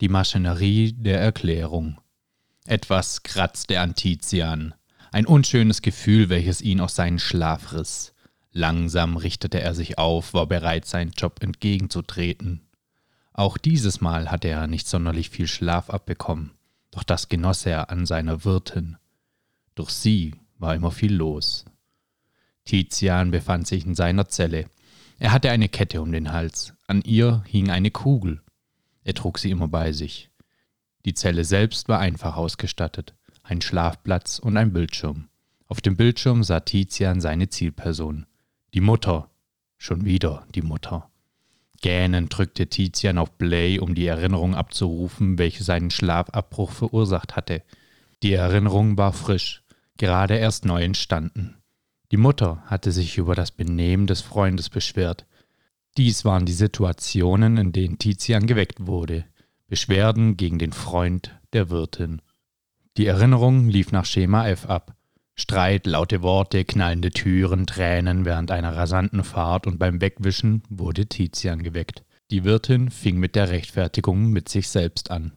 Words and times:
Die 0.00 0.08
Maschinerie 0.08 0.94
der 0.94 1.20
Erklärung. 1.20 1.98
Etwas 2.64 3.22
kratzte 3.22 3.80
an 3.80 3.94
Tizian. 3.94 4.72
Ein 5.12 5.26
unschönes 5.26 5.82
Gefühl, 5.82 6.30
welches 6.30 6.62
ihn 6.62 6.80
aus 6.80 6.94
seinem 6.94 7.18
Schlaf 7.18 7.74
riss. 7.74 8.14
Langsam 8.50 9.18
richtete 9.18 9.60
er 9.60 9.74
sich 9.74 9.98
auf, 9.98 10.32
war 10.32 10.46
bereit, 10.46 10.86
seinen 10.86 11.10
Job 11.10 11.42
entgegenzutreten. 11.42 12.62
Auch 13.34 13.58
dieses 13.58 14.00
Mal 14.00 14.30
hatte 14.30 14.48
er 14.48 14.66
nicht 14.68 14.88
sonderlich 14.88 15.28
viel 15.28 15.46
Schlaf 15.46 15.90
abbekommen, 15.90 16.52
doch 16.90 17.02
das 17.02 17.28
genoss 17.28 17.66
er 17.66 17.90
an 17.90 18.06
seiner 18.06 18.44
Wirtin. 18.44 18.96
Durch 19.74 19.90
sie 19.90 20.34
war 20.58 20.74
immer 20.74 20.92
viel 20.92 21.14
los. 21.14 21.66
Tizian 22.64 23.30
befand 23.30 23.66
sich 23.66 23.84
in 23.84 23.94
seiner 23.94 24.28
Zelle. 24.28 24.64
Er 25.18 25.32
hatte 25.32 25.50
eine 25.50 25.68
Kette 25.68 26.00
um 26.00 26.10
den 26.10 26.32
Hals, 26.32 26.72
an 26.86 27.02
ihr 27.02 27.44
hing 27.46 27.68
eine 27.70 27.90
Kugel. 27.90 28.40
Er 29.10 29.14
trug 29.14 29.40
sie 29.40 29.50
immer 29.50 29.66
bei 29.66 29.90
sich. 29.90 30.30
Die 31.04 31.14
Zelle 31.14 31.42
selbst 31.44 31.88
war 31.88 31.98
einfach 31.98 32.36
ausgestattet, 32.36 33.12
ein 33.42 33.60
Schlafplatz 33.60 34.38
und 34.38 34.56
ein 34.56 34.72
Bildschirm. 34.72 35.26
Auf 35.66 35.80
dem 35.80 35.96
Bildschirm 35.96 36.44
sah 36.44 36.60
Tizian 36.60 37.20
seine 37.20 37.48
Zielperson. 37.48 38.26
Die 38.72 38.80
Mutter. 38.80 39.28
Schon 39.78 40.04
wieder 40.04 40.46
die 40.54 40.62
Mutter. 40.62 41.10
Gähnend 41.80 42.38
drückte 42.38 42.68
Tizian 42.68 43.18
auf 43.18 43.36
Play, 43.36 43.80
um 43.80 43.96
die 43.96 44.06
Erinnerung 44.06 44.54
abzurufen, 44.54 45.38
welche 45.38 45.64
seinen 45.64 45.90
Schlafabbruch 45.90 46.70
verursacht 46.70 47.34
hatte. 47.34 47.64
Die 48.22 48.34
Erinnerung 48.34 48.96
war 48.96 49.12
frisch, 49.12 49.64
gerade 49.96 50.36
erst 50.36 50.64
neu 50.64 50.84
entstanden. 50.84 51.56
Die 52.12 52.16
Mutter 52.16 52.62
hatte 52.66 52.92
sich 52.92 53.18
über 53.18 53.34
das 53.34 53.50
Benehmen 53.50 54.06
des 54.06 54.20
Freundes 54.20 54.68
beschwert. 54.68 55.26
Dies 55.96 56.24
waren 56.24 56.46
die 56.46 56.52
Situationen, 56.52 57.56
in 57.56 57.72
denen 57.72 57.98
Tizian 57.98 58.46
geweckt 58.46 58.86
wurde. 58.86 59.24
Beschwerden 59.66 60.36
gegen 60.36 60.58
den 60.58 60.72
Freund 60.72 61.38
der 61.52 61.70
Wirtin. 61.70 62.22
Die 62.96 63.06
Erinnerung 63.06 63.68
lief 63.68 63.92
nach 63.92 64.04
Schema 64.04 64.48
F 64.48 64.66
ab. 64.66 64.96
Streit, 65.34 65.86
laute 65.86 66.22
Worte, 66.22 66.64
knallende 66.64 67.10
Türen, 67.10 67.66
Tränen 67.66 68.24
während 68.24 68.50
einer 68.50 68.76
rasanten 68.76 69.24
Fahrt 69.24 69.66
und 69.66 69.78
beim 69.78 70.00
Wegwischen 70.00 70.62
wurde 70.68 71.06
Tizian 71.06 71.62
geweckt. 71.62 72.04
Die 72.30 72.44
Wirtin 72.44 72.90
fing 72.90 73.16
mit 73.18 73.34
der 73.34 73.48
Rechtfertigung 73.48 74.30
mit 74.30 74.48
sich 74.48 74.68
selbst 74.68 75.10
an. 75.10 75.32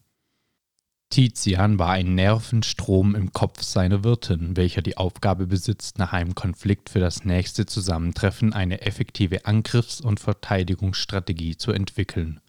Tizian 1.10 1.78
war 1.78 1.92
ein 1.92 2.16
Nervenstrom 2.16 3.14
im 3.14 3.32
Kopf 3.34 3.62
seiner 3.62 4.04
Wirtin, 4.04 4.58
welcher 4.58 4.82
die 4.82 4.98
Aufgabe 4.98 5.46
besitzt, 5.46 6.00
nach 6.00 6.12
einem 6.12 6.34
Konflikt 6.34 6.90
für 6.90 7.00
das 7.00 7.24
nächste 7.24 7.68
Zusammentreffen 7.68 8.52
eine 8.52 8.82
effektive 8.82 9.46
Angriffs- 9.46 10.02
und 10.02 10.20
Verteidigungsstrategie 10.20 11.56
zu 11.56 11.72
entwickeln. 11.72 12.40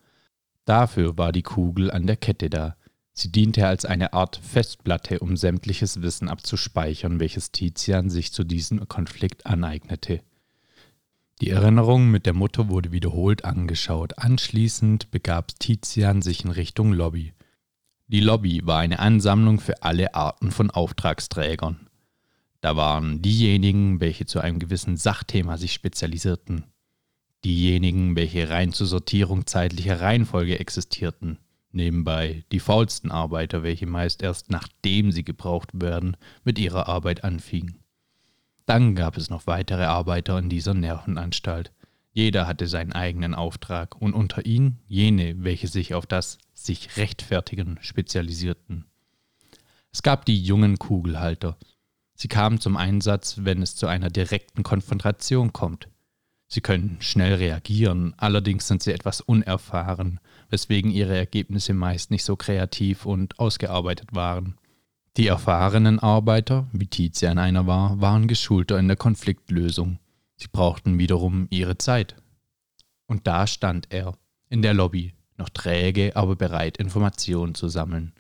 Dafür 0.65 1.19
war 1.19 1.31
die 1.31 1.43
Kugel 1.43 1.91
an 1.91 2.07
der 2.07 2.17
Kette 2.17 2.49
da. 2.49 2.77
Sie 3.13 3.31
diente 3.31 3.67
als 3.67 3.85
eine 3.85 4.13
Art 4.13 4.41
Festplatte, 4.43 5.21
um 5.21 5.37
sämtliches 5.37 6.01
Wissen 6.01 6.29
abzuspeichern, 6.29 7.21
welches 7.21 7.53
Tizian 7.53 8.09
sich 8.09 8.33
zu 8.33 8.45
diesem 8.45 8.89
Konflikt 8.89 9.47
aneignete. 9.47 10.23
Die 11.41 11.51
Erinnerung 11.51 12.11
mit 12.11 12.27
der 12.27 12.33
Mutter 12.33 12.69
wurde 12.69 12.93
wiederholt 12.93 13.45
angeschaut. 13.45 14.19
Anschließend 14.19 15.11
begab 15.11 15.59
Tizian 15.59 16.23
sich 16.23 16.45
in 16.45 16.51
Richtung 16.51 16.93
Lobby. 16.93 17.34
Die 18.15 18.21
Lobby 18.21 18.65
war 18.65 18.79
eine 18.79 19.01
Ansammlung 19.01 19.59
für 19.59 19.83
alle 19.83 20.15
Arten 20.15 20.53
von 20.53 20.71
Auftragsträgern. 20.71 21.89
Da 22.61 22.77
waren 22.77 23.23
diejenigen, 23.23 23.99
welche 23.99 24.25
zu 24.25 24.39
einem 24.39 24.61
gewissen 24.61 24.97
Sachthema 24.97 25.57
sich 25.57 25.73
spezialisierten, 25.73 26.63
diejenigen, 27.45 28.15
welche 28.15 28.51
rein 28.51 28.73
zur 28.73 28.87
Sortierung 28.87 29.49
zeitlicher 29.49 30.01
Reihenfolge 30.01 30.61
existierten, 30.61 31.39
nebenbei 31.73 32.45
die 32.53 32.61
faulsten 32.61 33.11
Arbeiter, 33.11 33.65
welche 33.65 33.87
meist 33.87 34.23
erst 34.23 34.49
nachdem 34.49 35.11
sie 35.11 35.25
gebraucht 35.25 35.71
werden, 35.73 36.17
mit 36.45 36.61
ihrer 36.61 36.87
Arbeit 36.87 37.25
anfingen. 37.25 37.81
Dann 38.65 38.95
gab 38.95 39.17
es 39.17 39.29
noch 39.29 39.49
weitere 39.49 39.87
Arbeiter 39.87 40.39
in 40.39 40.49
dieser 40.49 40.75
Nervenanstalt, 40.75 41.73
jeder 42.13 42.47
hatte 42.47 42.69
seinen 42.69 42.93
eigenen 42.93 43.35
Auftrag 43.35 44.01
und 44.01 44.13
unter 44.15 44.47
ihnen 44.47 44.79
jene, 44.87 45.35
welche 45.43 45.67
sich 45.67 45.95
auf 45.95 46.07
das 46.07 46.39
sich 46.55 46.97
rechtfertigen 46.97 47.79
spezialisierten. 47.83 48.87
Es 49.93 50.03
gab 50.03 50.25
die 50.25 50.41
jungen 50.43 50.79
Kugelhalter. 50.79 51.59
Sie 52.15 52.29
kamen 52.29 52.61
zum 52.61 52.77
Einsatz, 52.77 53.37
wenn 53.41 53.63
es 53.63 53.77
zu 53.77 53.87
einer 53.87 54.09
direkten 54.09 54.63
Konfrontation 54.63 55.53
kommt. 55.53 55.89
Sie 56.47 56.61
können 56.61 56.99
schnell 57.01 57.35
reagieren, 57.35 58.15
allerdings 58.17 58.69
sind 58.69 58.83
sie 58.83 58.93
etwas 58.93 59.21
unerfahren, 59.21 60.21
weswegen 60.51 60.91
ihre 60.91 61.17
Ergebnisse 61.17 61.75
meist 61.75 62.11
nicht 62.11 62.25
so 62.25 62.37
kreativ 62.37 63.07
und 63.07 63.39
ausgearbeitet 63.39 64.15
waren. 64.15 64.57
Die 65.17 65.27
erfahrenen 65.27 65.99
Arbeiter, 65.99 66.69
wie 66.73 66.87
Tizian 66.87 67.39
einer 67.39 67.67
war, 67.67 68.01
waren 68.01 68.29
geschulter 68.29 68.79
in 68.79 68.89
der 68.89 68.97
Konfliktlösung. 68.97 69.99
Sie 70.37 70.49
brauchten 70.49 70.99
wiederum 70.99 71.47
ihre 71.51 71.79
Zeit. 71.79 72.17
Und 73.07 73.27
da 73.27 73.47
stand 73.47 73.87
er, 73.91 74.17
in 74.49 74.63
der 74.63 74.75
Lobby, 74.75 75.15
noch 75.37 75.49
träge, 75.49 76.17
aber 76.17 76.37
bereit, 76.37 76.77
Informationen 76.77 77.55
zu 77.55 77.69
sammeln. 77.69 78.13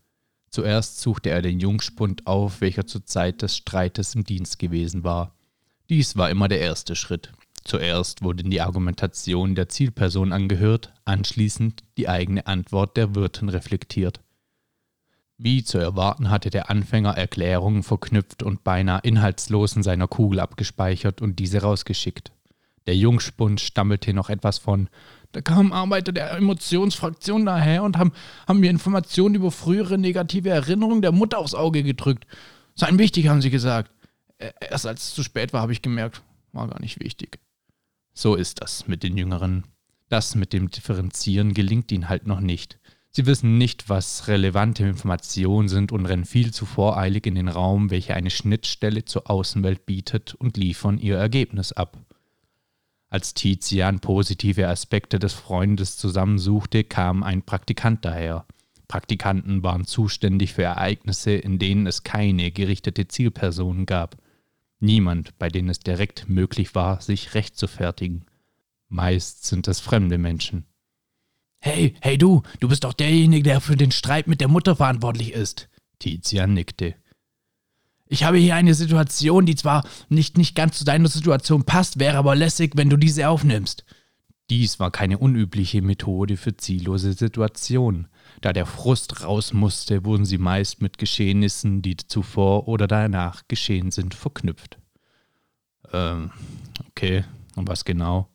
Zuerst 0.50 1.00
suchte 1.00 1.30
er 1.30 1.42
den 1.42 1.58
Jungspund 1.58 2.26
auf, 2.26 2.60
welcher 2.60 2.86
zur 2.86 3.04
Zeit 3.04 3.42
des 3.42 3.56
Streites 3.56 4.14
im 4.14 4.24
Dienst 4.24 4.58
gewesen 4.58 5.02
war. 5.02 5.34
Dies 5.88 6.16
war 6.16 6.30
immer 6.30 6.48
der 6.48 6.60
erste 6.60 6.94
Schritt. 6.94 7.32
Zuerst 7.64 8.22
wurde 8.22 8.44
die 8.44 8.60
Argumentation 8.60 9.54
der 9.54 9.68
Zielperson 9.68 10.32
angehört, 10.32 10.92
anschließend 11.04 11.82
die 11.96 12.08
eigene 12.08 12.46
Antwort 12.46 12.96
der 12.96 13.14
Wirtin 13.14 13.48
reflektiert. 13.48 14.20
Wie 15.38 15.64
zu 15.64 15.78
erwarten 15.78 16.30
hatte 16.30 16.50
der 16.50 16.70
Anfänger 16.70 17.16
Erklärungen 17.16 17.82
verknüpft 17.82 18.42
und 18.42 18.62
beinahe 18.62 19.00
inhaltslos 19.02 19.74
in 19.74 19.82
seiner 19.82 20.06
Kugel 20.06 20.40
abgespeichert 20.40 21.20
und 21.20 21.38
diese 21.38 21.62
rausgeschickt. 21.62 22.32
Der 22.86 22.96
Jungspund 22.96 23.60
stammelte 23.60 24.12
noch 24.12 24.30
etwas 24.30 24.58
von 24.58 24.88
Da 25.34 25.40
kamen 25.40 25.72
Arbeiter 25.72 26.12
der 26.12 26.30
Emotionsfraktion 26.30 27.44
daher 27.44 27.82
und 27.82 27.98
haben, 27.98 28.12
haben 28.46 28.60
mir 28.60 28.70
Informationen 28.70 29.34
über 29.34 29.50
frühere 29.50 29.98
negative 29.98 30.48
Erinnerungen 30.48 31.02
der 31.02 31.10
Mutter 31.10 31.38
aufs 31.38 31.54
Auge 31.54 31.82
gedrückt. 31.82 32.24
Sein 32.76 32.98
wichtig, 32.98 33.26
haben 33.28 33.42
sie 33.42 33.50
gesagt. 33.50 33.90
Erst 34.38 34.86
als 34.86 35.08
es 35.08 35.14
zu 35.14 35.24
spät 35.24 35.52
war, 35.52 35.60
habe 35.60 35.72
ich 35.72 35.82
gemerkt, 35.82 36.22
war 36.52 36.68
gar 36.68 36.80
nicht 36.80 37.00
wichtig. 37.00 37.40
So 38.12 38.36
ist 38.36 38.62
das 38.62 38.86
mit 38.86 39.02
den 39.02 39.16
Jüngeren. 39.16 39.64
Das 40.08 40.36
mit 40.36 40.52
dem 40.52 40.70
Differenzieren 40.70 41.52
gelingt 41.52 41.90
ihnen 41.90 42.08
halt 42.08 42.28
noch 42.28 42.40
nicht. 42.40 42.78
Sie 43.10 43.26
wissen 43.26 43.58
nicht, 43.58 43.88
was 43.88 44.28
relevante 44.28 44.84
Informationen 44.84 45.68
sind 45.68 45.90
und 45.90 46.06
rennen 46.06 46.24
viel 46.24 46.52
zu 46.52 46.64
voreilig 46.64 47.26
in 47.26 47.34
den 47.34 47.48
Raum, 47.48 47.90
welcher 47.90 48.14
eine 48.14 48.30
Schnittstelle 48.30 49.04
zur 49.04 49.28
Außenwelt 49.30 49.84
bietet 49.86 50.34
und 50.34 50.56
liefern 50.56 50.98
ihr 50.98 51.16
Ergebnis 51.16 51.72
ab. 51.72 51.96
Als 53.14 53.32
Tizian 53.32 54.00
positive 54.00 54.66
Aspekte 54.66 55.20
des 55.20 55.34
Freundes 55.34 55.96
zusammensuchte, 55.96 56.82
kam 56.82 57.22
ein 57.22 57.42
Praktikant 57.42 58.04
daher. 58.04 58.44
Praktikanten 58.88 59.62
waren 59.62 59.84
zuständig 59.84 60.52
für 60.52 60.64
Ereignisse, 60.64 61.30
in 61.30 61.60
denen 61.60 61.86
es 61.86 62.02
keine 62.02 62.50
gerichtete 62.50 63.06
Zielperson 63.06 63.86
gab. 63.86 64.16
Niemand, 64.80 65.38
bei 65.38 65.48
denen 65.48 65.68
es 65.68 65.78
direkt 65.78 66.28
möglich 66.28 66.74
war, 66.74 67.00
sich 67.00 67.34
rechtfertigen. 67.34 68.24
Meist 68.88 69.44
sind 69.44 69.68
es 69.68 69.78
fremde 69.78 70.18
Menschen. 70.18 70.64
Hey, 71.60 71.94
hey 72.00 72.18
du, 72.18 72.42
du 72.58 72.66
bist 72.66 72.82
doch 72.82 72.94
derjenige, 72.94 73.44
der 73.44 73.60
für 73.60 73.76
den 73.76 73.92
Streit 73.92 74.26
mit 74.26 74.40
der 74.40 74.48
Mutter 74.48 74.74
verantwortlich 74.74 75.34
ist. 75.34 75.68
Tizian 76.00 76.52
nickte. 76.52 76.96
Ich 78.14 78.22
habe 78.22 78.38
hier 78.38 78.54
eine 78.54 78.74
Situation, 78.74 79.44
die 79.44 79.56
zwar 79.56 79.84
nicht, 80.08 80.38
nicht 80.38 80.54
ganz 80.54 80.78
zu 80.78 80.84
deiner 80.84 81.08
Situation 81.08 81.64
passt, 81.64 81.98
wäre 81.98 82.16
aber 82.16 82.36
lässig, 82.36 82.74
wenn 82.76 82.88
du 82.88 82.96
diese 82.96 83.28
aufnimmst. 83.28 83.84
Dies 84.50 84.78
war 84.78 84.92
keine 84.92 85.18
unübliche 85.18 85.82
Methode 85.82 86.36
für 86.36 86.56
ziellose 86.56 87.14
Situationen. 87.14 88.06
Da 88.40 88.52
der 88.52 88.66
Frust 88.66 89.24
raus 89.24 89.52
musste, 89.52 90.04
wurden 90.04 90.26
sie 90.26 90.38
meist 90.38 90.80
mit 90.80 90.98
Geschehnissen, 90.98 91.82
die 91.82 91.96
zuvor 91.96 92.68
oder 92.68 92.86
danach 92.86 93.42
geschehen 93.48 93.90
sind, 93.90 94.14
verknüpft. 94.14 94.78
Ähm, 95.92 96.30
okay, 96.90 97.24
und 97.56 97.66
was 97.66 97.84
genau? 97.84 98.28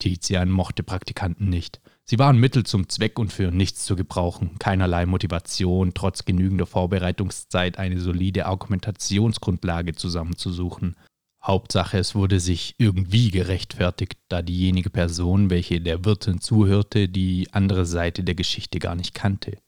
Tizian 0.00 0.50
mochte 0.50 0.82
Praktikanten 0.82 1.48
nicht. 1.48 1.80
Sie 2.06 2.18
waren 2.18 2.38
Mittel 2.38 2.64
zum 2.64 2.88
Zweck 2.90 3.18
und 3.18 3.32
für 3.32 3.50
nichts 3.50 3.86
zu 3.86 3.96
gebrauchen, 3.96 4.58
keinerlei 4.58 5.06
Motivation, 5.06 5.94
trotz 5.94 6.26
genügender 6.26 6.66
Vorbereitungszeit 6.66 7.78
eine 7.78 7.98
solide 7.98 8.44
Argumentationsgrundlage 8.44 9.94
zusammenzusuchen. 9.94 10.96
Hauptsache, 11.42 11.98
es 11.98 12.14
wurde 12.14 12.40
sich 12.40 12.74
irgendwie 12.78 13.30
gerechtfertigt, 13.30 14.18
da 14.28 14.42
diejenige 14.42 14.90
Person, 14.90 15.48
welche 15.48 15.80
der 15.80 16.04
Wirtin 16.04 16.40
zuhörte, 16.40 17.08
die 17.08 17.48
andere 17.52 17.86
Seite 17.86 18.22
der 18.22 18.34
Geschichte 18.34 18.78
gar 18.78 18.94
nicht 18.94 19.14
kannte. 19.14 19.58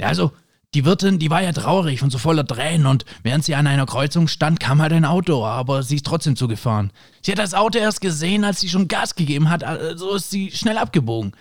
Also, 0.00 0.32
die 0.74 0.84
Wirtin, 0.84 1.18
die 1.18 1.30
war 1.30 1.42
ja 1.42 1.52
traurig 1.52 2.02
und 2.02 2.10
so 2.10 2.18
voller 2.18 2.46
Tränen 2.46 2.86
und 2.86 3.04
während 3.22 3.44
sie 3.44 3.54
an 3.54 3.66
einer 3.66 3.86
Kreuzung 3.86 4.28
stand, 4.28 4.60
kam 4.60 4.80
halt 4.80 4.92
ein 4.92 5.04
Auto, 5.04 5.44
aber 5.44 5.82
sie 5.82 5.96
ist 5.96 6.06
trotzdem 6.06 6.36
zugefahren. 6.36 6.92
Sie 7.22 7.32
hat 7.32 7.38
das 7.38 7.54
Auto 7.54 7.78
erst 7.78 8.00
gesehen, 8.00 8.44
als 8.44 8.60
sie 8.60 8.68
schon 8.68 8.86
Gas 8.86 9.16
gegeben 9.16 9.50
hat, 9.50 9.64
also 9.64 10.14
ist 10.14 10.30
sie 10.30 10.50
schnell 10.52 10.78
abgebogen. 10.78 11.32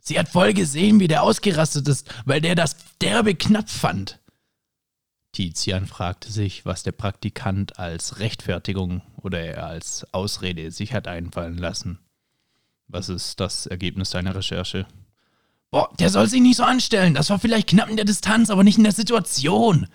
Sie 0.00 0.18
hat 0.18 0.28
voll 0.28 0.52
gesehen, 0.52 1.00
wie 1.00 1.08
der 1.08 1.22
ausgerastet 1.22 1.88
ist, 1.88 2.12
weil 2.26 2.42
der 2.42 2.54
das 2.54 2.76
derbe 3.00 3.34
knapp 3.34 3.70
fand. 3.70 4.20
Tizian 5.32 5.86
fragte 5.86 6.30
sich, 6.30 6.66
was 6.66 6.82
der 6.82 6.92
Praktikant 6.92 7.78
als 7.78 8.18
Rechtfertigung 8.18 9.02
oder 9.16 9.40
er 9.40 9.66
als 9.66 10.06
Ausrede 10.12 10.70
sich 10.70 10.92
hat 10.92 11.08
einfallen 11.08 11.56
lassen. 11.56 11.98
Was 12.86 13.08
ist 13.08 13.40
das 13.40 13.66
Ergebnis 13.66 14.10
deiner 14.10 14.34
Recherche? 14.36 14.86
Boah, 15.74 15.90
der 15.98 16.08
soll 16.08 16.28
sich 16.28 16.40
nicht 16.40 16.56
so 16.56 16.62
anstellen. 16.62 17.14
Das 17.14 17.30
war 17.30 17.40
vielleicht 17.40 17.70
knapp 17.70 17.88
in 17.88 17.96
der 17.96 18.04
Distanz, 18.04 18.48
aber 18.48 18.62
nicht 18.62 18.78
in 18.78 18.84
der 18.84 18.92
Situation. 18.92 19.88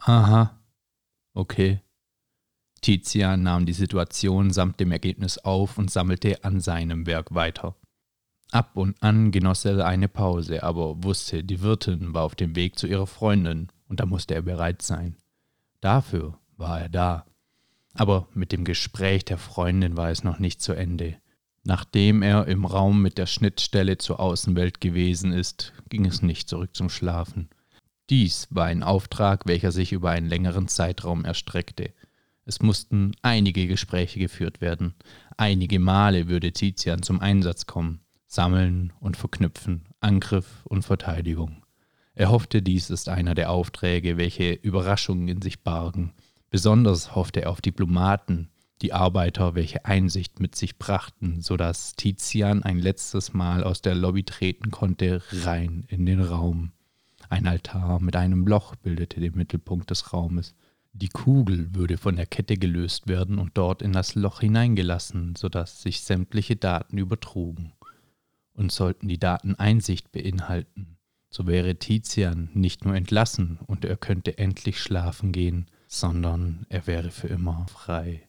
Aha. 0.00 0.58
Okay. 1.32 1.80
Tizian 2.80 3.44
nahm 3.44 3.64
die 3.64 3.72
Situation 3.72 4.50
samt 4.50 4.80
dem 4.80 4.90
Ergebnis 4.90 5.38
auf 5.38 5.78
und 5.78 5.92
sammelte 5.92 6.42
an 6.42 6.58
seinem 6.58 7.06
Werk 7.06 7.36
weiter. 7.36 7.76
Ab 8.50 8.72
und 8.74 9.00
an 9.00 9.30
genoss 9.30 9.64
er 9.64 9.86
eine 9.86 10.08
Pause, 10.08 10.64
aber 10.64 11.04
wusste, 11.04 11.44
die 11.44 11.60
Wirtin 11.60 12.14
war 12.14 12.24
auf 12.24 12.34
dem 12.34 12.56
Weg 12.56 12.76
zu 12.76 12.88
ihrer 12.88 13.06
Freundin 13.06 13.68
und 13.86 14.00
da 14.00 14.06
musste 14.06 14.34
er 14.34 14.42
bereit 14.42 14.82
sein. 14.82 15.14
Dafür 15.80 16.36
war 16.56 16.80
er 16.80 16.88
da. 16.88 17.26
Aber 17.94 18.26
mit 18.34 18.50
dem 18.50 18.64
Gespräch 18.64 19.24
der 19.24 19.38
Freundin 19.38 19.96
war 19.96 20.10
es 20.10 20.24
noch 20.24 20.40
nicht 20.40 20.60
zu 20.60 20.72
Ende. 20.72 21.16
Nachdem 21.64 22.22
er 22.22 22.48
im 22.48 22.64
Raum 22.64 23.02
mit 23.02 23.18
der 23.18 23.26
Schnittstelle 23.26 23.98
zur 23.98 24.18
Außenwelt 24.18 24.80
gewesen 24.80 25.32
ist, 25.32 25.72
ging 25.88 26.06
es 26.06 26.22
nicht 26.22 26.48
zurück 26.48 26.70
zum 26.74 26.88
Schlafen. 26.88 27.48
Dies 28.10 28.48
war 28.50 28.66
ein 28.66 28.82
Auftrag, 28.82 29.46
welcher 29.46 29.70
sich 29.70 29.92
über 29.92 30.10
einen 30.10 30.28
längeren 30.28 30.66
Zeitraum 30.66 31.24
erstreckte. 31.24 31.92
Es 32.44 32.60
mussten 32.60 33.12
einige 33.22 33.68
Gespräche 33.68 34.18
geführt 34.18 34.60
werden. 34.60 34.94
Einige 35.36 35.78
Male 35.78 36.28
würde 36.28 36.52
Tizian 36.52 37.02
zum 37.02 37.20
Einsatz 37.20 37.66
kommen. 37.66 38.00
Sammeln 38.26 38.92
und 38.98 39.16
verknüpfen, 39.16 39.84
Angriff 40.00 40.64
und 40.64 40.82
Verteidigung. 40.82 41.64
Er 42.14 42.30
hoffte, 42.30 42.62
dies 42.62 42.90
ist 42.90 43.08
einer 43.08 43.34
der 43.34 43.50
Aufträge, 43.50 44.16
welche 44.16 44.52
Überraschungen 44.52 45.28
in 45.28 45.42
sich 45.42 45.62
bargen. 45.62 46.12
Besonders 46.50 47.14
hoffte 47.14 47.42
er 47.42 47.50
auf 47.50 47.60
Diplomaten, 47.60 48.50
die 48.82 48.92
Arbeiter, 48.92 49.54
welche 49.54 49.84
Einsicht 49.84 50.40
mit 50.40 50.56
sich 50.56 50.78
brachten, 50.78 51.40
so 51.40 51.56
dass 51.56 51.94
Tizian 51.94 52.62
ein 52.62 52.78
letztes 52.78 53.32
Mal 53.32 53.62
aus 53.62 53.80
der 53.80 53.94
Lobby 53.94 54.24
treten 54.24 54.70
konnte, 54.70 55.22
rein 55.44 55.84
in 55.88 56.04
den 56.04 56.20
Raum. 56.20 56.72
Ein 57.28 57.46
Altar 57.46 58.00
mit 58.00 58.16
einem 58.16 58.46
Loch 58.46 58.74
bildete 58.74 59.20
den 59.20 59.36
Mittelpunkt 59.36 59.90
des 59.90 60.12
Raumes. 60.12 60.54
Die 60.92 61.08
Kugel 61.08 61.74
würde 61.74 61.96
von 61.96 62.16
der 62.16 62.26
Kette 62.26 62.56
gelöst 62.56 63.06
werden 63.06 63.38
und 63.38 63.52
dort 63.54 63.80
in 63.80 63.92
das 63.92 64.14
Loch 64.14 64.40
hineingelassen, 64.40 65.36
so 65.36 65.48
dass 65.48 65.80
sich 65.80 66.02
sämtliche 66.02 66.56
Daten 66.56 66.98
übertrugen. 66.98 67.72
Und 68.54 68.70
sollten 68.70 69.08
die 69.08 69.18
Daten 69.18 69.54
Einsicht 69.54 70.12
beinhalten, 70.12 70.98
so 71.30 71.46
wäre 71.46 71.76
Tizian 71.76 72.50
nicht 72.52 72.84
nur 72.84 72.94
entlassen 72.94 73.58
und 73.66 73.86
er 73.86 73.96
könnte 73.96 74.36
endlich 74.36 74.78
schlafen 74.78 75.32
gehen, 75.32 75.66
sondern 75.86 76.66
er 76.68 76.86
wäre 76.86 77.10
für 77.10 77.28
immer 77.28 77.66
frei. 77.68 78.28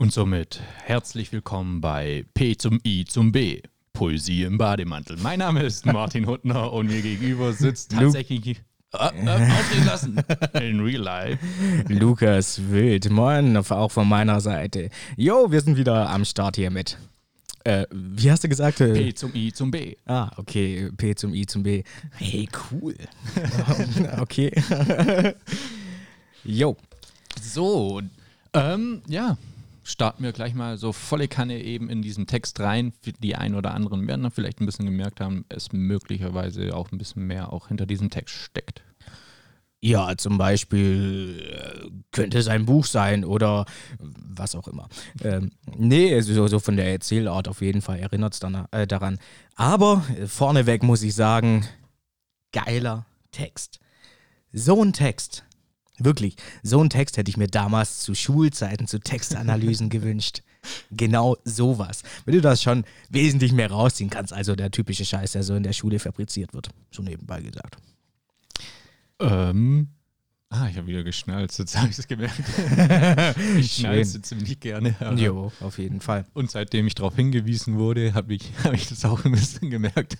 Und 0.00 0.14
somit 0.14 0.62
herzlich 0.86 1.30
willkommen 1.30 1.82
bei 1.82 2.24
P 2.32 2.56
zum 2.56 2.80
I 2.86 3.04
zum 3.04 3.32
B. 3.32 3.60
Poesie 3.92 4.44
im 4.44 4.56
Bademantel. 4.56 5.18
Mein 5.22 5.40
Name 5.40 5.62
ist 5.62 5.84
Martin 5.84 6.26
Huttner 6.26 6.72
und 6.72 6.86
mir 6.86 7.02
gegenüber 7.02 7.52
sitzt 7.52 7.90
tatsächlich. 7.90 8.62
Äh, 8.94 9.08
äh, 9.26 9.84
lassen. 9.84 10.16
In 10.54 10.80
real 10.80 11.02
life. 11.02 11.38
Lukas 11.88 12.62
Wild. 12.70 13.10
Moin, 13.10 13.54
auch 13.58 13.90
von 13.90 14.08
meiner 14.08 14.40
Seite. 14.40 14.88
Jo, 15.18 15.52
wir 15.52 15.60
sind 15.60 15.76
wieder 15.76 16.08
am 16.08 16.24
Start 16.24 16.56
hier 16.56 16.70
mit 16.70 16.96
äh, 17.64 17.84
wie 17.90 18.30
hast 18.30 18.42
du 18.42 18.48
gesagt? 18.48 18.78
P 18.78 19.12
zum 19.12 19.34
I 19.34 19.52
zum 19.52 19.70
B. 19.70 19.96
Ah, 20.06 20.30
okay. 20.38 20.90
P 20.96 21.14
zum 21.14 21.34
I 21.34 21.44
zum 21.44 21.62
B. 21.62 21.82
Hey, 22.16 22.48
cool. 22.70 22.94
okay. 24.18 24.50
Jo. 26.42 26.74
So, 27.42 28.00
ähm, 28.54 29.02
ja. 29.06 29.36
Starten 29.90 30.22
wir 30.22 30.32
gleich 30.32 30.54
mal 30.54 30.78
so 30.78 30.92
volle 30.92 31.26
Kanne 31.26 31.60
eben 31.62 31.90
in 31.90 32.00
diesen 32.00 32.26
Text 32.26 32.60
rein. 32.60 32.92
Die 33.18 33.34
ein 33.34 33.54
oder 33.54 33.74
anderen 33.74 34.06
werden 34.06 34.22
dann 34.22 34.30
vielleicht 34.30 34.60
ein 34.60 34.66
bisschen 34.66 34.86
gemerkt 34.86 35.20
haben, 35.20 35.44
es 35.48 35.72
möglicherweise 35.72 36.76
auch 36.76 36.92
ein 36.92 36.98
bisschen 36.98 37.26
mehr 37.26 37.52
auch 37.52 37.68
hinter 37.68 37.86
diesem 37.86 38.08
Text 38.08 38.34
steckt. 38.34 38.82
Ja, 39.82 40.14
zum 40.16 40.36
Beispiel 40.36 41.42
äh, 41.50 41.88
könnte 42.12 42.38
es 42.38 42.48
ein 42.48 42.66
Buch 42.66 42.84
sein 42.84 43.24
oder 43.24 43.64
was 43.98 44.54
auch 44.54 44.68
immer. 44.68 44.88
Ähm, 45.24 45.52
nee, 45.74 46.20
so, 46.20 46.46
so 46.46 46.60
von 46.60 46.76
der 46.76 46.92
Erzählart 46.92 47.48
auf 47.48 47.62
jeden 47.62 47.80
Fall 47.80 47.98
erinnert 47.98 48.34
es 48.34 48.40
äh, 48.72 48.86
daran. 48.86 49.18
Aber 49.56 50.04
äh, 50.18 50.26
vorneweg 50.26 50.82
muss 50.82 51.02
ich 51.02 51.14
sagen, 51.14 51.66
geiler 52.52 53.06
Text. 53.32 53.80
So 54.52 54.82
ein 54.84 54.92
Text, 54.92 55.44
wirklich, 56.04 56.36
so 56.62 56.82
ein 56.82 56.90
Text 56.90 57.16
hätte 57.16 57.30
ich 57.30 57.36
mir 57.36 57.48
damals 57.48 58.00
zu 58.00 58.14
Schulzeiten, 58.14 58.86
zu 58.86 59.00
Textanalysen 59.00 59.88
gewünscht. 59.90 60.42
Genau 60.90 61.36
sowas. 61.44 62.02
Wenn 62.24 62.34
du 62.34 62.40
das 62.40 62.62
schon 62.62 62.84
wesentlich 63.08 63.52
mehr 63.52 63.70
rausziehen 63.70 64.10
kannst, 64.10 64.32
also 64.32 64.54
der 64.54 64.70
typische 64.70 65.04
Scheiß, 65.04 65.32
der 65.32 65.42
so 65.42 65.54
in 65.54 65.62
der 65.62 65.72
Schule 65.72 65.98
fabriziert 65.98 66.52
wird. 66.52 66.68
So 66.90 67.02
nebenbei 67.02 67.40
gesagt. 67.40 67.78
Ähm. 69.20 69.88
Ah, 70.52 70.66
ich 70.68 70.76
habe 70.76 70.88
wieder 70.88 71.04
geschnallt, 71.04 71.56
jetzt 71.56 71.78
habe 71.78 71.88
ich 71.90 71.98
es 71.98 72.08
gemerkt. 72.08 72.42
ich 73.56 73.72
schnalze 73.72 74.20
ziemlich 74.20 74.58
gerne. 74.58 74.96
Jo, 75.14 75.52
auf 75.60 75.78
jeden 75.78 76.00
Fall. 76.00 76.26
Und 76.34 76.50
seitdem 76.50 76.88
ich 76.88 76.96
darauf 76.96 77.14
hingewiesen 77.14 77.78
wurde, 77.78 78.14
habe 78.14 78.34
ich, 78.34 78.50
hab 78.64 78.74
ich 78.74 78.88
das 78.88 79.04
auch 79.04 79.24
ein 79.24 79.30
bisschen 79.30 79.70
gemerkt. 79.70 80.16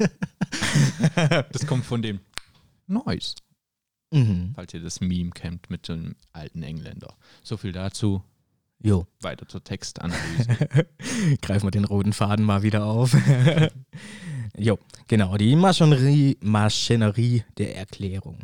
das 1.53 1.67
kommt 1.67 1.85
von 1.85 2.01
dem 2.01 2.21
Noise. 2.87 3.35
Mhm. 4.11 4.53
Falls 4.55 4.75
ihr 4.75 4.81
das 4.81 5.01
Meme 5.01 5.31
kennt 5.31 5.71
mit 5.71 5.89
dem 5.89 6.17
alten 6.33 6.63
Engländer. 6.63 7.15
So 7.43 7.57
viel 7.57 7.73
dazu. 7.73 8.23
Jo. 8.83 9.07
Weiter 9.21 9.47
zur 9.47 9.63
Textanalyse. 9.65 10.87
Greifen 11.43 11.67
wir 11.67 11.71
den 11.71 11.85
roten 11.85 12.13
Faden 12.13 12.45
mal 12.45 12.63
wieder 12.63 12.85
auf. 12.85 13.15
jo, 14.57 14.79
genau. 15.07 15.37
Die 15.37 15.55
Maschinerie, 15.55 16.39
Maschinerie 16.41 17.45
der 17.59 17.77
Erklärung. 17.77 18.39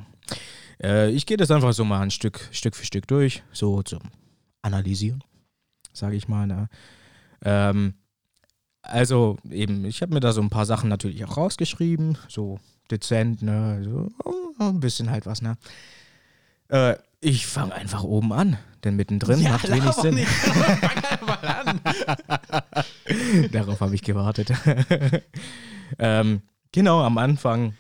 Äh, 0.83 1.11
ich 1.11 1.27
gehe 1.27 1.37
das 1.37 1.51
einfach 1.51 1.73
so 1.73 1.85
mal 1.85 2.01
ein 2.01 2.11
Stück, 2.11 2.49
Stück 2.53 2.77
für 2.77 2.85
Stück 2.85 3.07
durch, 3.09 3.43
so 3.53 3.83
zum 3.83 4.01
Analysieren, 4.63 5.25
sage 5.93 6.17
ich 6.17 6.29
mal. 6.29 6.47
Ne? 6.47 6.69
Ähm, 7.43 7.95
also 8.83 9.39
eben, 9.51 9.85
ich 9.85 10.03
habe 10.03 10.15
mir 10.15 10.21
da 10.21 10.33
so 10.33 10.41
ein 10.41 10.51
paar 10.51 10.67
Sachen 10.67 10.89
natürlich 10.89 11.25
auch 11.25 11.37
rausgeschrieben, 11.37 12.19
so 12.29 12.61
dezent, 12.91 13.43
ne, 13.43 13.83
so 13.85 14.09
oh, 14.25 14.65
ein 14.65 14.81
bisschen 14.81 15.11
halt 15.11 15.27
was, 15.27 15.43
ne. 15.43 15.57
Äh, 16.69 16.97
ich 17.21 17.47
fange 17.47 17.75
einfach 17.75 18.05
oben 18.05 18.33
an, 18.33 18.59
denn 18.85 18.97
mittendrin 18.97 19.41
ja, 19.41 19.53
macht 19.53 19.71
wenig 19.71 19.93
Sinn. 19.93 20.15
Nicht. 20.17 20.29
Fang 20.29 21.27
mal 21.27 21.39
an. 21.45 21.81
Darauf 23.53 23.81
habe 23.81 23.95
ich 23.95 24.03
gewartet. 24.03 24.53
ähm, 25.99 26.43
genau, 26.73 27.03
am 27.03 27.19
Anfang 27.19 27.75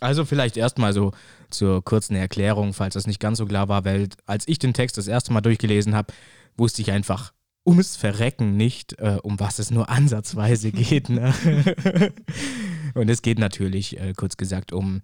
also 0.00 0.24
vielleicht 0.24 0.56
erstmal 0.56 0.92
so 0.92 1.12
zur 1.50 1.82
kurzen 1.84 2.16
Erklärung, 2.16 2.74
falls 2.74 2.94
das 2.94 3.06
nicht 3.06 3.20
ganz 3.20 3.38
so 3.38 3.46
klar 3.46 3.68
war, 3.68 3.84
weil 3.84 4.08
als 4.26 4.46
ich 4.48 4.58
den 4.58 4.74
Text 4.74 4.98
das 4.98 5.08
erste 5.08 5.32
Mal 5.32 5.40
durchgelesen 5.40 5.94
habe, 5.94 6.12
wusste 6.56 6.82
ich 6.82 6.90
einfach 6.90 7.32
ums 7.66 7.96
Verrecken 7.96 8.56
nicht, 8.56 8.98
äh, 8.98 9.18
um 9.22 9.40
was 9.40 9.58
es 9.58 9.70
nur 9.70 9.88
ansatzweise 9.88 10.72
geht. 10.72 11.08
Ne? 11.08 11.32
Und 12.94 13.08
es 13.08 13.22
geht 13.22 13.38
natürlich, 13.38 14.00
äh, 14.00 14.12
kurz 14.16 14.36
gesagt, 14.36 14.72
um 14.72 15.02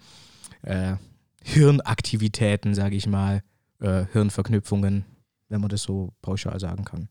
äh, 0.62 0.94
Hirnaktivitäten, 1.42 2.74
sage 2.74 2.96
ich 2.96 3.06
mal, 3.06 3.42
äh, 3.80 4.04
Hirnverknüpfungen, 4.12 5.04
wenn 5.48 5.60
man 5.60 5.70
das 5.70 5.82
so 5.82 6.12
pauschal 6.22 6.58
sagen 6.60 6.84
kann. 6.84 7.08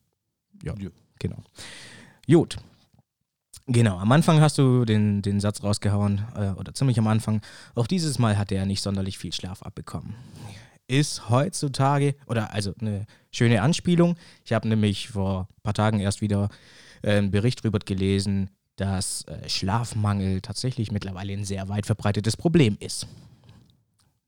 Ja, 0.64 0.74
ja. 0.80 0.90
genau. 1.20 1.44
Gut, 2.28 2.58
Genau, 3.72 4.00
am 4.00 4.12
Anfang 4.12 4.42
hast 4.42 4.58
du 4.58 4.84
den, 4.84 5.22
den 5.22 5.40
Satz 5.40 5.62
rausgehauen, 5.62 6.26
äh, 6.36 6.50
oder 6.54 6.74
ziemlich 6.74 6.98
am 6.98 7.06
Anfang. 7.06 7.42
Auch 7.76 7.86
dieses 7.86 8.18
Mal 8.18 8.36
hat 8.36 8.52
er 8.52 8.66
nicht 8.66 8.82
sonderlich 8.82 9.20
viel 9.20 9.32
Schlaf 9.32 9.62
abbekommen. 9.62 10.16
Ist 10.88 11.30
heutzutage, 11.30 12.16
oder 12.26 12.52
also 12.52 12.74
eine 12.82 13.06
schöne 13.32 13.62
Anspielung. 13.62 14.16
Ich 14.44 14.54
habe 14.54 14.68
nämlich 14.68 15.10
vor 15.10 15.42
ein 15.42 15.62
paar 15.62 15.76
Tagen 15.76 16.00
erst 16.00 16.22
wieder 16.22 16.50
äh, 17.04 17.18
einen 17.18 17.30
Bericht 17.30 17.60
darüber 17.60 17.78
gelesen, 17.78 18.50
dass 18.80 19.24
äh, 19.24 19.50
Schlafmangel 19.50 20.42
tatsächlich 20.42 20.92
mittlerweile 20.92 21.34
ein 21.34 21.46
sehr 21.46 21.68
weit 21.70 21.86
verbreitetes 21.86 22.38
Problem 22.38 22.78
ist. 22.80 23.08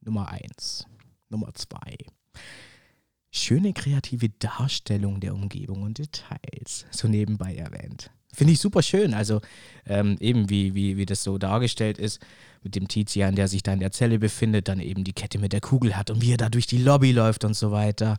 Nummer 0.01 0.29
eins. 0.29 0.85
Nummer 1.29 1.53
zwei. 1.53 1.97
Schöne 3.31 3.71
kreative 3.71 4.29
Darstellung 4.29 5.21
der 5.21 5.33
Umgebung 5.33 5.83
und 5.83 5.97
Details, 5.99 6.85
so 6.91 7.07
nebenbei 7.07 7.55
erwähnt. 7.55 8.11
Finde 8.33 8.53
ich 8.53 8.59
super 8.59 8.81
schön. 8.81 9.13
Also 9.13 9.39
ähm, 9.85 10.17
eben 10.19 10.49
wie, 10.49 10.75
wie, 10.75 10.97
wie 10.97 11.05
das 11.05 11.23
so 11.23 11.37
dargestellt 11.37 11.97
ist 11.97 12.19
mit 12.63 12.75
dem 12.75 12.87
Tizian, 12.87 13.35
der 13.35 13.47
sich 13.47 13.63
da 13.63 13.73
in 13.73 13.79
der 13.79 13.91
Zelle 13.91 14.19
befindet, 14.19 14.67
dann 14.67 14.79
eben 14.79 15.03
die 15.03 15.13
Kette 15.13 15.39
mit 15.39 15.53
der 15.53 15.61
Kugel 15.61 15.95
hat 15.95 16.09
und 16.09 16.21
wie 16.21 16.33
er 16.33 16.37
da 16.37 16.49
durch 16.49 16.67
die 16.67 16.77
Lobby 16.77 17.11
läuft 17.13 17.45
und 17.45 17.55
so 17.55 17.71
weiter. 17.71 18.17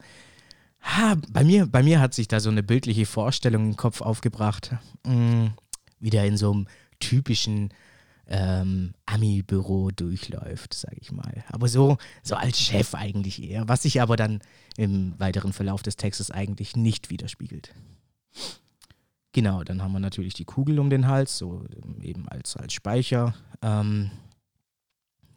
Ha, 0.83 1.17
bei, 1.31 1.45
mir, 1.45 1.67
bei 1.67 1.83
mir 1.83 2.01
hat 2.01 2.15
sich 2.15 2.29
da 2.29 2.41
so 2.41 2.51
eine 2.51 2.63
bildliche 2.63 3.07
Vorstellung 3.07 3.71
im 3.71 3.77
Kopf 3.77 4.01
aufgebracht. 4.01 4.73
Hm, 5.07 5.53
wie 6.03 6.11
der 6.11 6.27
in 6.27 6.37
so 6.37 6.53
einem 6.53 6.67
typischen 7.01 7.71
ähm, 8.27 8.93
Ami-Büro 9.07 9.91
durchläuft, 9.91 10.75
sage 10.75 10.99
ich 11.01 11.11
mal. 11.13 11.45
Aber 11.49 11.69
so, 11.69 11.97
so 12.23 12.35
als 12.35 12.61
Chef 12.61 12.95
eigentlich 12.95 13.43
eher, 13.43 13.69
was 13.69 13.83
sich 13.83 14.01
aber 14.01 14.17
dann 14.17 14.41
im 14.77 15.19
weiteren 15.19 15.53
Verlauf 15.53 15.83
des 15.83 15.97
Textes 15.97 16.31
eigentlich 16.31 16.77
nicht 16.77 17.11
widerspiegelt. 17.11 17.75
Genau, 19.33 19.65
dann 19.65 19.83
haben 19.83 19.93
wir 19.93 20.01
natürlich 20.01 20.35
die 20.35 20.45
Kugel 20.45 20.79
um 20.79 20.91
den 20.91 21.07
Hals, 21.07 21.39
so 21.39 21.65
ähm, 21.83 22.03
eben 22.03 22.29
als, 22.29 22.57
als 22.57 22.75
Speicher. 22.75 23.35
Ähm, 23.63 24.11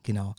genau. 0.03 0.35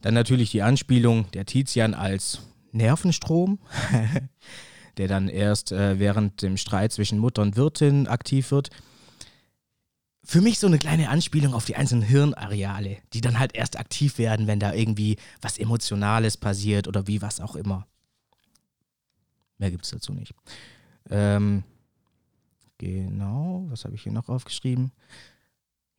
Dann 0.00 0.14
natürlich 0.14 0.50
die 0.50 0.62
Anspielung 0.62 1.30
der 1.32 1.46
Tizian 1.46 1.94
als 1.94 2.40
Nervenstrom, 2.72 3.58
der 4.96 5.08
dann 5.08 5.28
erst 5.28 5.72
äh, 5.72 5.98
während 5.98 6.42
dem 6.42 6.56
Streit 6.56 6.92
zwischen 6.92 7.18
Mutter 7.18 7.42
und 7.42 7.56
Wirtin 7.56 8.06
aktiv 8.08 8.50
wird. 8.50 8.70
Für 10.24 10.40
mich 10.40 10.58
so 10.58 10.66
eine 10.66 10.78
kleine 10.78 11.08
Anspielung 11.08 11.54
auf 11.54 11.66
die 11.66 11.76
einzelnen 11.76 12.02
Hirnareale, 12.02 12.98
die 13.12 13.20
dann 13.20 13.38
halt 13.38 13.54
erst 13.54 13.78
aktiv 13.78 14.18
werden, 14.18 14.46
wenn 14.46 14.58
da 14.58 14.72
irgendwie 14.72 15.16
was 15.40 15.58
Emotionales 15.58 16.36
passiert 16.36 16.88
oder 16.88 17.06
wie 17.06 17.22
was 17.22 17.40
auch 17.40 17.54
immer. 17.54 17.86
Mehr 19.58 19.70
gibt 19.70 19.84
es 19.84 19.90
dazu 19.90 20.12
nicht. 20.12 20.34
Ähm, 21.10 21.62
genau, 22.78 23.66
was 23.68 23.84
habe 23.84 23.94
ich 23.94 24.02
hier 24.02 24.12
noch 24.12 24.28
aufgeschrieben? 24.28 24.90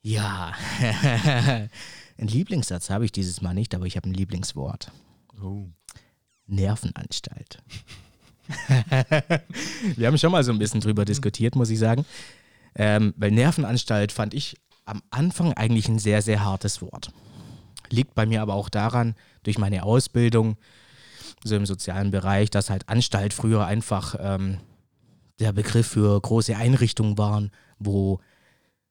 Ja, 0.01 0.54
ein 0.82 1.70
Lieblingssatz 2.18 2.89
habe 2.89 3.06
ich 3.06 3.12
dieses 3.12 3.42
Mal 3.42 3.54
nicht, 3.54 3.74
aber 3.74 3.86
ich 3.86 3.96
habe 3.96 4.10
ein 4.10 4.13
Lieblingswort. 4.13 4.92
Oh. 5.42 5.68
Nervenanstalt. 6.48 7.62
Wir 9.96 10.08
haben 10.08 10.18
schon 10.18 10.32
mal 10.32 10.44
so 10.44 10.51
ein 10.51 10.60
bisschen 10.60 10.82
drüber 10.82 11.06
diskutiert, 11.06 11.56
muss 11.56 11.70
ich 11.70 11.80
sagen. 11.80 12.06
Ähm, 12.75 13.13
weil 13.18 13.32
Nervenanstalt 13.32 14.12
fand 14.12 14.34
ich 14.34 14.58
am 14.86 15.01
Anfang 15.10 15.54
eigentlich 15.54 15.88
ein 15.88 16.00
sehr, 16.00 16.22
sehr 16.22 16.44
hartes 16.44 16.82
Wort. 16.82 17.12
Liegt 17.89 18.16
bei 18.16 18.25
mir 18.25 18.42
aber 18.42 18.54
auch 18.54 18.70
daran, 18.70 19.16
durch 19.44 19.58
meine 19.58 19.84
Ausbildung, 19.84 20.58
so 21.44 21.56
im 21.56 21.66
sozialen 21.66 22.12
Bereich, 22.12 22.50
dass 22.50 22.70
halt 22.70 22.88
Anstalt 22.89 23.34
früher 23.34 23.66
einfach 23.66 24.16
ähm, 24.20 24.58
der 25.39 25.54
Begriff 25.54 25.88
für 25.88 26.20
große 26.20 26.56
Einrichtungen 26.56 27.18
waren, 27.18 27.51
wo 27.80 28.20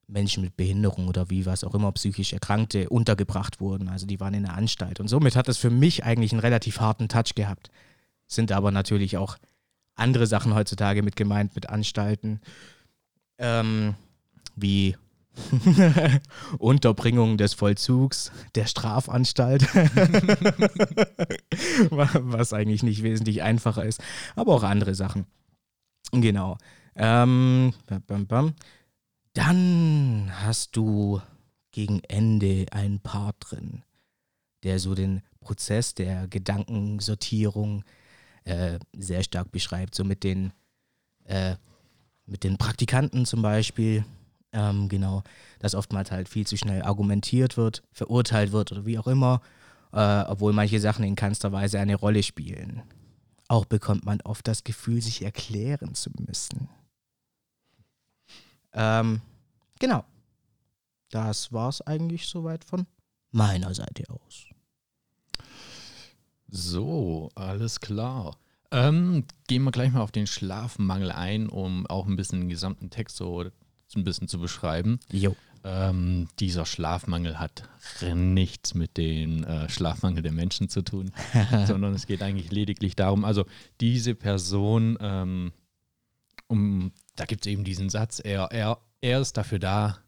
Menschen 0.09 0.45
mit 0.45 0.57
Behinderung 0.57 1.09
oder 1.09 1.31
wie 1.31 1.47
was 1.47 1.65
auch 1.65 1.75
immer, 1.75 1.91
psychisch 1.93 2.33
Erkrankte 2.33 2.89
untergebracht 2.89 3.61
wurden. 3.61 3.89
Also 3.89 4.07
die 4.07 4.21
waren 4.21 4.35
in 4.35 4.45
der 4.45 4.55
Anstalt. 4.55 5.01
Und 5.01 5.09
somit 5.09 5.35
hat 5.35 5.49
das 5.49 5.59
für 5.59 5.71
mich 5.71 6.05
eigentlich 6.05 6.33
einen 6.33 6.41
relativ 6.41 6.81
harten 6.81 7.09
Touch 7.09 7.35
gehabt. 7.35 7.71
Sind 8.27 8.53
aber 8.53 8.71
natürlich 8.71 9.17
auch 9.17 9.37
andere 9.95 10.27
Sachen 10.27 10.55
heutzutage 10.55 11.03
mit 11.03 11.17
gemeint, 11.17 11.55
mit 11.55 11.69
Anstalten, 11.69 12.41
ähm, 13.39 13.95
wie 14.55 14.97
Unterbringung 16.59 17.37
des 17.37 17.55
Vollzugs 17.55 18.33
der 18.55 18.67
Strafanstalt, 18.67 19.63
was 21.91 22.53
eigentlich 22.53 22.83
nicht 22.83 23.03
wesentlich 23.03 23.43
einfacher 23.43 23.85
ist, 23.85 24.03
aber 24.35 24.55
auch 24.55 24.63
andere 24.63 24.95
Sachen. 24.95 25.27
Genau. 26.13 26.57
Ähm, 26.95 27.75
bam, 28.07 28.27
bam. 28.27 28.55
Dann 29.35 30.33
hast 30.33 30.77
du 30.77 31.21
gegen 31.71 32.01
Ende 32.05 32.65
einen 32.71 33.01
Part 33.01 33.37
drin, 33.41 33.83
der 34.63 34.79
so 34.79 34.95
den 34.95 35.21
Prozess 35.41 35.95
der 35.95 36.27
Gedankensortierung 36.29 37.85
äh, 38.47 38.79
sehr 38.97 39.23
stark 39.23 39.51
beschreibt. 39.53 39.95
So 39.95 40.05
mit 40.05 40.25
den, 40.25 40.53
äh, 41.25 41.57
mit 42.25 42.45
den 42.45 42.57
Praktikanten 42.57 43.27
zum 43.27 43.43
Beispiel. 43.43 44.05
Ähm, 44.53 44.89
genau, 44.89 45.23
dass 45.59 45.75
oftmals 45.75 46.11
halt 46.11 46.29
viel 46.29 46.47
zu 46.47 46.57
schnell 46.57 46.83
argumentiert 46.83 47.57
wird, 47.57 47.83
verurteilt 47.93 48.53
wird 48.53 48.73
oder 48.73 48.87
wie 48.87 48.99
auch 48.99 49.07
immer, 49.07 49.43
äh, 49.93 50.23
obwohl 50.23 50.53
manche 50.53 50.81
Sachen 50.81 51.05
in 51.05 51.17
keinster 51.17 51.53
Weise 51.53 51.79
eine 51.79 51.97
Rolle 51.97 52.23
spielen. 52.23 52.83
Auch 53.49 53.65
bekommt 53.65 54.07
man 54.07 54.21
oft 54.23 54.49
das 54.49 54.65
Gefühl, 54.65 55.03
sich 55.03 55.23
erklären 55.23 55.95
zu 55.95 56.11
müssen. 56.19 56.69
Ähm, 58.73 59.21
genau. 59.79 60.05
Das 61.11 61.53
war 61.53 61.69
es 61.69 61.81
eigentlich 61.83 62.27
soweit 62.27 62.65
von 62.65 62.87
meiner 63.31 63.75
Seite 63.75 64.05
aus. 64.09 64.47
So, 66.49 67.31
alles 67.35 67.81
klar. 67.81 68.37
Ähm, 68.71 69.25
gehen 69.47 69.63
wir 69.63 69.71
gleich 69.71 69.93
mal 69.93 70.01
auf 70.01 70.13
den 70.13 70.27
Schlafmangel 70.27 71.13
ein, 71.13 71.49
um 71.49 71.87
auch 71.87 72.07
ein 72.07 72.17
bisschen 72.17 72.41
den 72.41 72.49
gesamten 72.49 72.91
Text 72.91 73.17
so 73.17 73.45
ein 73.95 74.05
bisschen 74.05 74.29
zu 74.29 74.39
beschreiben. 74.39 74.99
Jo. 75.11 75.37
Ähm, 75.65 76.29
dieser 76.39 76.65
Schlafmangel 76.65 77.39
hat 77.41 77.69
nichts 78.15 78.75
mit 78.75 78.97
dem 78.97 79.43
äh, 79.45 79.69
Schlafmangel 79.69 80.23
der 80.23 80.33
Menschen 80.33 80.69
zu 80.69 80.83
tun, 80.83 81.11
sondern 81.67 81.93
es 81.95 82.07
geht 82.07 82.23
eigentlich 82.23 82.53
lediglich 82.53 82.95
darum, 82.95 83.25
also 83.25 83.45
diese 83.81 84.15
Person, 84.15 84.97
ähm, 85.01 85.53
um, 86.47 86.93
da 87.17 87.25
gibt 87.25 87.47
es 87.47 87.53
eben 87.53 87.65
diesen 87.65 87.91
Satz, 87.91 88.21
er, 88.23 88.53
er, 88.53 88.79
er 89.01 89.21
ist 89.21 89.37
dafür 89.37 89.59
da, 89.59 89.99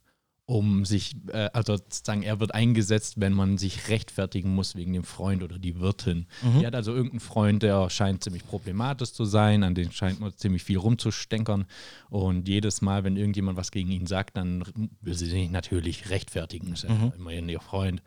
um 0.49 0.87
sich, 0.87 1.14
äh, 1.31 1.50
also 1.52 1.76
sozusagen, 1.76 2.23
er 2.23 2.40
wird 2.40 2.55
eingesetzt, 2.55 3.21
wenn 3.21 3.35
man 3.35 3.59
sich 3.59 3.90
rechtfertigen 3.90 4.55
muss 4.55 4.76
wegen 4.76 4.95
dem 4.95 5.05
Freund 5.05 5.43
oder 5.43 5.59
die 5.59 5.78
Wirtin. 5.78 6.26
Mhm. 6.40 6.61
Die 6.61 6.67
hat 6.67 6.75
also 6.75 6.95
irgendeinen 6.95 7.21
Freund, 7.21 7.62
der 7.62 7.90
scheint 7.90 8.25
ziemlich 8.25 8.47
problematisch 8.47 9.12
zu 9.12 9.26
sein, 9.26 9.62
an 9.62 9.75
den 9.75 9.93
scheint 9.93 10.21
man 10.21 10.35
ziemlich 10.35 10.64
viel 10.64 10.78
rumzustänkern. 10.78 11.67
Und 12.09 12.49
jedes 12.49 12.81
Mal, 12.81 13.05
wenn 13.05 13.19
irgendjemand 13.19 13.59
was 13.59 13.71
gegen 13.71 13.90
ihn 13.90 14.07
sagt, 14.07 14.38
dann 14.38 14.64
will 15.02 15.12
sie 15.12 15.26
sich 15.26 15.50
natürlich 15.50 16.09
rechtfertigen. 16.09 16.73
Ist 16.73 16.88
mhm. 16.88 16.95
ja 16.95 17.12
immerhin 17.14 17.50
ihr 17.50 17.61
Freund. 17.61 18.02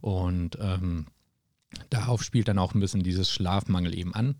Und 0.00 0.56
ähm, 0.62 1.08
darauf 1.90 2.22
spielt 2.22 2.48
dann 2.48 2.58
auch 2.58 2.72
ein 2.72 2.80
bisschen 2.80 3.02
dieses 3.02 3.30
Schlafmangel 3.30 3.94
eben 3.94 4.14
an. 4.14 4.36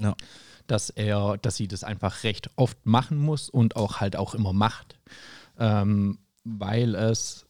Ja. 0.00 0.16
Dass 0.66 0.88
er, 0.88 1.36
dass 1.36 1.56
sie 1.56 1.68
das 1.68 1.84
einfach 1.84 2.24
recht 2.24 2.48
oft 2.56 2.86
machen 2.86 3.18
muss 3.18 3.50
und 3.50 3.76
auch 3.76 4.00
halt 4.00 4.16
auch 4.16 4.34
immer 4.34 4.54
macht 4.54 4.98
ähm, 5.58 6.18
weil 6.44 6.94
es, 6.94 7.46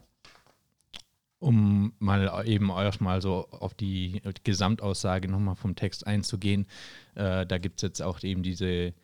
um 1.38 1.92
mal 1.98 2.46
eben 2.46 2.70
erstmal 2.70 3.20
so 3.20 3.48
auf 3.50 3.74
die 3.74 4.22
Gesamtaussage 4.44 5.28
nochmal 5.28 5.56
vom 5.56 5.74
Text 5.74 6.06
einzugehen, 6.06 6.66
äh, 7.14 7.46
da 7.46 7.58
gibt 7.58 7.78
es 7.78 7.82
jetzt 7.82 8.02
auch 8.02 8.22
eben 8.22 8.42
diese 8.42 8.94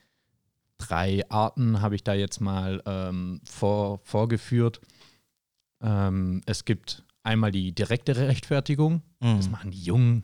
drei 0.79 1.29
Arten, 1.29 1.81
habe 1.81 1.95
ich 1.95 2.05
da 2.05 2.15
jetzt 2.15 2.41
mal 2.41 2.83
ähm, 2.87 3.41
vor, 3.45 4.01
vorgeführt. 4.05 4.81
Ähm, 5.83 6.43
es 6.47 6.65
gibt 6.65 7.05
einmal 7.23 7.53
die 7.53 7.73
direkte 7.73 8.17
Rechtfertigung, 8.17 9.03
mhm. 9.21 9.37
das 9.37 9.51
machen 9.51 9.71
die 9.71 9.83
Jungen, 9.83 10.23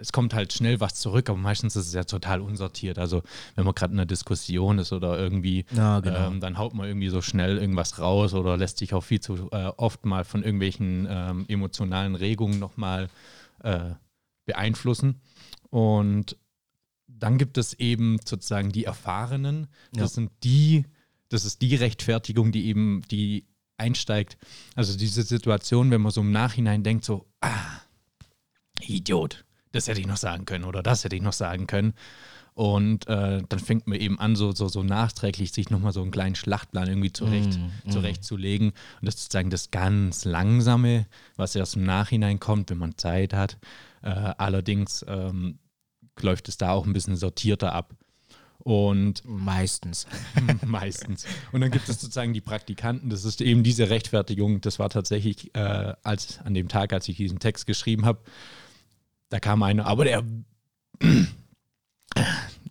es 0.00 0.12
kommt 0.12 0.32
halt 0.32 0.52
schnell 0.52 0.80
was 0.80 0.94
zurück, 0.94 1.28
aber 1.28 1.38
meistens 1.38 1.76
ist 1.76 1.86
es 1.86 1.92
ja 1.92 2.04
total 2.04 2.40
unsortiert. 2.40 2.98
Also 2.98 3.22
wenn 3.54 3.64
man 3.64 3.74
gerade 3.74 3.92
in 3.92 3.98
einer 3.98 4.06
Diskussion 4.06 4.78
ist 4.78 4.92
oder 4.92 5.18
irgendwie, 5.18 5.66
ja, 5.72 6.00
genau. 6.00 6.28
ähm, 6.28 6.40
dann 6.40 6.56
haut 6.56 6.74
man 6.74 6.88
irgendwie 6.88 7.10
so 7.10 7.20
schnell 7.20 7.58
irgendwas 7.58 7.98
raus 7.98 8.32
oder 8.32 8.56
lässt 8.56 8.78
sich 8.78 8.94
auch 8.94 9.02
viel 9.02 9.20
zu 9.20 9.50
äh, 9.52 9.66
oft 9.76 10.06
mal 10.06 10.24
von 10.24 10.42
irgendwelchen 10.42 11.06
ähm, 11.08 11.44
emotionalen 11.48 12.14
Regungen 12.14 12.58
nochmal 12.58 13.10
äh, 13.62 13.90
beeinflussen. 14.46 15.20
Und 15.68 16.36
dann 17.06 17.36
gibt 17.36 17.58
es 17.58 17.74
eben 17.74 18.18
sozusagen 18.24 18.72
die 18.72 18.84
Erfahrenen. 18.84 19.68
Das 19.92 20.00
ja. 20.00 20.08
sind 20.08 20.30
die, 20.42 20.86
das 21.28 21.44
ist 21.44 21.60
die 21.60 21.76
Rechtfertigung, 21.76 22.52
die 22.52 22.66
eben, 22.66 23.02
die 23.10 23.46
einsteigt. 23.76 24.38
Also 24.74 24.96
diese 24.96 25.22
Situation, 25.22 25.90
wenn 25.90 26.00
man 26.00 26.10
so 26.10 26.22
im 26.22 26.32
Nachhinein 26.32 26.82
denkt, 26.82 27.04
so, 27.04 27.26
ah, 27.42 27.80
Idiot, 28.80 29.44
das 29.72 29.88
hätte 29.88 30.00
ich 30.00 30.06
noch 30.06 30.16
sagen 30.16 30.44
können 30.44 30.64
oder 30.64 30.82
das 30.82 31.04
hätte 31.04 31.16
ich 31.16 31.22
noch 31.22 31.32
sagen 31.32 31.66
können. 31.66 31.94
Und 32.54 33.06
äh, 33.06 33.42
dann 33.48 33.58
fängt 33.58 33.86
man 33.86 33.98
eben 33.98 34.18
an, 34.18 34.36
so, 34.36 34.52
so, 34.52 34.68
so 34.68 34.82
nachträglich 34.82 35.52
sich 35.52 35.70
nochmal 35.70 35.92
so 35.92 36.02
einen 36.02 36.10
kleinen 36.10 36.34
Schlachtplan 36.34 36.88
irgendwie 36.88 37.12
zurecht, 37.12 37.58
mm, 37.58 37.88
mm. 37.88 37.90
zurechtzulegen. 37.90 38.68
Und 38.70 39.06
das 39.06 39.14
ist 39.14 39.22
sozusagen 39.22 39.50
das 39.50 39.70
ganz 39.70 40.24
Langsame, 40.24 41.06
was 41.36 41.54
erst 41.54 41.76
im 41.76 41.84
Nachhinein 41.84 42.40
kommt, 42.40 42.70
wenn 42.70 42.78
man 42.78 42.98
Zeit 42.98 43.32
hat. 43.32 43.56
Äh, 44.02 44.10
allerdings 44.10 45.04
ähm, 45.08 45.58
läuft 46.20 46.48
es 46.48 46.58
da 46.58 46.72
auch 46.72 46.86
ein 46.86 46.92
bisschen 46.92 47.16
sortierter 47.16 47.72
ab. 47.72 47.94
Und 48.58 49.22
meistens. 49.24 50.06
meistens. 50.66 51.24
Und 51.52 51.62
dann 51.62 51.70
gibt 51.70 51.88
es 51.88 51.98
sozusagen 52.00 52.34
die 52.34 52.42
Praktikanten. 52.42 53.08
Das 53.08 53.24
ist 53.24 53.40
eben 53.40 53.62
diese 53.62 53.88
Rechtfertigung. 53.88 54.60
Das 54.60 54.78
war 54.78 54.90
tatsächlich 54.90 55.54
äh, 55.54 55.94
als 56.02 56.40
an 56.44 56.52
dem 56.52 56.68
Tag, 56.68 56.92
als 56.92 57.08
ich 57.08 57.16
diesen 57.16 57.38
Text 57.38 57.66
geschrieben 57.66 58.04
habe, 58.04 58.20
da 59.30 59.40
kam 59.40 59.62
einer, 59.62 59.86
aber 59.86 60.04
der. 60.04 60.22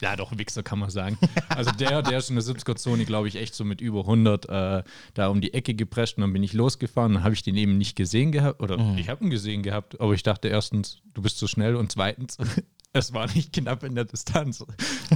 ja, 0.01 0.15
doch, 0.15 0.37
Wichser 0.37 0.61
kann 0.61 0.79
man 0.79 0.89
sagen. 0.89 1.17
Also 1.49 1.71
der, 1.71 2.03
der 2.03 2.19
ist 2.19 2.29
in 2.29 2.35
der 2.35 2.43
70er-Zone, 2.43 3.05
glaube 3.05 3.27
ich, 3.27 3.35
echt 3.35 3.55
so 3.55 3.65
mit 3.65 3.81
über 3.81 4.01
100 4.01 4.49
äh, 4.49 4.83
da 5.13 5.27
um 5.29 5.41
die 5.41 5.53
Ecke 5.53 5.73
geprescht 5.73 6.17
und 6.17 6.21
dann 6.21 6.33
bin 6.33 6.43
ich 6.43 6.53
losgefahren. 6.53 7.13
Dann 7.13 7.23
habe 7.23 7.33
ich 7.33 7.41
den 7.41 7.55
eben 7.55 7.77
nicht 7.77 7.95
gesehen 7.95 8.31
gehabt, 8.31 8.61
oder 8.61 8.77
mhm. 8.77 8.97
ich 8.97 9.09
habe 9.09 9.23
ihn 9.23 9.29
gesehen 9.29 9.63
gehabt, 9.63 9.99
aber 9.99 10.13
ich 10.13 10.23
dachte 10.23 10.47
erstens, 10.47 11.01
du 11.13 11.21
bist 11.21 11.39
zu 11.39 11.47
schnell 11.47 11.75
und 11.75 11.91
zweitens, 11.91 12.37
Es 12.91 13.13
war 13.13 13.27
nicht 13.35 13.53
knapp 13.53 13.83
in 13.83 13.93
der 13.93 14.05
Distanz. 14.05 14.65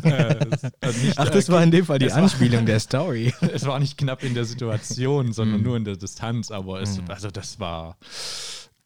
äh, 0.04 0.36
nicht, 0.46 1.18
Ach, 1.18 1.30
das 1.30 1.50
äh, 1.50 1.52
war 1.52 1.64
in 1.64 1.72
dem 1.72 1.86
Fall 1.86 1.98
die 1.98 2.12
Anspielung 2.12 2.60
war, 2.60 2.66
der 2.66 2.80
Story. 2.80 3.34
es 3.52 3.66
war 3.66 3.80
nicht 3.80 3.98
knapp 3.98 4.24
in 4.24 4.36
der 4.36 4.46
Situation, 4.46 5.34
sondern 5.34 5.62
mm. 5.62 5.64
nur 5.64 5.78
in 5.78 5.84
der 5.84 5.96
Distanz, 5.96 6.52
aber 6.52 6.82
es, 6.82 7.00
mm. 7.00 7.06
also 7.08 7.32
das 7.32 7.60
war 7.60 7.98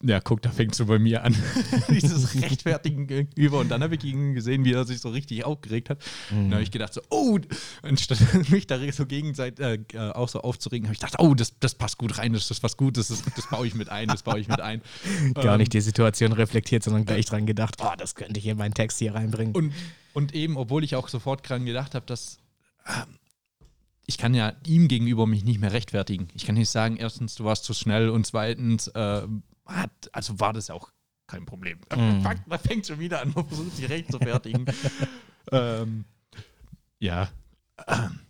ja, 0.00 0.20
guck, 0.20 0.42
da 0.42 0.50
fängt 0.50 0.76
so 0.76 0.86
bei 0.86 1.00
mir 1.00 1.24
an. 1.24 1.34
Dieses 1.88 2.40
Rechtfertigen 2.40 3.08
gegenüber. 3.08 3.58
Und 3.58 3.68
dann 3.68 3.82
habe 3.82 3.96
ich 3.96 4.04
ihn 4.04 4.32
gesehen, 4.32 4.64
wie 4.64 4.72
er 4.72 4.84
sich 4.84 5.00
so 5.00 5.08
richtig 5.08 5.44
aufgeregt 5.44 5.90
hat. 5.90 5.98
Mhm. 6.30 6.44
Dann 6.44 6.52
habe 6.52 6.62
ich 6.62 6.70
gedacht, 6.70 6.94
so, 6.94 7.00
oh, 7.10 7.38
anstatt 7.82 8.20
mich 8.50 8.68
da 8.68 8.78
so 8.92 9.06
gegenseitig 9.06 9.94
äh, 9.94 10.10
auch 10.10 10.28
so 10.28 10.42
aufzuregen, 10.42 10.86
habe 10.86 10.94
ich 10.94 11.00
gedacht, 11.00 11.16
oh, 11.18 11.34
das, 11.34 11.58
das 11.58 11.74
passt 11.74 11.98
gut 11.98 12.18
rein, 12.18 12.32
das 12.32 12.48
ist 12.48 12.62
was 12.62 12.76
Gutes, 12.76 13.08
das, 13.08 13.24
das 13.34 13.50
baue 13.50 13.66
ich 13.66 13.74
mit 13.74 13.88
ein, 13.88 14.06
das 14.06 14.22
baue 14.22 14.38
ich 14.38 14.46
mit 14.46 14.60
ein. 14.60 14.82
Gar 15.34 15.54
ähm, 15.54 15.58
nicht 15.58 15.72
die 15.72 15.80
Situation 15.80 16.32
reflektiert, 16.32 16.84
sondern 16.84 17.04
gleich 17.04 17.26
dran 17.26 17.44
gedacht, 17.44 17.76
oh, 17.80 17.92
das 17.98 18.14
könnte 18.14 18.38
ich 18.38 18.46
in 18.46 18.56
meinen 18.56 18.74
Text 18.74 19.00
hier 19.00 19.16
reinbringen. 19.16 19.54
Und, 19.54 19.72
und 20.12 20.32
eben, 20.32 20.56
obwohl 20.56 20.84
ich 20.84 20.94
auch 20.94 21.08
sofort 21.08 21.48
dran 21.48 21.64
gedacht 21.66 21.96
habe, 21.96 22.06
dass. 22.06 22.38
Äh, 22.84 22.92
ich 24.06 24.16
kann 24.16 24.32
ja 24.32 24.54
ihm 24.64 24.88
gegenüber 24.88 25.26
mich 25.26 25.44
nicht 25.44 25.60
mehr 25.60 25.72
rechtfertigen. 25.72 26.28
Ich 26.32 26.46
kann 26.46 26.54
nicht 26.54 26.70
sagen, 26.70 26.96
erstens, 26.96 27.34
du 27.34 27.44
warst 27.44 27.64
zu 27.64 27.74
schnell 27.74 28.08
und 28.08 28.26
zweitens, 28.26 28.88
äh, 28.88 29.22
hat, 29.68 29.90
also 30.12 30.40
war 30.40 30.52
das 30.52 30.70
auch 30.70 30.90
kein 31.26 31.46
Problem. 31.46 31.78
Mm. 31.96 32.22
Da 32.22 32.58
fängt 32.58 32.86
schon 32.86 32.98
wieder 32.98 33.22
an, 33.22 33.32
man 33.34 33.46
versucht 33.46 33.76
sich 33.76 33.88
recht 33.88 34.10
zu 34.10 34.18
fertigen. 34.18 34.66
ähm, 35.52 36.04
ja. 36.98 37.28
Ähm, 37.86 38.20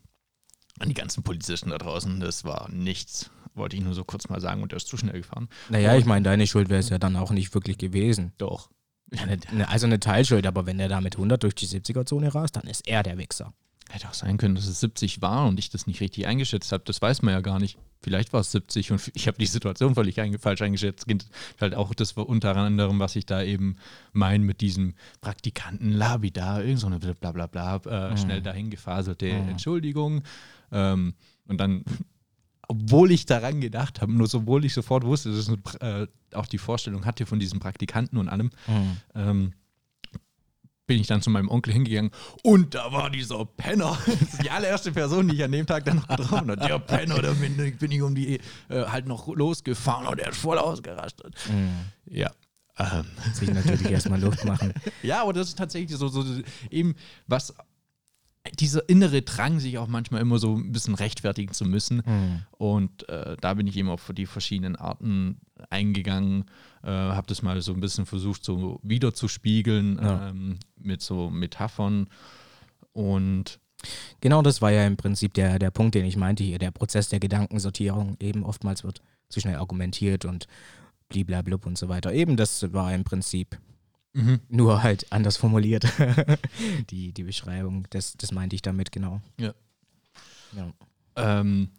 an 0.78 0.88
die 0.88 0.94
ganzen 0.94 1.22
Polizisten 1.22 1.70
da 1.70 1.78
draußen, 1.78 2.20
das 2.20 2.44
war 2.44 2.68
nichts. 2.70 3.30
Wollte 3.54 3.76
ich 3.76 3.82
nur 3.82 3.94
so 3.94 4.04
kurz 4.04 4.28
mal 4.28 4.40
sagen 4.40 4.62
und 4.62 4.72
er 4.72 4.76
ist 4.76 4.86
zu 4.86 4.96
schnell 4.96 5.20
gefahren. 5.20 5.48
Naja, 5.68 5.96
ich 5.96 6.04
meine, 6.04 6.22
deine 6.22 6.46
Schuld 6.46 6.68
wäre 6.68 6.80
es 6.80 6.88
ja 6.88 6.98
dann 6.98 7.16
auch 7.16 7.30
nicht 7.30 7.52
wirklich 7.54 7.78
gewesen. 7.78 8.32
Doch. 8.38 8.70
Ja, 9.10 9.22
eine, 9.22 9.68
also 9.68 9.86
eine 9.86 10.00
Teilschuld, 10.00 10.46
aber 10.46 10.66
wenn 10.66 10.78
er 10.78 10.88
da 10.88 11.00
mit 11.00 11.16
100 11.16 11.42
durch 11.42 11.54
die 11.54 11.66
70er-Zone 11.66 12.34
rast, 12.34 12.56
dann 12.56 12.66
ist 12.66 12.86
er 12.86 13.02
der 13.02 13.18
Wichser. 13.18 13.52
Hätte 13.90 14.08
auch 14.08 14.14
sein 14.14 14.36
können, 14.36 14.54
dass 14.54 14.66
es 14.66 14.80
70 14.80 15.22
war 15.22 15.46
und 15.46 15.58
ich 15.58 15.70
das 15.70 15.86
nicht 15.86 16.00
richtig 16.00 16.26
eingeschätzt 16.26 16.72
habe. 16.72 16.84
Das 16.84 17.00
weiß 17.00 17.22
man 17.22 17.32
ja 17.32 17.40
gar 17.40 17.58
nicht. 17.58 17.78
Vielleicht 18.02 18.32
war 18.32 18.40
es 18.40 18.52
70 18.52 18.92
und 18.92 19.10
ich 19.14 19.26
habe 19.26 19.38
die 19.38 19.46
Situation 19.46 19.94
völlig 19.94 20.20
einge 20.20 20.38
falsch 20.38 20.62
eingeschätzt. 20.62 21.06
Halt 21.60 21.74
auch 21.74 21.94
das 21.94 22.16
war 22.16 22.28
unter 22.28 22.54
anderem, 22.56 22.98
was 22.98 23.16
ich 23.16 23.26
da 23.26 23.42
eben 23.42 23.76
meine 24.12 24.44
mit 24.44 24.60
diesem 24.60 24.94
Praktikanten 25.20 25.92
Labida, 25.92 26.60
irgend 26.60 26.80
so 26.80 26.86
eine 26.86 26.98
bla 26.98 27.32
bla 27.32 27.46
bla, 27.46 27.76
äh, 27.86 28.10
mhm. 28.10 28.16
schnell 28.18 28.42
dahin 28.42 28.70
gefaselte 28.70 29.32
mhm. 29.32 29.48
Entschuldigung. 29.48 30.22
Ähm, 30.70 31.14
und 31.46 31.58
dann, 31.58 31.82
obwohl 32.68 33.10
ich 33.10 33.24
daran 33.24 33.60
gedacht 33.60 34.02
habe, 34.02 34.12
nur 34.12 34.26
sobald 34.26 34.64
ich 34.64 34.74
sofort 34.74 35.04
wusste, 35.04 35.32
dass 35.32 35.48
ich 35.48 35.80
äh, 35.80 36.06
auch 36.34 36.46
die 36.46 36.58
Vorstellung 36.58 37.06
hatte 37.06 37.24
von 37.24 37.40
diesem 37.40 37.58
Praktikanten 37.58 38.18
und 38.18 38.28
allem, 38.28 38.50
mhm. 38.66 38.96
ähm, 39.14 39.52
bin 40.88 41.00
ich 41.00 41.06
dann 41.06 41.22
zu 41.22 41.30
meinem 41.30 41.48
Onkel 41.48 41.72
hingegangen 41.72 42.10
und 42.42 42.74
da 42.74 42.90
war 42.90 43.10
dieser 43.10 43.44
Penner. 43.44 43.96
Das 44.08 44.34
ist 44.34 44.42
die 44.42 44.50
allererste 44.50 44.90
Person, 44.90 45.28
die 45.28 45.36
ich 45.36 45.44
an 45.44 45.52
dem 45.52 45.66
Tag 45.66 45.84
dann 45.84 45.96
noch 45.96 46.08
getroffen 46.08 46.50
habe. 46.50 46.56
Der 46.56 46.78
Penner, 46.78 47.20
da 47.20 47.32
bin, 47.32 47.56
bin 47.56 47.90
ich 47.92 48.02
um 48.02 48.14
die 48.14 48.40
äh, 48.68 48.84
halt 48.86 49.06
noch 49.06 49.28
losgefahren 49.28 50.06
und 50.06 50.18
der 50.18 50.30
ist 50.30 50.38
voll 50.38 50.58
ausgerastet. 50.58 51.34
Mhm. 51.48 51.70
Ja. 52.06 52.30
Ähm. 52.78 53.04
Sich 53.34 53.52
natürlich 53.52 53.90
erstmal 53.90 54.20
Luft 54.20 54.44
machen. 54.44 54.72
Ja, 55.02 55.22
aber 55.22 55.32
das 55.32 55.48
ist 55.48 55.58
tatsächlich 55.58 55.96
so, 55.96 56.08
so 56.08 56.24
eben, 56.70 56.94
was 57.26 57.54
dieser 58.50 58.88
innere 58.88 59.22
Drang, 59.22 59.60
sich 59.60 59.78
auch 59.78 59.86
manchmal 59.86 60.20
immer 60.20 60.38
so 60.38 60.56
ein 60.56 60.72
bisschen 60.72 60.94
rechtfertigen 60.94 61.52
zu 61.52 61.64
müssen. 61.64 62.02
Mhm. 62.04 62.42
Und 62.52 63.08
äh, 63.08 63.36
da 63.40 63.54
bin 63.54 63.66
ich 63.66 63.76
eben 63.76 63.88
auf 63.88 64.12
die 64.14 64.26
verschiedenen 64.26 64.76
Arten 64.76 65.40
eingegangen, 65.70 66.44
äh, 66.82 66.88
habe 66.88 67.26
das 67.26 67.42
mal 67.42 67.60
so 67.62 67.72
ein 67.72 67.80
bisschen 67.80 68.06
versucht, 68.06 68.44
so 68.44 68.80
wiederzuspiegeln 68.82 69.98
ja. 70.00 70.28
ähm, 70.28 70.58
mit 70.76 71.02
so 71.02 71.30
Metaphern. 71.30 72.08
Und 72.92 73.60
genau 74.20 74.42
das 74.42 74.62
war 74.62 74.72
ja 74.72 74.86
im 74.86 74.96
Prinzip 74.96 75.34
der, 75.34 75.58
der 75.58 75.70
Punkt, 75.70 75.94
den 75.94 76.04
ich 76.04 76.16
meinte 76.16 76.44
hier, 76.44 76.58
der 76.58 76.70
Prozess 76.70 77.08
der 77.08 77.20
Gedankensortierung. 77.20 78.16
Eben 78.20 78.44
oftmals 78.44 78.84
wird 78.84 79.02
zu 79.28 79.40
schnell 79.40 79.56
argumentiert 79.56 80.24
und 80.24 80.46
bliblablub 81.08 81.66
und 81.66 81.78
so 81.78 81.88
weiter. 81.88 82.12
Eben 82.12 82.36
das 82.36 82.72
war 82.72 82.92
im 82.94 83.04
Prinzip 83.04 83.58
Mhm. 84.18 84.40
Nur 84.48 84.82
halt 84.82 85.12
anders 85.12 85.36
formuliert. 85.36 85.86
die, 86.90 87.12
die 87.12 87.22
Beschreibung, 87.22 87.86
das, 87.90 88.14
das 88.14 88.32
meinte 88.32 88.56
ich 88.56 88.62
damit, 88.62 88.90
genau. 88.90 89.20
Ja. 89.38 89.54
ja. 90.56 90.72
Ähm, 91.14 91.70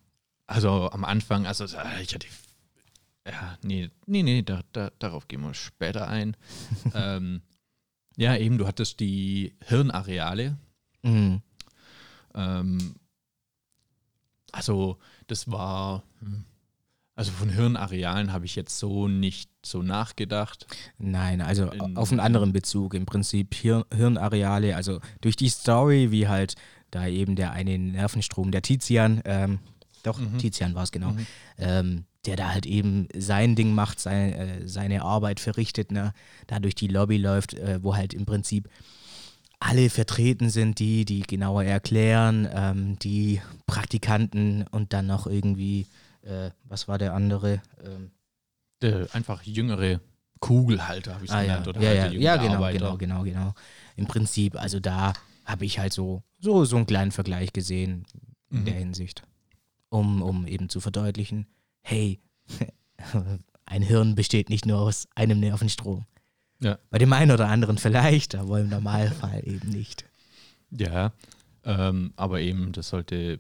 also 0.48 0.90
am 0.90 1.04
Anfang, 1.04 1.46
also 1.46 1.66
ich 1.66 2.16
hatte. 2.16 2.28
Ja, 3.28 3.58
nee, 3.62 3.92
nee, 4.06 4.24
nee, 4.24 4.42
da, 4.42 4.62
da, 4.72 4.90
darauf 5.00 5.28
gehen 5.28 5.42
wir 5.42 5.54
später 5.54 6.08
ein. 6.08 6.38
ähm, 6.94 7.42
ja, 8.16 8.38
eben, 8.38 8.58
du 8.58 8.68
hattest 8.68 9.02
die 9.02 9.54
Hirnareale. 9.66 10.58
Mhm. 11.04 11.42
Ähm, 12.36 12.96
also, 14.54 14.98
das 15.28 15.52
war. 15.52 16.04
Hm, 16.22 16.46
also 17.20 17.34
von 17.34 17.50
Hirnarealen 17.50 18.32
habe 18.32 18.46
ich 18.46 18.56
jetzt 18.56 18.80
so 18.80 19.10
nicht 19.10 19.50
so 19.62 19.84
nachgedacht. 19.84 20.66
Nein, 20.98 21.42
also 21.42 21.70
In, 21.70 21.98
auf 21.98 22.12
einen 22.12 22.22
anderen 22.22 22.54
Bezug. 22.54 22.94
Im 22.94 23.06
Prinzip 23.06 23.54
Hir 23.54 23.86
Hirnareale, 23.94 24.78
also 24.78 25.02
durch 25.20 25.36
die 25.36 25.50
Story, 25.50 26.12
wie 26.12 26.30
halt 26.30 26.56
da 26.92 27.08
eben 27.08 27.36
der 27.36 27.52
eine 27.52 27.78
Nervenstrom, 27.78 28.52
der 28.52 28.62
Tizian, 28.62 29.22
ähm, 29.26 29.60
doch, 30.04 30.18
mhm. 30.18 30.38
Tizian 30.38 30.76
war 30.76 30.84
es 30.84 30.94
genau, 30.94 31.12
mhm. 31.12 31.28
ähm, 31.58 32.06
der 32.26 32.38
da 32.38 32.54
halt 32.54 32.66
eben 32.66 33.10
sein 33.14 33.58
Ding 33.58 33.74
macht, 33.74 34.00
sein, 34.00 34.32
äh, 34.32 34.68
seine 34.68 35.02
Arbeit 35.02 35.42
verrichtet, 35.42 35.92
ne, 35.92 36.14
da 36.48 36.62
durch 36.62 36.76
die 36.76 36.88
Lobby 36.88 37.18
läuft, 37.18 37.54
äh, 37.54 37.84
wo 37.84 37.98
halt 37.98 38.14
im 38.14 38.26
Prinzip 38.26 38.70
alle 39.60 39.90
vertreten 39.90 40.50
sind, 40.50 40.80
die, 40.80 41.04
die 41.04 41.24
genauer 41.24 41.66
erklären, 41.66 42.48
ähm, 42.54 42.98
die 43.00 43.42
Praktikanten 43.68 44.66
und 44.72 44.94
dann 44.94 45.06
noch 45.06 45.28
irgendwie 45.28 45.86
äh, 46.24 46.52
was 46.64 46.88
war 46.88 46.98
der 46.98 47.14
andere? 47.14 47.62
Ähm, 47.84 48.12
der 48.82 49.08
einfach 49.14 49.44
jüngere 49.44 50.00
Kugelhalter, 50.40 51.16
habe 51.16 51.26
ich 51.26 51.32
es 51.32 51.36
ah, 51.36 51.42
genannt. 51.42 51.66
Ja, 51.66 51.70
oder 51.70 51.82
ja, 51.82 52.02
halt 52.02 52.14
ja, 52.14 52.20
ja 52.20 52.36
genau, 52.38 52.72
genau, 52.72 52.98
genau, 52.98 53.24
genau. 53.24 53.54
Im 53.96 54.08
Prinzip, 54.08 54.56
also 54.56 54.80
da 54.80 55.14
habe 55.46 55.66
ich 55.66 55.80
halt 55.80 55.94
so, 55.94 56.24
so, 56.40 56.64
so 56.66 56.78
einen 56.78 56.86
kleinen 56.86 57.12
Vergleich 57.12 57.52
gesehen 57.52 58.06
in 58.50 58.62
mhm. 58.62 58.66
der 58.66 58.74
Hinsicht. 58.76 59.24
Um, 59.90 60.22
um 60.22 60.46
eben 60.46 60.70
zu 60.70 60.80
verdeutlichen, 60.82 61.48
hey, 61.82 62.20
ein 63.66 63.82
Hirn 63.82 64.16
besteht 64.16 64.50
nicht 64.50 64.66
nur 64.66 64.80
aus 64.80 65.08
einem 65.16 65.40
Nervenstrom. 65.40 66.06
Ja. 66.62 66.78
Bei 66.90 67.00
dem 67.00 67.12
einen 67.12 67.32
oder 67.32 67.48
anderen 67.48 67.78
vielleicht, 67.78 68.36
aber 68.36 68.60
im 68.60 68.70
Normalfall 68.70 69.42
eben 69.46 69.70
nicht. 69.70 70.06
Ja, 70.72 71.12
ähm, 71.64 72.14
aber 72.16 72.42
eben, 72.42 72.72
das 72.72 72.90
sollte 72.90 73.40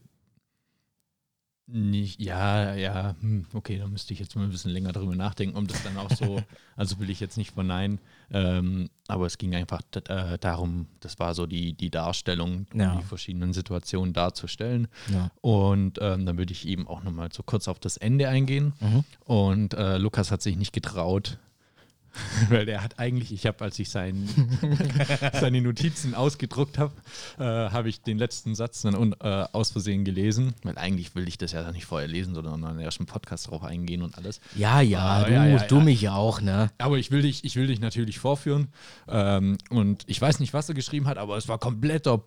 nicht, 1.71 2.19
ja, 2.19 2.73
ja, 2.73 3.15
hm, 3.19 3.45
okay, 3.53 3.77
da 3.77 3.87
müsste 3.87 4.13
ich 4.13 4.19
jetzt 4.19 4.35
mal 4.35 4.43
ein 4.43 4.49
bisschen 4.49 4.71
länger 4.71 4.91
drüber 4.91 5.15
nachdenken, 5.15 5.55
um 5.57 5.67
das 5.67 5.83
dann 5.83 5.97
auch 5.97 6.09
so, 6.11 6.41
also 6.75 6.99
will 6.99 7.09
ich 7.09 7.19
jetzt 7.19 7.37
nicht 7.37 7.51
verneinen, 7.51 7.99
ähm, 8.31 8.89
aber 9.07 9.25
es 9.25 9.37
ging 9.37 9.55
einfach 9.55 9.81
äh, 10.07 10.37
darum, 10.39 10.87
das 10.99 11.19
war 11.19 11.33
so 11.33 11.45
die, 11.45 11.73
die 11.73 11.89
Darstellung, 11.89 12.65
ja. 12.73 12.95
die 12.95 13.03
verschiedenen 13.03 13.53
Situationen 13.53 14.13
darzustellen. 14.13 14.87
Ja. 15.11 15.31
Und 15.41 15.99
ähm, 16.01 16.25
dann 16.25 16.37
würde 16.37 16.53
ich 16.53 16.67
eben 16.67 16.87
auch 16.87 17.03
nochmal 17.03 17.29
so 17.31 17.43
kurz 17.43 17.67
auf 17.67 17.79
das 17.79 17.97
Ende 17.97 18.29
eingehen. 18.29 18.73
Mhm. 18.79 19.03
Und 19.25 19.73
äh, 19.73 19.97
Lukas 19.97 20.31
hat 20.31 20.41
sich 20.41 20.57
nicht 20.57 20.73
getraut, 20.73 21.39
Weil 22.49 22.67
er 22.67 22.83
hat 22.83 22.99
eigentlich, 22.99 23.31
ich 23.31 23.45
habe, 23.45 23.63
als 23.63 23.79
ich 23.79 23.89
sein, 23.89 24.27
seine 25.33 25.61
Notizen 25.61 26.13
ausgedruckt 26.13 26.77
habe, 26.77 26.93
äh, 27.37 27.43
habe 27.43 27.89
ich 27.89 28.01
den 28.01 28.17
letzten 28.17 28.55
Satz 28.55 28.81
dann 28.81 29.13
äh, 29.21 29.45
aus 29.51 29.71
Versehen 29.71 30.05
gelesen. 30.05 30.53
Weil 30.63 30.77
eigentlich 30.77 31.15
will 31.15 31.27
ich 31.27 31.37
das 31.37 31.51
ja 31.51 31.61
dann 31.63 31.73
nicht 31.73 31.85
vorher 31.85 32.07
lesen, 32.07 32.33
sondern 32.33 32.79
erst 32.79 32.99
im 32.99 33.05
Podcast 33.05 33.49
drauf 33.49 33.63
eingehen 33.63 34.01
und 34.01 34.17
alles. 34.17 34.39
Ja, 34.55 34.81
ja, 34.81 35.23
äh, 35.23 35.25
du, 35.25 35.31
ja, 35.33 35.45
ja, 35.45 35.57
du 35.59 35.77
ja. 35.77 35.83
mich 35.83 36.09
auch, 36.09 36.41
ne? 36.41 36.71
Aber 36.77 36.97
ich 36.97 37.11
will 37.11 37.21
dich, 37.21 37.43
ich 37.43 37.55
will 37.55 37.67
dich 37.67 37.79
natürlich 37.79 38.19
vorführen. 38.19 38.69
Ähm, 39.07 39.57
und 39.69 40.03
ich 40.07 40.21
weiß 40.21 40.39
nicht, 40.39 40.53
was 40.53 40.69
er 40.69 40.75
geschrieben 40.75 41.07
hat, 41.07 41.17
aber 41.17 41.37
es 41.37 41.47
war 41.47 41.57
kompletter 41.57 42.23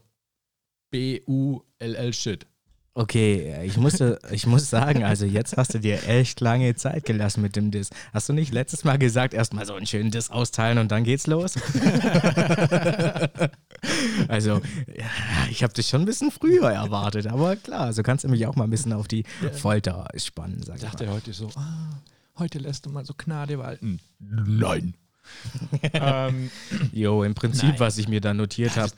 B-U-L-L-Shit. 0.90 2.46
Okay, 2.94 3.64
ich 3.64 3.78
musste, 3.78 4.18
ich 4.30 4.46
muss 4.46 4.68
sagen, 4.68 5.02
also 5.02 5.24
jetzt 5.24 5.56
hast 5.56 5.72
du 5.72 5.78
dir 5.78 6.06
echt 6.06 6.40
lange 6.40 6.74
Zeit 6.74 7.06
gelassen 7.06 7.40
mit 7.40 7.56
dem 7.56 7.70
Diss. 7.70 7.88
Hast 8.12 8.28
du 8.28 8.34
nicht 8.34 8.52
letztes 8.52 8.84
Mal 8.84 8.98
gesagt, 8.98 9.32
erstmal 9.32 9.64
so 9.64 9.72
einen 9.72 9.86
schönen 9.86 10.10
Diss 10.10 10.30
austeilen 10.30 10.76
und 10.76 10.92
dann 10.92 11.02
geht's 11.02 11.26
los? 11.26 11.54
also, 14.28 14.60
ich 15.50 15.62
habe 15.62 15.72
dich 15.72 15.88
schon 15.88 16.02
ein 16.02 16.04
bisschen 16.04 16.30
früher 16.30 16.70
erwartet, 16.70 17.28
aber 17.28 17.56
klar, 17.56 17.94
so 17.94 18.02
kannst 18.02 18.24
du 18.24 18.28
mich 18.28 18.46
auch 18.46 18.56
mal 18.56 18.64
ein 18.64 18.70
bisschen 18.70 18.92
auf 18.92 19.08
die 19.08 19.24
Folter 19.52 20.06
spannen, 20.16 20.62
sag 20.62 20.76
ich 20.76 20.82
Dachte 20.82 21.06
er 21.06 21.12
heute 21.12 21.32
so, 21.32 21.48
ah, 21.54 22.02
heute 22.36 22.58
lässt 22.58 22.84
du 22.84 22.90
mal 22.90 23.06
so 23.06 23.14
Gnade 23.16 23.58
walten. 23.58 24.00
Nein. 24.18 24.92
ähm, 25.94 26.50
jo, 26.92 27.24
im 27.24 27.34
Prinzip, 27.34 27.70
Nein. 27.70 27.80
was 27.80 27.96
ich 27.96 28.08
mir 28.08 28.20
da 28.20 28.34
notiert 28.34 28.76
habe, 28.76 28.92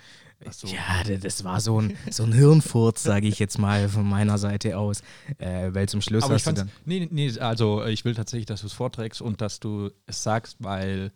so. 0.53 0.67
Ja, 0.67 1.03
das 1.19 1.45
war 1.45 1.61
so 1.61 1.81
ein, 1.81 1.97
so 2.11 2.25
ein 2.25 2.33
Hirnfurz, 2.33 3.03
sage 3.03 3.27
ich 3.27 3.39
jetzt 3.39 3.59
mal 3.59 3.89
von 3.89 4.09
meiner 4.09 4.39
Seite 4.39 4.79
aus. 4.79 5.03
Äh, 5.39 5.71
weil 5.73 5.89
zum 5.89 6.01
Schluss 6.01 6.25
Aber 6.25 6.35
hast 6.35 6.47
du 6.47 6.53
dann. 6.53 6.71
Nee, 6.85 7.09
nee, 7.11 7.39
also 7.39 7.85
ich 7.85 8.05
will 8.05 8.15
tatsächlich, 8.15 8.47
dass 8.47 8.61
du 8.61 8.67
es 8.67 8.73
vorträgst 8.73 9.23
und 9.23 9.41
dass 9.41 9.61
du 9.61 9.91
es 10.07 10.23
sagst, 10.23 10.57
weil 10.61 11.13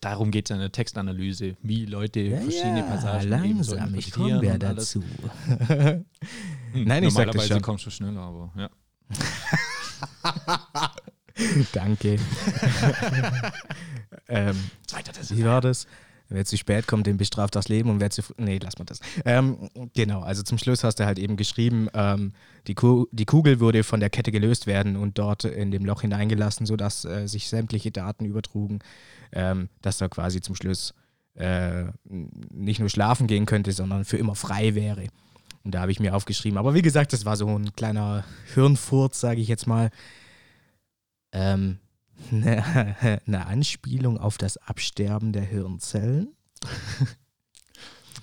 darum 0.00 0.30
geht 0.30 0.50
es 0.50 0.54
in 0.54 0.60
der 0.60 0.72
Textanalyse, 0.72 1.56
wie 1.62 1.86
Leute 1.86 2.20
Ja, 2.20 2.38
verschiedene 2.38 2.80
ja, 2.80 2.86
Passagen 2.86 3.44
eben 3.44 3.62
so 3.62 3.76
langsam, 3.76 3.94
ich 3.98 4.10
komme 4.10 4.44
ja 4.44 4.58
dazu. 4.58 5.02
Hm, 6.72 6.84
Nein, 6.84 7.04
ich 7.04 7.14
sag 7.14 7.30
das 7.30 7.46
schon. 7.46 7.62
kommst 7.62 7.86
du 7.86 7.90
schneller, 7.90 8.20
aber 8.20 8.52
ja. 8.56 8.68
Danke. 11.72 12.18
ähm, 14.28 14.70
Zweiter 14.86 15.12
wie 15.30 15.44
war 15.44 15.60
das? 15.60 15.86
Wer 16.28 16.44
zu 16.44 16.56
spät 16.56 16.86
kommt, 16.88 17.06
den 17.06 17.16
bestraft 17.18 17.54
das 17.54 17.68
Leben 17.68 17.88
und 17.88 18.00
wer 18.00 18.10
zu. 18.10 18.22
früh- 18.22 18.34
Nee, 18.38 18.58
lass 18.62 18.78
mal 18.78 18.84
das. 18.84 19.00
Ähm, 19.24 19.70
genau, 19.94 20.20
also 20.22 20.42
zum 20.42 20.58
Schluss 20.58 20.82
hast 20.82 20.96
du 20.96 21.06
halt 21.06 21.18
eben 21.18 21.36
geschrieben, 21.36 21.88
ähm, 21.94 22.32
die, 22.66 22.74
Ku 22.74 23.06
die 23.12 23.26
Kugel 23.26 23.60
würde 23.60 23.84
von 23.84 24.00
der 24.00 24.10
Kette 24.10 24.32
gelöst 24.32 24.66
werden 24.66 24.96
und 24.96 25.18
dort 25.18 25.44
in 25.44 25.70
dem 25.70 25.84
Loch 25.84 26.00
hineingelassen, 26.00 26.66
sodass 26.66 27.04
äh, 27.04 27.26
sich 27.28 27.48
sämtliche 27.48 27.92
Daten 27.92 28.24
übertrugen, 28.24 28.80
ähm, 29.32 29.68
dass 29.82 30.00
er 30.00 30.08
quasi 30.08 30.40
zum 30.40 30.56
Schluss 30.56 30.94
äh, 31.34 31.84
nicht 32.04 32.80
nur 32.80 32.88
schlafen 32.88 33.26
gehen 33.26 33.46
könnte, 33.46 33.70
sondern 33.72 34.04
für 34.04 34.16
immer 34.16 34.34
frei 34.34 34.74
wäre. 34.74 35.06
Und 35.62 35.74
da 35.74 35.80
habe 35.80 35.92
ich 35.92 36.00
mir 36.00 36.14
aufgeschrieben. 36.14 36.58
Aber 36.58 36.74
wie 36.74 36.82
gesagt, 36.82 37.12
das 37.12 37.24
war 37.24 37.36
so 37.36 37.46
ein 37.48 37.72
kleiner 37.74 38.24
Hirnfurz, 38.54 39.20
sage 39.20 39.40
ich 39.40 39.48
jetzt 39.48 39.66
mal. 39.66 39.90
Ähm, 41.32 41.78
eine, 42.30 43.20
eine 43.26 43.46
Anspielung 43.46 44.18
auf 44.18 44.38
das 44.38 44.56
Absterben 44.56 45.32
der 45.32 45.44
Hirnzellen. 45.44 46.34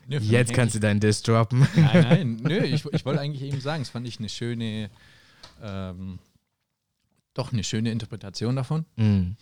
Nö, 0.08 0.18
Jetzt 0.18 0.54
kannst 0.54 0.76
du 0.76 0.80
deinen 0.80 1.00
Diss 1.00 1.22
droppen. 1.22 1.68
Nein, 1.76 2.02
nein, 2.02 2.36
nö, 2.44 2.58
ich, 2.64 2.86
ich 2.86 3.06
wollte 3.06 3.22
eigentlich 3.22 3.44
eben 3.44 3.62
sagen, 3.62 3.84
es 3.84 3.90
fand 3.90 4.08
ich 4.08 4.20
eine 4.20 4.30
schöne, 4.30 4.90
ähm, 5.62 6.20
doch 7.34 7.54
eine 7.54 7.64
schöne 7.64 7.92
Interpretation 7.92 8.56
davon. 8.56 8.86
Mhm. 8.98 9.38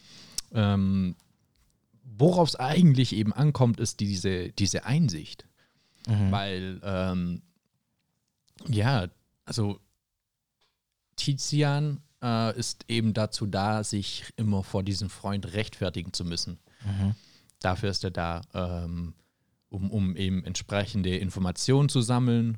Ähm, 0.54 1.16
Worauf 2.18 2.50
es 2.50 2.56
eigentlich 2.56 3.14
eben 3.16 3.34
ankommt, 3.34 3.80
ist 3.80 4.00
diese, 4.00 4.50
diese 4.50 4.86
Einsicht. 4.86 5.48
Mhm. 6.08 6.32
Weil, 6.32 6.82
ähm, 6.84 7.42
ja, 8.68 9.08
also 9.46 9.80
Tizian 11.16 12.02
äh, 12.22 12.58
ist 12.58 12.86
eben 12.88 13.14
dazu 13.14 13.46
da, 13.46 13.84
sich 13.84 14.26
immer 14.38 14.64
vor 14.64 14.84
diesem 14.84 15.10
Freund 15.10 15.54
rechtfertigen 15.54 16.14
zu 16.14 16.26
müssen. 16.26 16.60
Mhm. 16.86 17.16
Dafür 17.60 17.90
ist 17.90 18.04
er 18.04 18.12
da, 18.12 18.42
ähm, 18.54 19.14
um, 19.70 19.92
um 19.92 20.16
eben 20.16 20.44
entsprechende 20.44 21.18
Informationen 21.18 21.90
zu 21.90 22.02
sammeln. 22.02 22.58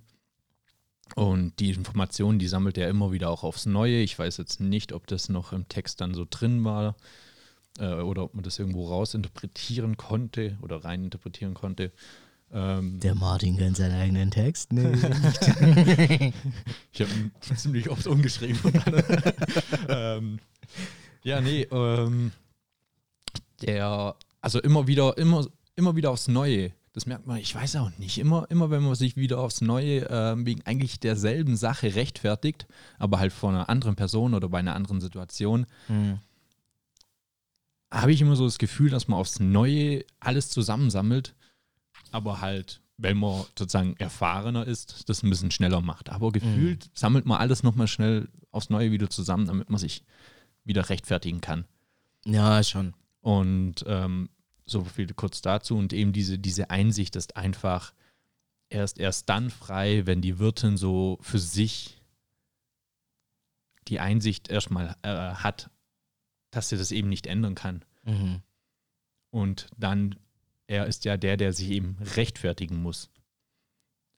Und 1.16 1.60
die 1.60 1.70
Informationen, 1.70 2.40
die 2.40 2.48
sammelt 2.48 2.78
er 2.78 2.90
immer 2.90 3.12
wieder 3.12 3.30
auch 3.30 3.44
aufs 3.44 3.66
Neue. 3.66 3.98
Ich 3.98 4.18
weiß 4.18 4.38
jetzt 4.38 4.60
nicht, 4.60 4.94
ob 4.94 5.06
das 5.08 5.30
noch 5.30 5.54
im 5.54 5.68
Text 5.68 6.02
dann 6.02 6.14
so 6.14 6.26
drin 6.28 6.64
war 6.64 6.96
äh, 7.78 7.94
oder 7.96 8.24
ob 8.24 8.34
man 8.34 8.44
das 8.44 8.58
irgendwo 8.58 8.88
rausinterpretieren 8.88 9.98
konnte 9.98 10.58
oder 10.62 10.84
reininterpretieren 10.84 11.54
konnte. 11.54 11.92
Ähm, 12.54 13.00
Der 13.00 13.16
Martin 13.16 13.58
kennt 13.58 13.78
seinen 13.78 14.00
eigenen 14.00 14.32
Text. 14.32 14.72
Nee. 14.72 14.94
Ich 16.92 17.02
habe 17.02 17.12
ihn 17.12 17.32
ziemlich 17.56 17.90
oft 17.90 18.06
umgeschrieben. 18.06 18.60
ähm, 19.90 20.40
ja, 21.24 21.42
nee, 21.42 21.64
ähm, 21.72 22.32
der, 23.64 24.16
also 24.42 24.62
immer 24.62 24.86
wieder, 24.86 25.18
immer, 25.18 25.48
immer 25.76 25.96
wieder 25.96 26.12
aufs 26.12 26.28
Neue. 26.28 26.72
Das 26.94 27.08
merkt 27.08 27.26
man, 27.26 27.38
ich 27.38 27.56
weiß 27.56 27.78
auch 27.78 27.90
nicht. 27.98 28.20
Immer, 28.20 28.46
immer 28.52 28.70
wenn 28.70 28.84
man 28.84 28.94
sich 28.94 29.16
wieder 29.16 29.40
aufs 29.40 29.62
Neue 29.62 30.06
ähm, 30.12 30.46
wegen 30.46 30.62
eigentlich 30.68 31.00
derselben 31.00 31.56
Sache 31.56 31.96
rechtfertigt, 31.96 32.68
aber 33.00 33.18
halt 33.18 33.34
vor 33.34 33.50
einer 33.50 33.68
anderen 33.70 33.96
Person 33.96 34.36
oder 34.36 34.48
bei 34.50 34.60
einer 34.60 34.76
anderen 34.76 35.02
Situation, 35.02 35.66
Mhm. 35.88 36.20
habe 37.92 38.12
ich 38.12 38.22
immer 38.22 38.36
so 38.36 38.46
das 38.46 38.60
Gefühl, 38.60 38.92
dass 38.92 39.08
man 39.08 39.18
aufs 39.20 39.40
Neue 39.40 40.06
alles 40.20 40.50
zusammensammelt, 40.50 41.34
aber 42.14 42.42
halt, 42.42 42.82
wenn 42.98 43.18
man 43.18 43.44
sozusagen 43.58 43.96
erfahrener 43.98 44.66
ist, 44.66 45.10
das 45.10 45.24
ein 45.24 45.30
bisschen 45.30 45.52
schneller 45.52 45.82
macht. 45.82 46.10
Aber 46.10 46.32
gefühlt 46.32 46.90
sammelt 46.94 47.26
man 47.26 47.40
alles 47.40 47.64
nochmal 47.64 47.88
schnell 47.88 48.30
aufs 48.52 48.70
Neue 48.70 48.92
wieder 48.92 49.10
zusammen, 49.10 49.48
damit 49.48 49.70
man 49.70 49.80
sich 49.80 50.04
wieder 50.64 50.90
rechtfertigen 50.90 51.42
kann. 51.42 51.66
Ja, 52.26 52.64
schon. 52.64 52.94
Und 53.22 53.84
ähm, 53.88 54.30
so 54.66 54.84
viel 54.84 55.08
kurz 55.14 55.42
dazu. 55.42 55.78
Und 55.78 55.94
eben 55.94 56.14
diese, 56.14 56.40
diese 56.40 56.70
Einsicht 56.70 57.16
ist 57.16 57.36
einfach 57.36 57.94
erst, 58.70 59.00
erst 59.00 59.30
dann 59.30 59.50
frei, 59.50 60.06
wenn 60.06 60.22
die 60.22 60.40
Wirtin 60.40 60.78
so 60.78 61.18
für 61.22 61.40
sich 61.40 62.02
die 63.88 64.00
Einsicht 64.00 64.50
erstmal 64.50 64.96
äh, 65.02 65.10
hat, 65.10 65.70
dass 66.52 66.70
sie 66.70 66.78
das 66.78 66.92
eben 66.92 67.10
nicht 67.10 67.28
ändern 67.28 67.56
kann. 67.56 67.84
Mhm. 68.04 68.42
Und 69.30 69.68
dann, 69.78 70.16
er 70.68 70.86
ist 70.88 71.06
ja 71.06 71.18
der, 71.18 71.38
der 71.38 71.54
sich 71.54 71.70
eben 71.72 71.98
rechtfertigen 72.16 72.82
muss. 72.82 73.10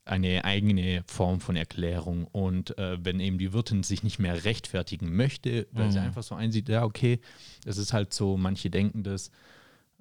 Eine 0.05 0.45
eigene 0.45 1.03
Form 1.07 1.39
von 1.39 1.55
Erklärung. 1.55 2.25
Und 2.25 2.77
äh, 2.77 3.03
wenn 3.03 3.19
eben 3.19 3.39
die 3.39 3.53
Wirtin 3.53 3.81
sich 3.81 4.03
nicht 4.03 4.19
mehr 4.19 4.43
rechtfertigen 4.43 5.15
möchte, 5.15 5.67
weil 5.71 5.91
sie 5.91 5.99
Mhm. 5.99 6.05
einfach 6.05 6.23
so 6.23 6.35
einsieht, 6.35 6.69
ja, 6.69 6.83
okay, 6.83 7.19
es 7.65 7.77
ist 7.77 7.91
halt 7.93 8.13
so, 8.13 8.37
manche 8.37 8.69
denken 8.69 9.01
das, 9.03 9.31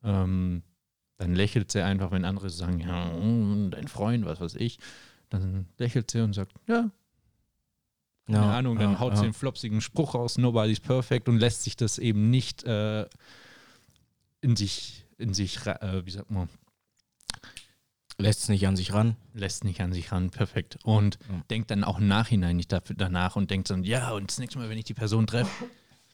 ähm, 0.03 0.63
dann 1.17 1.35
lächelt 1.35 1.73
sie 1.73 1.83
einfach, 1.83 2.11
wenn 2.11 2.25
andere 2.27 2.51
sagen, 2.51 2.81
ja, 2.81 3.09
dein 3.71 3.89
Freund, 3.89 4.27
was 4.27 4.41
weiß 4.41 4.57
ich, 4.57 4.79
dann 5.31 5.67
lächelt 5.79 6.11
sie 6.11 6.21
und 6.21 6.35
sagt, 6.35 6.53
ja, 6.67 6.91
keine 8.27 8.39
Ja, 8.39 8.59
Ahnung, 8.59 8.79
dann 8.79 8.93
ja, 8.93 9.01
haut 9.01 9.13
ja. 9.13 9.17
sie 9.19 9.25
einen 9.25 9.33
flopsigen 9.33 9.81
Spruch 9.81 10.15
raus, 10.15 10.37
nobody's 10.39 10.81
perfect 10.81 11.29
und 11.29 11.39
lässt 11.39 11.63
sich 11.63 11.77
das 11.77 11.99
eben 11.99 12.31
nicht 12.31 12.65
äh, 12.65 13.07
in 14.43 14.57
sich, 14.57 15.04
in 15.19 15.35
sich, 15.35 15.65
äh, 15.67 16.05
wie 16.05 16.11
sagt 16.11 16.31
man, 16.31 16.49
Lässt 18.17 18.43
es 18.45 18.49
nicht 18.49 18.65
an 18.69 18.77
sich 18.77 18.93
ran. 18.93 19.17
lässt 19.33 19.65
nicht 19.65 19.81
an 19.81 19.93
sich 19.93 20.13
ran, 20.13 20.31
perfekt. 20.31 20.79
Und 20.85 21.19
Ja. 21.29 21.43
denkt 21.51 21.73
dann 21.73 21.83
auch 21.83 21.99
im 21.99 22.07
Nachhinein 22.07 22.57
nicht 22.57 22.71
dafür, 22.71 22.95
danach 22.97 23.35
und 23.35 23.51
denkt 23.51 23.71
dann, 23.71 23.83
ja, 23.83 24.13
und 24.13 24.31
das 24.31 24.39
nächste 24.39 24.59
Mal, 24.61 24.69
wenn 24.69 24.79
ich 24.79 24.85
die 24.85 24.95
Person 24.95 25.27
treffe, 25.27 25.69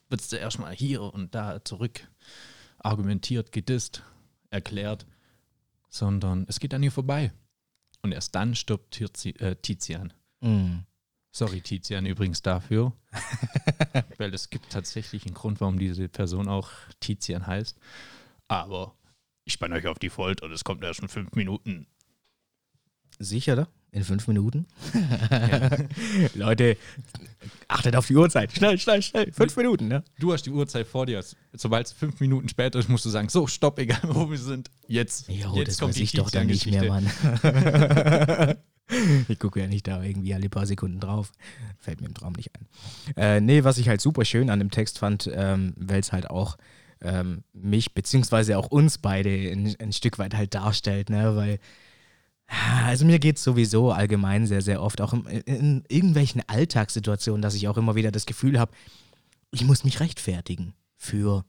wird 0.08 0.22
sie 0.22 0.38
erstmal 0.38 0.74
hier 0.74 1.02
und 1.02 1.34
da 1.34 1.62
zurück 1.62 2.08
argumentiert, 2.78 3.52
gedisst, 3.52 4.02
erklärt, 4.48 5.04
sondern 5.90 6.46
es 6.48 6.58
geht 6.58 6.72
an 6.72 6.82
ihr 6.82 6.90
vorbei. 6.92 7.32
Und 8.02 8.12
erst 8.12 8.34
dann 8.34 8.54
stirbt 8.54 8.92
Tizi, 8.92 9.30
äh, 9.38 9.56
Tizian. 9.56 10.14
Mhm. 10.40 10.84
Sorry, 11.32 11.60
Tizian, 11.60 12.06
übrigens 12.06 12.40
dafür. 12.40 12.94
Weil 14.16 14.32
es 14.32 14.48
gibt 14.48 14.70
tatsächlich 14.72 15.26
einen 15.26 15.34
Grund, 15.34 15.60
warum 15.60 15.78
diese 15.78 16.08
Person 16.08 16.48
auch 16.48 16.70
Tizian 16.98 17.46
heißt. 17.46 17.76
Aber 18.50 18.96
ich 19.44 19.52
spanne 19.52 19.76
euch 19.76 19.86
auf 19.86 20.00
die 20.00 20.10
Folter 20.10 20.46
und 20.46 20.52
es 20.52 20.64
kommt 20.64 20.82
erst 20.82 21.00
in 21.00 21.08
fünf 21.08 21.32
Minuten. 21.32 21.86
Sicher, 23.20 23.54
da? 23.54 23.68
In 23.92 24.02
fünf 24.02 24.26
Minuten? 24.26 24.66
Leute, 26.34 26.76
achtet 27.68 27.94
auf 27.94 28.08
die 28.08 28.16
Uhrzeit. 28.16 28.50
Schnell, 28.52 28.76
schnell, 28.78 29.02
schnell. 29.02 29.32
Fünf 29.32 29.56
Minuten, 29.56 29.86
ne? 29.86 30.02
Du 30.18 30.32
hast 30.32 30.42
die 30.46 30.50
Uhrzeit 30.50 30.88
vor 30.88 31.06
dir. 31.06 31.24
Sobald 31.52 31.86
es 31.86 31.92
fünf 31.92 32.18
Minuten 32.18 32.48
später 32.48 32.80
ist, 32.80 32.88
musst 32.88 33.04
du 33.04 33.08
sagen: 33.08 33.28
So, 33.28 33.46
stopp, 33.46 33.78
egal 33.78 34.00
wo 34.02 34.28
wir 34.28 34.38
sind. 34.38 34.70
Jetzt. 34.88 35.28
Jo, 35.28 35.54
jetzt 35.54 35.68
das 35.68 35.78
kommt 35.78 35.90
weiß 35.90 35.96
die 35.96 36.02
ich 36.02 36.12
doch 36.12 36.30
dann 36.30 36.48
nicht 36.48 36.66
mehr. 36.66 36.84
Mann. 36.84 37.06
ich 39.28 39.38
gucke 39.38 39.60
ja 39.60 39.68
nicht 39.68 39.86
da 39.86 40.02
irgendwie 40.02 40.34
alle 40.34 40.48
paar 40.48 40.66
Sekunden 40.66 40.98
drauf. 40.98 41.30
Fällt 41.78 42.00
mir 42.00 42.08
im 42.08 42.14
Traum 42.14 42.32
nicht 42.32 42.50
ein. 42.56 42.66
Äh, 43.16 43.40
nee, 43.40 43.62
was 43.62 43.78
ich 43.78 43.88
halt 43.88 44.00
super 44.00 44.24
schön 44.24 44.50
an 44.50 44.58
dem 44.58 44.72
Text 44.72 44.98
fand, 44.98 45.30
ähm, 45.32 45.74
weil 45.76 46.00
es 46.00 46.12
halt 46.12 46.30
auch 46.30 46.56
ähm, 47.02 47.44
mich 47.52 47.94
beziehungsweise 47.94 48.58
auch 48.58 48.68
uns 48.68 48.98
beide 48.98 49.30
ein, 49.30 49.74
ein 49.78 49.92
Stück 49.92 50.18
weit 50.18 50.34
halt 50.34 50.54
darstellt, 50.54 51.10
ne? 51.10 51.36
Weil 51.36 51.58
also 52.84 53.04
mir 53.04 53.20
geht 53.20 53.36
es 53.36 53.44
sowieso 53.44 53.92
allgemein 53.92 54.44
sehr, 54.46 54.60
sehr 54.60 54.82
oft, 54.82 55.00
auch 55.00 55.12
in, 55.12 55.24
in 55.24 55.84
irgendwelchen 55.88 56.42
Alltagssituationen, 56.48 57.42
dass 57.42 57.54
ich 57.54 57.68
auch 57.68 57.76
immer 57.76 57.94
wieder 57.94 58.10
das 58.10 58.26
Gefühl 58.26 58.58
habe, 58.58 58.72
ich 59.52 59.64
muss 59.64 59.84
mich 59.84 60.00
rechtfertigen 60.00 60.74
für 60.96 61.44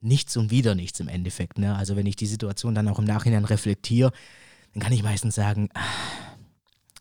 nichts 0.00 0.36
und 0.36 0.50
wieder 0.50 0.74
nichts 0.74 0.98
im 0.98 1.06
Endeffekt. 1.06 1.58
Ne? 1.58 1.76
Also 1.76 1.94
wenn 1.94 2.06
ich 2.06 2.16
die 2.16 2.26
Situation 2.26 2.74
dann 2.74 2.88
auch 2.88 2.98
im 2.98 3.04
Nachhinein 3.04 3.44
reflektiere, 3.44 4.10
dann 4.72 4.82
kann 4.82 4.92
ich 4.92 5.04
meistens 5.04 5.36
sagen, 5.36 5.68
ah, 5.74 5.80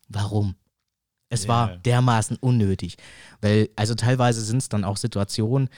warum? 0.08 0.56
Es 1.30 1.43
Ja. 1.43 1.49
war 1.49 1.77
dermaßen 1.77 2.38
unnötig. 2.38 2.97
Weil, 3.41 3.69
also 3.75 3.95
teilweise 3.95 4.41
sind 4.41 4.58
es 4.58 4.69
dann 4.69 4.84
auch 4.84 4.97
Situationen, 4.97 5.69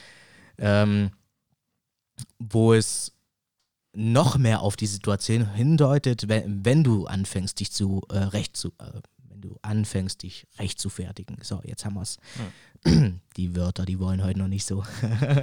ähm, 0.58 1.12
wo 2.38 2.74
es 2.74 3.12
noch 3.92 4.36
mehr 4.38 4.60
auf 4.60 4.76
die 4.76 4.86
Situation 4.86 5.54
hindeutet, 5.54 6.28
wenn, 6.28 6.64
wenn 6.64 6.84
du 6.84 7.06
anfängst, 7.06 7.60
dich 7.60 7.72
zu 7.72 8.02
äh, 8.10 8.18
recht 8.18 8.56
zu, 8.56 8.68
äh, 8.78 9.00
wenn 9.28 9.40
du 9.40 9.56
anfängst, 9.62 10.22
dich 10.22 10.46
recht 10.58 10.80
zu 10.80 10.88
fertigen. 10.88 11.36
So, 11.42 11.60
jetzt 11.64 11.84
haben 11.84 11.94
wir 11.94 12.02
es. 12.02 12.18
Die 13.36 13.56
Wörter, 13.56 13.84
die 13.84 13.98
wollen 13.98 14.22
heute 14.22 14.38
noch 14.38 14.48
nicht 14.48 14.66
so. 14.66 14.84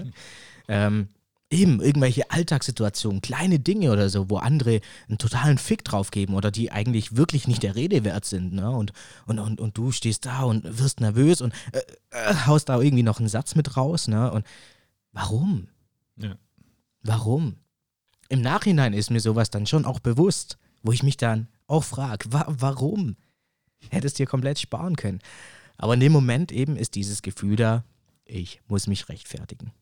ähm, 0.67 1.07
eben 1.51 1.81
irgendwelche 1.81 2.31
Alltagssituationen, 2.31 3.21
kleine 3.21 3.60
Dinge 3.60 3.91
oder 3.91 4.10
so, 4.10 4.29
wo 4.29 4.38
andere 4.38 4.79
einen 5.10 5.17
totalen 5.17 5.57
Fick 5.57 5.84
drauf 5.84 6.10
geben 6.12 6.34
oder 6.34 6.49
die 6.49 6.71
eigentlich 6.71 7.17
wirklich 7.17 7.47
nicht 7.47 7.63
der 7.63 7.75
Rede 7.75 8.03
wert 8.03 8.25
sind. 8.25 8.53
Ne? 8.53 8.69
Und, 8.69 8.93
und, 9.27 9.39
und, 9.39 9.60
und 9.60 9.77
du 9.77 9.91
stehst 9.91 10.25
da 10.25 10.43
und 10.43 10.79
wirst 10.79 11.01
nervös 11.01 11.41
und 11.41 11.53
äh, 11.73 11.81
äh, 12.12 12.34
haust 12.45 12.69
da 12.69 12.79
irgendwie 12.79 13.03
noch 13.03 13.19
einen 13.19 13.27
Satz 13.27 13.55
mit 13.55 13.75
raus. 13.75 14.07
Ne? 14.07 14.31
Und 14.31 14.45
warum? 15.12 15.67
Ja. 16.17 16.36
Warum? 17.04 17.58
im 18.32 18.42
Nachhinein 18.42 18.94
ist 18.94 19.12
mir 19.12 19.20
sowas 19.20 19.50
dann 19.50 19.68
schon 19.68 19.84
auch 19.84 20.00
bewusst, 20.00 20.58
wo 20.84 20.94
ich 20.94 21.04
mich 21.04 21.18
dann 21.18 21.50
auch 21.68 21.84
frage, 21.84 22.32
wa 22.32 22.46
warum? 22.48 23.18
Hättest 23.90 24.20
dir 24.20 24.26
komplett 24.26 24.58
sparen 24.58 24.96
können. 24.96 25.20
Aber 25.76 25.96
in 25.96 26.00
dem 26.00 26.14
Moment 26.14 26.52
eben 26.54 26.78
ist 26.78 26.96
dieses 26.96 27.24
Gefühl 27.24 27.58
da, 27.58 27.84
ich 28.24 28.62
muss 28.68 28.88
mich 28.88 29.10
rechtfertigen. 29.10 29.74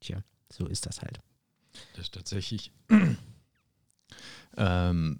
Tja, 0.00 0.22
so 0.50 0.66
ist 0.66 0.86
das 0.86 1.02
halt. 1.02 1.20
Das 1.92 2.06
ist 2.06 2.14
tatsächlich. 2.14 2.72
ähm, 4.56 5.18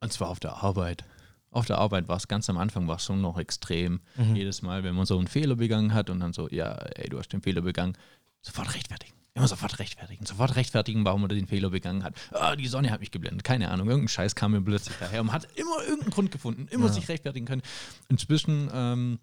und 0.00 0.12
zwar 0.12 0.28
auf 0.28 0.38
der 0.38 0.62
Arbeit. 0.62 1.04
Auf 1.50 1.66
der 1.66 1.78
Arbeit 1.78 2.06
war 2.06 2.16
es 2.16 2.28
ganz 2.28 2.48
am 2.48 2.58
Anfang 2.58 2.86
war 2.86 2.96
es 2.96 3.04
schon 3.04 3.20
noch 3.20 3.38
extrem. 3.38 4.02
Mhm. 4.14 4.36
Jedes 4.36 4.62
Mal, 4.62 4.84
wenn 4.84 4.94
man 4.94 5.06
so 5.06 5.18
einen 5.18 5.26
Fehler 5.26 5.56
begangen 5.56 5.94
hat 5.94 6.10
und 6.10 6.20
dann 6.20 6.32
so, 6.32 6.48
ja, 6.48 6.74
ey, 6.74 7.08
du 7.08 7.18
hast 7.18 7.32
den 7.32 7.42
Fehler 7.42 7.62
begangen, 7.62 7.98
sofort 8.40 8.72
rechtfertigen. 8.72 9.19
Immer 9.34 9.46
sofort 9.48 9.78
rechtfertigen. 9.78 10.26
Sofort 10.26 10.56
rechtfertigen, 10.56 11.04
warum 11.04 11.22
er 11.22 11.28
den 11.28 11.46
Fehler 11.46 11.70
begangen 11.70 12.02
hat. 12.02 12.14
Ah, 12.32 12.56
die 12.56 12.66
Sonne 12.66 12.90
hat 12.90 13.00
mich 13.00 13.10
geblendet. 13.12 13.44
Keine 13.44 13.70
Ahnung. 13.70 13.88
Irgendein 13.88 14.08
Scheiß 14.08 14.34
kam 14.34 14.52
mir 14.52 14.60
plötzlich 14.60 14.96
daher. 14.98 15.20
Und 15.20 15.26
man 15.28 15.36
hat 15.36 15.48
immer 15.56 15.82
irgendeinen 15.84 16.10
Grund 16.10 16.30
gefunden. 16.32 16.66
Immer 16.70 16.86
Ja. 16.86 16.92
sich 16.92 17.08
rechtfertigen 17.08 17.46
können. 17.46 17.62
Inzwischen, 18.08 18.68
ähm, 18.74 19.18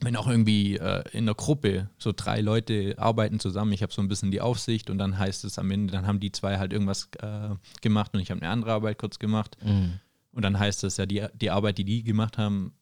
wenn 0.00 0.16
auch 0.16 0.28
irgendwie 0.28 0.76
äh, 0.78 1.02
in 1.12 1.26
der 1.26 1.34
Gruppe 1.34 1.90
so 1.98 2.12
drei 2.14 2.40
Leute 2.40 2.94
arbeiten 2.98 3.40
zusammen, 3.40 3.72
ich 3.72 3.82
habe 3.82 3.92
so 3.92 4.02
ein 4.02 4.08
bisschen 4.08 4.30
die 4.30 4.40
Aufsicht 4.40 4.88
und 4.88 4.98
dann 4.98 5.18
heißt 5.18 5.44
es 5.44 5.58
am 5.58 5.70
Ende, 5.70 5.92
dann 5.92 6.06
haben 6.06 6.20
die 6.20 6.30
zwei 6.32 6.58
halt 6.58 6.72
irgendwas 6.72 7.08
äh, 7.20 7.50
gemacht 7.80 8.12
und 8.14 8.20
ich 8.20 8.30
habe 8.30 8.40
eine 8.42 8.50
andere 8.50 8.72
Arbeit 8.72 8.98
kurz 8.98 9.18
gemacht. 9.18 9.56
Mhm. 9.64 9.98
Und 10.32 10.42
dann 10.42 10.58
heißt 10.58 10.84
es 10.84 10.96
ja, 10.96 11.06
die, 11.06 11.26
die 11.34 11.50
Arbeit, 11.50 11.78
die 11.78 11.84
die 11.84 12.02
gemacht 12.04 12.38
haben, 12.38 12.72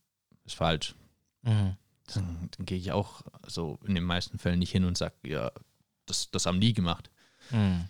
ist 0.45 0.55
falsch. 0.55 0.95
Mhm. 1.43 1.77
Dann, 2.15 2.49
dann 2.57 2.67
gehe 2.67 2.79
ich 2.79 2.93
auch 2.93 3.23
so 3.47 3.79
in 3.87 3.95
den 3.95 4.05
meisten 4.05 4.39
Fällen 4.39 4.59
nicht 4.59 4.73
hin 4.73 4.85
und 4.85 4.97
sage, 4.99 5.15
ja, 5.27 5.51
das, 6.11 6.31
das 6.31 6.47
haben 6.47 6.61
die 6.61 6.73
gemacht. 6.73 7.11
Mhm. 7.51 7.85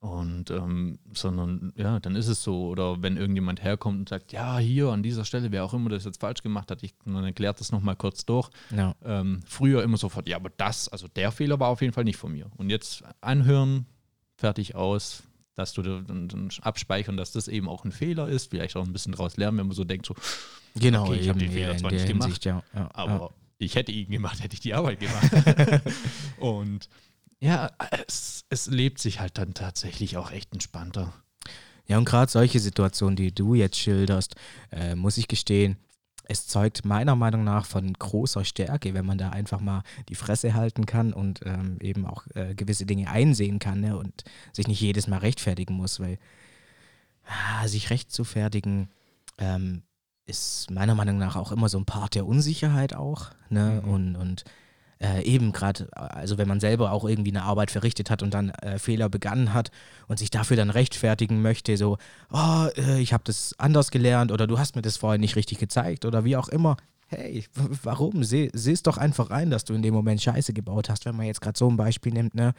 Und 0.00 0.50
ähm, 0.50 0.98
sondern 1.12 1.74
ja, 1.76 2.00
dann 2.00 2.16
ist 2.16 2.28
es 2.28 2.42
so. 2.42 2.68
Oder 2.68 3.02
wenn 3.02 3.18
irgendjemand 3.18 3.62
herkommt 3.62 3.98
und 3.98 4.08
sagt, 4.08 4.32
ja, 4.32 4.56
hier 4.58 4.88
an 4.88 5.02
dieser 5.02 5.26
Stelle, 5.26 5.52
wer 5.52 5.62
auch 5.62 5.74
immer 5.74 5.90
das 5.90 6.06
jetzt 6.06 6.20
falsch 6.20 6.42
gemacht 6.42 6.70
hat, 6.70 6.82
ich 6.82 6.94
dann 7.04 7.22
erklärt 7.22 7.60
das 7.60 7.70
nochmal 7.70 7.96
kurz 7.96 8.24
durch. 8.24 8.48
Ja. 8.74 8.94
Ähm, 9.04 9.40
früher 9.46 9.82
immer 9.82 9.98
sofort, 9.98 10.26
ja, 10.26 10.36
aber 10.36 10.48
das, 10.56 10.88
also 10.88 11.06
der 11.08 11.32
Fehler 11.32 11.60
war 11.60 11.68
auf 11.68 11.82
jeden 11.82 11.92
Fall 11.92 12.04
nicht 12.04 12.16
von 12.16 12.32
mir. 12.32 12.46
Und 12.56 12.70
jetzt 12.70 13.02
anhören, 13.20 13.84
fertig 14.38 14.74
aus, 14.74 15.22
dass 15.54 15.74
du 15.74 15.82
da- 15.82 16.00
dann, 16.00 16.28
dann 16.28 16.48
abspeichern, 16.62 17.18
dass 17.18 17.32
das 17.32 17.46
eben 17.46 17.68
auch 17.68 17.84
ein 17.84 17.92
Fehler 17.92 18.26
ist, 18.26 18.48
vielleicht 18.50 18.76
auch 18.76 18.86
ein 18.86 18.94
bisschen 18.94 19.12
draus 19.12 19.36
lernen, 19.36 19.58
wenn 19.58 19.66
man 19.66 19.76
so 19.76 19.84
denkt, 19.84 20.06
so, 20.06 20.14
Genau, 20.76 21.08
Okay, 21.08 21.16
ich 21.16 21.28
hab 21.28 21.36
eben, 21.36 21.46
den 21.46 21.52
Fehler 21.52 21.76
zwar 21.76 21.90
nicht 21.90 22.04
der 22.04 22.08
gemacht, 22.12 22.24
Hinsicht, 22.28 22.44
ja. 22.46 22.62
ja, 22.74 22.88
aber 22.94 23.32
ich 23.58 23.74
hätte 23.74 23.92
ihn 23.92 24.08
gemacht, 24.10 24.42
hätte 24.42 24.54
ich 24.54 24.60
die 24.60 24.72
Arbeit 24.72 25.00
gemacht. 25.00 25.30
und 26.38 26.88
ja, 27.40 27.70
es, 28.06 28.44
es 28.50 28.66
lebt 28.66 29.00
sich 29.00 29.20
halt 29.20 29.38
dann 29.38 29.54
tatsächlich 29.54 30.16
auch 30.16 30.30
echt 30.30 30.52
entspannter. 30.52 31.12
Ja, 31.86 31.98
und 31.98 32.04
gerade 32.04 32.30
solche 32.30 32.60
Situationen, 32.60 33.16
die 33.16 33.34
du 33.34 33.54
jetzt 33.54 33.78
schilderst, 33.78 34.36
äh, 34.70 34.94
muss 34.94 35.18
ich 35.18 35.26
gestehen, 35.26 35.76
es 36.30 36.46
zeugt 36.46 36.84
meiner 36.84 37.16
Meinung 37.16 37.42
nach 37.42 37.66
von 37.66 37.92
großer 37.92 38.44
Stärke, 38.44 38.94
wenn 38.94 39.04
man 39.04 39.18
da 39.18 39.30
einfach 39.30 39.58
mal 39.58 39.82
die 40.08 40.14
Fresse 40.14 40.54
halten 40.54 40.86
kann 40.86 41.12
und 41.12 41.40
ähm, 41.44 41.78
eben 41.80 42.06
auch 42.06 42.24
äh, 42.34 42.54
gewisse 42.54 42.86
Dinge 42.86 43.10
einsehen 43.10 43.58
kann 43.58 43.80
ne, 43.80 43.96
und 43.96 44.22
sich 44.52 44.68
nicht 44.68 44.80
jedes 44.80 45.08
Mal 45.08 45.18
rechtfertigen 45.18 45.74
muss, 45.74 45.98
weil 45.98 46.18
ah, 47.26 47.66
sich 47.66 47.90
rechtfertigen 47.90 48.90
ähm, 49.38 49.82
ist 50.26 50.70
meiner 50.70 50.94
Meinung 50.94 51.18
nach 51.18 51.34
auch 51.34 51.50
immer 51.50 51.68
so 51.68 51.78
ein 51.78 51.86
Part 51.86 52.14
der 52.14 52.26
Unsicherheit 52.26 52.94
auch. 52.94 53.30
Ne? 53.48 53.82
Mhm. 53.84 53.92
Und, 53.92 54.16
und 54.16 54.44
äh, 55.02 55.22
eben 55.22 55.52
gerade, 55.52 55.88
also 55.92 56.38
wenn 56.38 56.48
man 56.48 56.60
selber 56.60 56.92
auch 56.92 57.04
irgendwie 57.04 57.30
eine 57.30 57.42
Arbeit 57.42 57.70
verrichtet 57.70 58.10
hat 58.10 58.22
und 58.22 58.34
dann 58.34 58.50
äh, 58.50 58.78
Fehler 58.78 59.08
begangen 59.08 59.54
hat 59.54 59.70
und 60.08 60.18
sich 60.18 60.30
dafür 60.30 60.56
dann 60.56 60.70
rechtfertigen 60.70 61.42
möchte, 61.42 61.76
so, 61.76 61.96
oh, 62.30 62.66
äh, 62.76 63.00
ich 63.00 63.12
habe 63.12 63.24
das 63.24 63.54
anders 63.58 63.90
gelernt 63.90 64.30
oder 64.30 64.46
du 64.46 64.58
hast 64.58 64.76
mir 64.76 64.82
das 64.82 64.98
vorher 64.98 65.18
nicht 65.18 65.36
richtig 65.36 65.58
gezeigt 65.58 66.04
oder 66.04 66.24
wie 66.24 66.36
auch 66.36 66.48
immer. 66.48 66.76
Hey, 67.06 67.44
warum? 67.82 68.22
Seh 68.22 68.50
es 68.52 68.82
doch 68.82 68.98
einfach 68.98 69.30
ein, 69.30 69.50
dass 69.50 69.64
du 69.64 69.74
in 69.74 69.82
dem 69.82 69.94
Moment 69.94 70.22
Scheiße 70.22 70.52
gebaut 70.52 70.88
hast, 70.88 71.06
wenn 71.06 71.16
man 71.16 71.26
jetzt 71.26 71.40
gerade 71.40 71.58
so 71.58 71.68
ein 71.68 71.76
Beispiel 71.76 72.12
nimmt, 72.12 72.34
ne? 72.34 72.52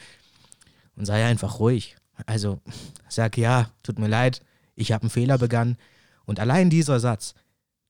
Und 0.98 1.06
sei 1.06 1.24
einfach 1.26 1.60
ruhig. 1.60 1.96
Also 2.26 2.60
sag 3.08 3.38
ja, 3.38 3.70
tut 3.82 3.98
mir 3.98 4.10
leid, 4.10 4.42
ich 4.76 4.92
habe 4.92 5.04
einen 5.04 5.10
Fehler 5.10 5.38
begangen. 5.38 5.78
Und 6.26 6.40
allein 6.40 6.70
dieser 6.70 7.00
Satz, 7.00 7.34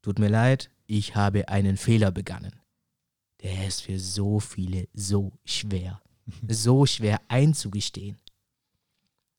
tut 0.01 0.19
mir 0.19 0.29
leid, 0.29 0.69
ich 0.85 1.15
habe 1.15 1.47
einen 1.47 1.77
Fehler 1.77 2.11
begangen, 2.11 2.51
der 3.43 3.67
ist 3.67 3.82
für 3.82 3.99
so 3.99 4.39
viele 4.39 4.88
so 4.93 5.32
schwer. 5.45 6.01
So 6.47 6.86
schwer 6.86 7.19
einzugestehen. 7.27 8.17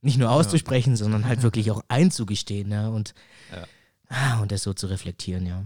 Nicht 0.02 0.18
nur 0.18 0.30
auszusprechen, 0.30 0.96
sondern 0.96 1.24
halt 1.26 1.42
wirklich 1.42 1.70
auch 1.70 1.82
einzugestehen. 1.88 2.68
Ne? 2.68 2.90
Und, 2.90 3.14
Ja. 3.50 3.66
ah, 4.08 4.40
und 4.42 4.52
das 4.52 4.64
so 4.64 4.74
zu 4.74 4.88
reflektieren, 4.88 5.46
ja. 5.46 5.64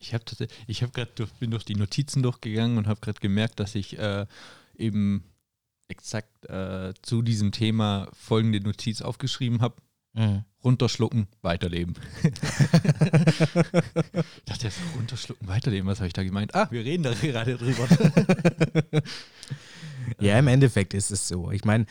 Ich 0.00 0.12
habe 0.14 0.24
ich 0.66 0.82
hab 0.82 0.92
gerade 0.92 1.10
durch, 1.14 1.30
bin 1.34 1.50
durch 1.50 1.64
die 1.64 1.74
Notizen 1.74 2.22
durchgegangen 2.22 2.78
und 2.78 2.86
habe 2.86 3.00
gerade 3.00 3.20
gemerkt, 3.20 3.60
dass 3.60 3.74
ich 3.74 3.98
äh, 3.98 4.26
eben 4.76 5.24
exakt 5.88 6.46
äh, 6.46 6.94
zu 7.02 7.22
diesem 7.22 7.52
Thema 7.52 8.08
folgende 8.12 8.60
Notiz 8.60 9.02
aufgeschrieben 9.02 9.60
habe. 9.60 9.76
Mhm. 10.14 10.44
Runterschlucken, 10.66 11.28
weiterleben. 11.42 11.94
ich 12.24 12.32
dachte 14.44 14.72
runterschlucken, 14.96 15.46
weiterleben, 15.46 15.86
was 15.88 16.00
habe 16.00 16.08
ich 16.08 16.12
da 16.12 16.24
gemeint? 16.24 16.56
Ah, 16.56 16.66
wir 16.72 16.84
reden 16.84 17.04
da 17.04 17.14
gerade 17.14 17.56
drüber. 17.56 17.88
Ja, 20.20 20.38
im 20.38 20.46
Endeffekt 20.46 20.94
ist 20.94 21.10
es 21.10 21.26
so. 21.26 21.50
Ich 21.50 21.64
meine, 21.64 21.86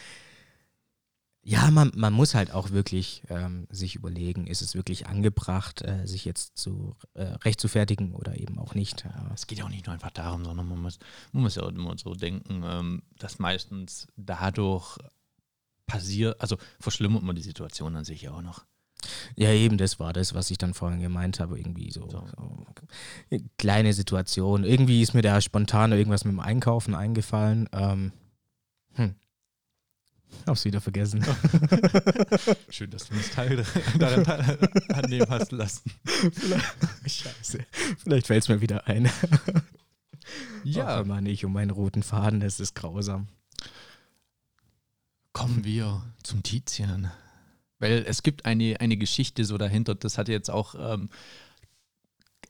ja, 1.43 1.69
man, 1.69 1.91
man 1.95 2.11
muss 2.11 2.33
halt 2.33 2.51
auch 2.51 2.71
wirklich 2.71 3.23
ähm, 3.29 3.67
sich 3.69 3.95
überlegen, 3.95 4.47
ist 4.47 4.61
es 4.61 4.73
wirklich 4.73 5.05
angebracht, 5.05 5.83
äh, 5.83 6.07
sich 6.07 6.25
jetzt 6.25 6.57
zu 6.57 6.95
äh, 7.13 7.23
rechtfertigen 7.23 8.15
oder 8.15 8.39
eben 8.39 8.57
auch 8.57 8.73
nicht. 8.73 9.05
Ja. 9.05 9.31
Es 9.33 9.45
geht 9.45 9.59
ja 9.59 9.65
auch 9.65 9.69
nicht 9.69 9.85
nur 9.85 9.93
einfach 9.93 10.11
darum, 10.11 10.43
sondern 10.43 10.67
man 10.67 10.79
muss, 10.79 10.97
man 11.33 11.43
muss 11.43 11.55
ja 11.55 11.63
auch 11.63 11.69
immer 11.69 11.95
so 11.97 12.15
denken, 12.15 12.63
ähm, 12.65 13.03
dass 13.19 13.38
meistens 13.38 14.07
dadurch 14.15 14.97
passiert, 15.88 16.39
also 16.41 16.58
verschlimmert 16.80 17.24
man 17.24 17.36
die 17.36 17.41
Situation 17.41 17.95
an 17.95 18.06
sich 18.06 18.24
ja 18.24 18.32
auch 18.32 18.41
noch. 18.41 18.65
Ja, 19.36 19.52
eben, 19.52 19.78
das 19.78 20.00
war 20.00 20.13
das, 20.13 20.34
was 20.34 20.50
ich 20.50 20.58
dann 20.58 20.74
vorhin 20.74 21.02
gemeint 21.02 21.39
habe. 21.39 21.60
Irgendwie 21.60 21.91
so, 21.91 22.10
So. 22.10 22.26
so 22.36 23.39
kleine 23.58 23.93
Situation. 23.93 24.63
Irgendwie 24.63 25.02
ist 25.02 25.13
mir 25.13 25.21
da 25.21 25.41
spontan 25.41 25.91
irgendwas 25.91 26.26
mit 26.26 26.34
dem 26.34 26.39
Einkaufen 26.39 26.95
eingefallen. 26.95 27.69
Ähm, 27.71 28.12
hm. 28.93 29.15
Hab's 30.48 30.65
wieder 30.65 30.82
vergessen. 30.82 31.24
Schön, 32.69 32.89
dass 32.89 33.08
du 33.08 33.15
uns 33.15 33.30
Teil 33.32 33.63
daran 34.00 34.24
teil 34.24 34.58
annehmen 34.89 35.28
hast 35.30 35.52
lassen. 35.52 35.91
Scheiße. 37.06 37.60
Vielleicht 38.04 38.28
fällt's 38.28 38.50
mir 38.50 38.62
wieder 38.62 38.88
ein. 38.88 39.10
Ja, 40.63 41.00
Ach, 41.00 41.06
Mann, 41.06 41.26
ich 41.28 41.45
um 41.45 41.54
meinen 41.54 41.69
roten 41.69 42.04
Faden, 42.04 42.39
das 42.39 42.60
ist 42.60 42.74
grausam. 42.74 43.28
Kommen 45.36 45.65
wir 45.65 46.02
zum 46.24 46.43
Tizian. 46.43 47.12
Weil 47.78 48.06
es 48.08 48.24
gibt 48.24 48.45
eine, 48.45 48.80
eine 48.80 48.95
Geschichte 48.95 49.43
so 49.43 49.58
dahinter, 49.58 49.93
das 49.93 50.17
hat 50.17 50.30
jetzt 50.30 50.50
auch 50.50 50.76
ähm, 50.80 51.10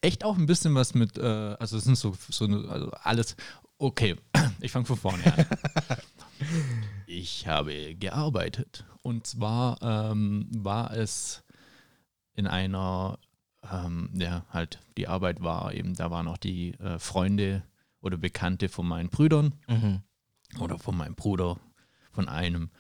echt 0.02 0.24
auch 0.24 0.38
ein 0.38 0.46
bisschen 0.46 0.76
was 0.76 0.94
mit, 0.94 1.18
äh, 1.18 1.56
also 1.60 1.78
es 1.78 1.84
sind 1.84 1.98
so, 1.98 2.16
so 2.30 2.46
also 2.46 2.92
alles, 2.92 3.36
okay, 3.80 4.16
ich 4.62 4.72
fange 4.72 4.86
von 4.86 4.98
vorne 4.98 5.24
an. 5.26 5.46
ich 7.08 7.48
habe 7.48 7.96
gearbeitet 7.96 8.86
und 9.02 9.26
zwar 9.26 9.82
ähm, 9.82 10.48
war 10.52 10.94
es 10.96 11.44
in 12.36 12.46
einer, 12.46 13.18
ähm, 13.64 14.12
ja, 14.14 14.46
halt 14.52 14.80
die 14.96 15.08
Arbeit 15.08 15.42
war 15.42 15.74
eben, 15.74 15.96
da 15.96 16.12
waren 16.12 16.28
auch 16.28 16.38
die 16.38 16.76
äh, 16.76 17.00
Freunde 17.00 17.64
oder 18.00 18.18
Bekannte 18.18 18.70
von 18.70 18.88
meinen 18.88 19.10
Brüdern 19.10 19.56
Mhm. 19.68 20.04
oder 20.60 20.78
von 20.78 20.96
meinem 20.96 21.16
Bruder, 21.16 21.58
von 22.16 22.28
einem. 22.28 22.72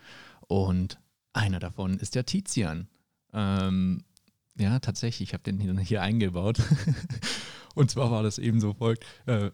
Und 0.48 1.00
einer 1.34 1.60
davon 1.60 2.00
ist 2.00 2.15
der 2.15 2.26
Tizian. 2.26 2.88
Ähm, 3.34 4.04
ja, 4.58 4.80
tatsächlich, 4.80 5.30
ich 5.30 5.34
habe 5.34 5.43
den 5.43 5.60
hier, 5.60 5.78
hier 5.80 6.02
eingebaut. 6.02 6.60
Und 7.76 7.91
zwar 7.91 8.10
war 8.10 8.24
das 8.24 8.38
eben 8.38 8.62
so 8.62 8.74
folgt. 8.74 9.06
Äh, 9.26 9.52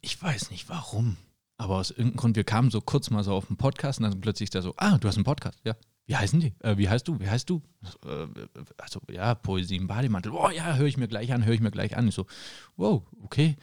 ich 0.00 0.20
weiß 0.20 0.50
nicht 0.50 0.68
warum, 0.68 1.16
aber 1.58 1.76
aus 1.76 1.90
irgendeinem 1.90 2.16
Grund, 2.16 2.36
wir 2.36 2.44
kamen 2.44 2.70
so 2.72 2.80
kurz 2.80 3.10
mal 3.10 3.22
so 3.22 3.32
auf 3.32 3.46
den 3.46 3.56
Podcast 3.56 4.00
und 4.00 4.10
dann 4.10 4.20
plötzlich 4.20 4.50
da 4.50 4.62
so, 4.62 4.74
ah, 4.78 4.98
du 4.98 5.06
hast 5.06 5.14
einen 5.14 5.24
Podcast, 5.24 5.60
ja. 5.62 5.76
Wie 6.06 6.16
heißen 6.16 6.40
die? 6.40 6.52
Äh, 6.58 6.76
wie 6.76 6.88
heißt 6.88 7.06
du? 7.06 7.20
Wie 7.20 7.30
heißt 7.30 7.48
du? 7.48 7.62
Äh, 8.04 8.26
also, 8.78 9.00
ja, 9.08 9.36
Poesie 9.36 9.76
im 9.76 9.86
Bademantel. 9.86 10.32
Oh 10.32 10.50
ja, 10.50 10.74
höre 10.74 10.88
ich 10.88 10.96
mir 10.96 11.06
gleich 11.06 11.32
an, 11.32 11.44
höre 11.44 11.54
ich 11.54 11.60
mir 11.60 11.70
gleich 11.70 11.96
an. 11.96 12.08
Ich 12.08 12.16
so, 12.16 12.26
wow, 12.76 13.04
okay, 13.22 13.56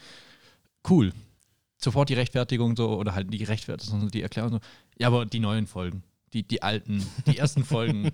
cool 0.89 1.12
sofort 1.80 2.10
die 2.10 2.13
Rechtfertigung 2.13 2.76
so 2.76 2.89
oder 2.98 3.15
halt 3.15 3.34
die 3.34 3.44
Rechtfertigung, 3.44 4.10
die 4.12 4.22
Erklärung 4.22 4.52
so. 4.52 4.60
Ja, 4.98 5.08
aber 5.08 5.26
die 5.26 5.39
neuen 5.39 5.65
Folgen, 5.68 6.04
die, 6.34 6.44
die 6.48 6.62
alten, 6.62 7.06
die 7.26 7.38
ersten 7.38 7.63
Folgen, 7.63 8.12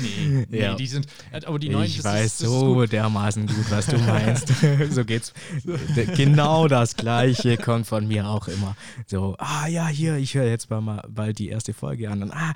Nee, 0.00 0.46
nee 0.50 0.60
Ja. 0.62 0.74
die 0.74 0.86
sind. 0.86 1.06
Aber 1.46 1.58
die 1.58 1.68
neuen, 1.68 1.84
ich 1.84 1.96
das 1.96 2.04
weiß 2.06 2.24
ist, 2.24 2.40
das 2.42 2.48
so 2.48 2.74
gut. 2.74 2.92
dermaßen 2.92 3.46
gut, 3.46 3.70
was 3.70 3.86
du 3.86 3.98
meinst. 4.06 4.48
so 4.90 5.04
geht's. 5.04 5.32
Genau 6.16 6.68
das 6.68 6.96
Gleiche 6.96 7.56
kommt 7.58 7.86
von 7.86 8.06
mir 8.08 8.26
auch 8.26 8.48
immer. 8.48 8.76
So, 9.06 9.36
ah 9.38 9.66
ja, 9.66 9.86
hier, 9.88 10.16
ich 10.16 10.34
höre 10.34 10.46
jetzt 10.46 10.70
mal, 10.70 10.80
mal 10.80 11.04
bald 11.08 11.38
die 11.38 11.48
erste 11.48 11.74
Folge 11.74 12.10
an. 12.10 12.22
Und, 12.22 12.30
ah, 12.32 12.54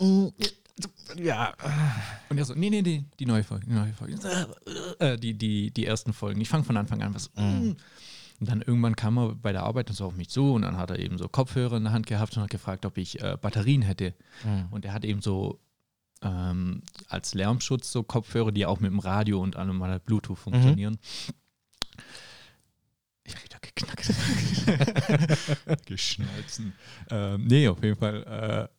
mm, 0.00 0.28
ja. 1.16 1.54
Und 2.28 2.36
er 2.38 2.44
so, 2.44 2.54
nee, 2.54 2.68
nee, 2.68 2.82
nee, 2.82 3.04
die 3.18 3.26
neue 3.26 3.42
Folge, 3.44 3.66
die 3.66 3.72
neue 3.72 3.94
Folge. 3.94 4.18
Äh, 4.98 5.16
die, 5.16 5.34
die, 5.34 5.70
die 5.70 5.86
ersten 5.86 6.12
Folgen. 6.12 6.40
Ich 6.42 6.48
fange 6.48 6.64
von 6.64 6.76
Anfang 6.76 7.02
an 7.02 7.14
was. 7.14 7.30
Mhm. 7.36 7.76
Und 8.40 8.48
dann 8.48 8.62
irgendwann 8.62 8.96
kam 8.96 9.16
er 9.18 9.34
bei 9.34 9.52
der 9.52 9.62
Arbeit 9.62 9.90
und 9.90 9.96
so 9.96 10.06
auf 10.06 10.16
mich 10.16 10.28
zu 10.28 10.52
und 10.52 10.62
dann 10.62 10.76
hat 10.76 10.90
er 10.90 10.98
eben 10.98 11.18
so 11.18 11.28
Kopfhörer 11.28 11.76
in 11.76 11.84
der 11.84 11.92
Hand 11.92 12.06
gehabt 12.06 12.36
und 12.36 12.42
hat 12.42 12.50
gefragt, 12.50 12.84
ob 12.84 12.98
ich 12.98 13.22
äh, 13.22 13.36
Batterien 13.40 13.82
hätte. 13.82 14.14
Mhm. 14.44 14.66
Und 14.70 14.84
er 14.84 14.92
hat 14.92 15.04
eben 15.04 15.20
so 15.20 15.60
ähm, 16.22 16.82
als 17.08 17.34
Lärmschutz 17.34 17.92
so 17.92 18.02
Kopfhörer, 18.02 18.50
die 18.50 18.66
auch 18.66 18.80
mit 18.80 18.90
dem 18.90 18.98
Radio 18.98 19.40
und 19.40 19.56
allem 19.56 19.76
mal 19.76 20.00
Bluetooth 20.00 20.38
funktionieren. 20.38 20.98
Ich 23.26 23.34
hab 23.34 23.44
wieder 23.44 23.58
geknackt. 23.60 24.12
Geschnalzen. 25.86 26.72
Ähm, 27.10 27.46
nee, 27.46 27.68
auf 27.68 27.82
jeden 27.82 27.96
Fall. 27.96 28.68
Äh, 28.70 28.74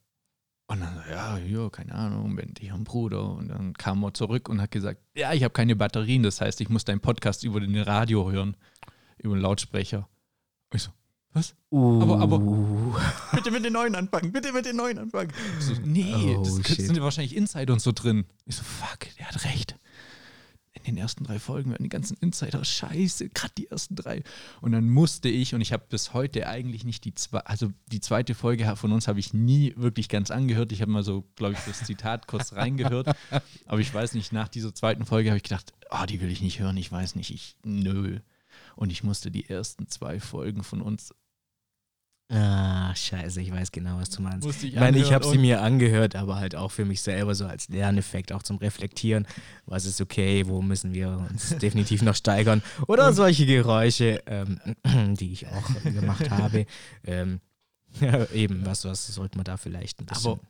und 0.68 0.80
dann, 0.80 0.96
so, 0.96 1.12
ja, 1.12 1.38
ja, 1.38 1.70
keine 1.70 1.94
Ahnung, 1.94 2.36
bin 2.36 2.54
ich 2.60 2.72
am 2.72 2.84
Bruder. 2.84 3.30
Und 3.32 3.50
dann 3.50 3.74
kam 3.74 4.04
er 4.04 4.14
zurück 4.14 4.50
und 4.50 4.62
hat 4.62 4.72
gesagt, 4.72 5.00
ja, 5.16 5.34
ich 5.34 5.44
habe 5.44 5.54
keine 5.54 5.76
Batterien, 5.76 6.24
das 6.24 6.42
heißt, 6.42 6.60
ich 6.62 6.70
muss 6.70 6.86
deinen 6.86 7.02
Podcast 7.02 7.44
über 7.44 7.60
den 7.60 7.78
Radio 7.78 8.32
hören, 8.32 8.58
über 9.18 9.36
den 9.36 9.42
Lautsprecher. 9.42 10.08
Und 10.72 10.76
ich 10.78 10.84
so, 10.84 10.92
was? 11.34 11.56
Aber- 11.72 12.20
aber- 12.22 12.40
Uh. 12.40 12.96
Bitte 13.34 13.52
mit 13.52 13.66
den 13.66 13.74
neuen 13.74 13.96
anfangen, 13.96 14.32
bitte 14.32 14.52
mit 14.54 14.66
den 14.66 14.76
neuen 14.78 14.98
anfangen. 14.98 15.32
So, 15.60 15.74
nee, 15.84 16.36
Oh, 16.38 16.44
das 16.44 16.68
shit. 16.76 16.86
sind 16.86 16.96
ja 16.98 17.04
wahrscheinlich 17.04 17.36
Insider 17.36 17.74
und 17.74 17.82
so 17.82 17.92
drin. 17.92 18.26
Ich 18.46 18.56
so, 18.56 18.64
fuck, 18.64 19.08
der 19.18 19.28
hat 19.28 19.44
recht. 19.46 19.78
In 20.74 20.84
den 20.94 20.98
ersten 20.98 21.24
drei 21.24 21.40
Folgen 21.40 21.72
werden 21.72 21.82
die 21.84 21.90
ganzen 21.90 22.16
Insider 22.18 22.64
scheiße, 22.64 23.30
gerade 23.30 23.54
die 23.58 23.68
ersten 23.72 23.96
drei. 23.96 24.24
Und 24.62 24.72
dann 24.72 24.88
musste 24.90 25.30
ich, 25.30 25.56
und 25.56 25.62
ich 25.62 25.74
habe 25.74 25.84
bis 25.90 26.14
heute 26.14 26.48
eigentlich 26.48 26.84
nicht 26.86 27.06
die 27.06 27.16
zwei, 27.16 27.40
also 27.40 27.72
die 27.88 28.02
zweite 28.02 28.36
Folge 28.36 28.76
von 28.76 28.92
uns 28.92 29.08
habe 29.08 29.20
ich 29.20 29.34
nie 29.34 29.74
wirklich 29.78 30.10
ganz 30.10 30.30
angehört. 30.32 30.72
Ich 30.74 30.82
habe 30.82 30.92
mal 30.92 31.02
so, 31.02 31.24
glaube 31.38 31.54
ich, 31.54 31.60
das 31.66 31.84
Zitat 31.86 32.28
kurz 32.28 32.54
reingehört. 32.54 33.08
Aber 33.66 33.80
ich 33.80 33.92
weiß 33.92 34.14
nicht, 34.14 34.32
nach 34.32 34.48
dieser 34.48 34.76
zweiten 34.76 35.06
Folge 35.06 35.30
habe 35.32 35.38
ich 35.38 35.44
gedacht, 35.44 35.74
ah, 35.90 36.06
die 36.06 36.22
will 36.22 36.30
ich 36.30 36.42
nicht 36.42 36.60
hören, 36.60 36.78
ich 36.78 36.92
weiß 36.92 37.16
nicht, 37.16 37.32
ich, 37.32 37.58
nö. 37.64 38.20
Und 38.76 38.92
ich 38.92 39.04
musste 39.04 39.32
die 39.32 39.50
ersten 39.50 39.88
zwei 39.88 40.20
Folgen 40.20 40.64
von 40.64 40.82
uns 40.82 41.14
Ah, 42.28 42.96
scheiße, 42.96 43.40
ich 43.40 43.52
weiß 43.52 43.72
genau, 43.72 44.00
was 44.00 44.10
du 44.10 44.24
meinst. 44.24 44.48
Ich 44.48 44.74
Ich 44.74 44.76
meine, 44.76 44.98
ich 44.98 45.14
habe 45.14 45.24
sie 45.28 45.38
mir 45.38 45.62
angehört, 45.62 46.16
aber 46.16 46.38
halt 46.38 46.56
auch 46.56 46.72
für 46.72 46.84
mich 46.84 47.04
selber 47.04 47.36
so 47.36 47.46
als 47.46 47.70
Lerneffekt, 47.70 48.34
auch 48.34 48.42
zum 48.42 48.58
Reflektieren. 48.58 49.28
Was 49.68 49.86
ist 49.86 50.02
okay, 50.02 50.48
wo 50.48 50.64
müssen 50.64 50.96
wir 50.96 51.10
uns 51.30 51.50
definitiv 51.62 52.02
noch 52.02 52.16
steigern? 52.16 52.64
Oder 52.88 53.14
solche 53.14 53.46
Geräusche, 53.46 54.24
ähm, 54.26 54.60
die 55.20 55.34
ich 55.34 55.48
auch 55.48 55.84
gemacht 55.84 56.30
habe. 56.30 56.66
Ähm, 57.08 57.40
ja, 58.02 58.26
eben, 58.32 58.66
was, 58.66 58.84
was 58.84 59.06
sollte 59.08 59.38
man 59.38 59.46
da 59.46 59.58
vielleicht 59.58 60.00
ein 60.00 60.08
bisschen 60.08 60.32
Aber 60.32 60.42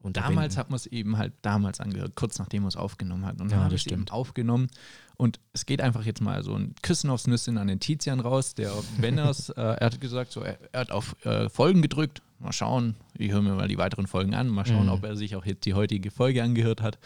unterbinden? 0.00 0.36
Damals 0.36 0.56
hat 0.56 0.70
man 0.70 0.76
es 0.76 0.86
eben 0.86 1.16
halt 1.18 1.32
damals 1.42 1.80
angehört, 1.80 2.14
kurz 2.16 2.38
nachdem 2.38 2.62
man 2.62 2.68
es 2.68 2.76
aufgenommen 2.76 3.26
hat. 3.26 3.40
Und 3.40 3.50
Ja, 3.50 3.56
dann 3.56 3.64
habe 3.64 3.72
das 3.74 3.80
ich 3.82 3.86
es 3.86 3.92
eben 3.92 4.02
stimmt. 4.02 4.12
aufgenommen. 4.12 4.68
Und 5.16 5.38
es 5.52 5.66
geht 5.66 5.80
einfach 5.82 6.04
jetzt 6.04 6.22
mal 6.22 6.42
so 6.42 6.54
ein 6.54 6.74
Küssen 6.82 7.10
aufs 7.10 7.26
Nüsschen 7.26 7.58
an 7.58 7.66
den 7.68 7.78
Tizian 7.80 8.20
raus, 8.20 8.54
der, 8.54 8.72
wenn 8.98 9.18
er 9.18 9.28
es, 9.28 9.50
äh, 9.50 9.60
er 9.60 9.86
hat 9.86 10.00
gesagt, 10.00 10.32
so, 10.32 10.40
er, 10.40 10.58
er 10.72 10.80
hat 10.80 10.90
auf 10.90 11.14
äh, 11.26 11.48
Folgen 11.50 11.82
gedrückt. 11.82 12.22
Mal 12.38 12.52
schauen, 12.52 12.94
ich 13.18 13.30
höre 13.30 13.42
mir 13.42 13.54
mal 13.54 13.68
die 13.68 13.76
weiteren 13.76 14.06
Folgen 14.06 14.34
an. 14.34 14.48
Mal 14.48 14.64
schauen, 14.64 14.84
Mhm. 14.86 14.92
ob 14.92 15.04
er 15.04 15.14
sich 15.16 15.36
auch 15.36 15.44
jetzt 15.44 15.66
die 15.66 15.74
heutige 15.74 16.10
Folge 16.10 16.42
angehört 16.42 16.80
hat 16.80 16.98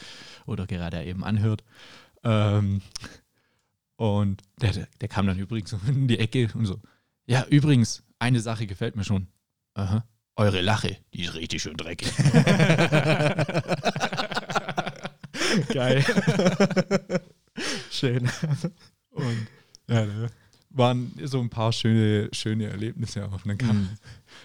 oder 0.46 0.66
gerade 0.68 1.02
eben 1.04 1.24
anhört. 1.24 1.64
Ähm, 2.22 2.82
und 3.96 4.42
der, 4.60 4.72
der, 4.72 4.88
der 5.00 5.08
kam 5.08 5.26
dann 5.26 5.38
übrigens 5.38 5.70
so 5.70 5.78
in 5.88 6.08
die 6.08 6.18
Ecke 6.18 6.48
und 6.54 6.66
so, 6.66 6.80
ja, 7.26 7.44
übrigens, 7.46 8.02
eine 8.18 8.40
Sache 8.40 8.66
gefällt 8.66 8.96
mir 8.96 9.04
schon. 9.04 9.26
Aha. 9.74 10.04
Eure 10.36 10.62
Lache, 10.62 10.96
die 11.12 11.24
ist 11.24 11.34
richtig 11.34 11.62
schön 11.62 11.76
dreckig. 11.76 12.10
Geil. 15.72 16.04
Schön. 17.90 18.30
Und 19.10 19.46
ja, 19.88 20.06
da 20.06 20.28
waren 20.70 21.12
so 21.22 21.40
ein 21.40 21.50
paar 21.50 21.72
schöne, 21.72 22.28
schöne 22.32 22.66
Erlebnisse 22.66 23.24
auch. 23.24 23.32
Und 23.32 23.46
dann 23.46 23.58
kam, 23.58 23.88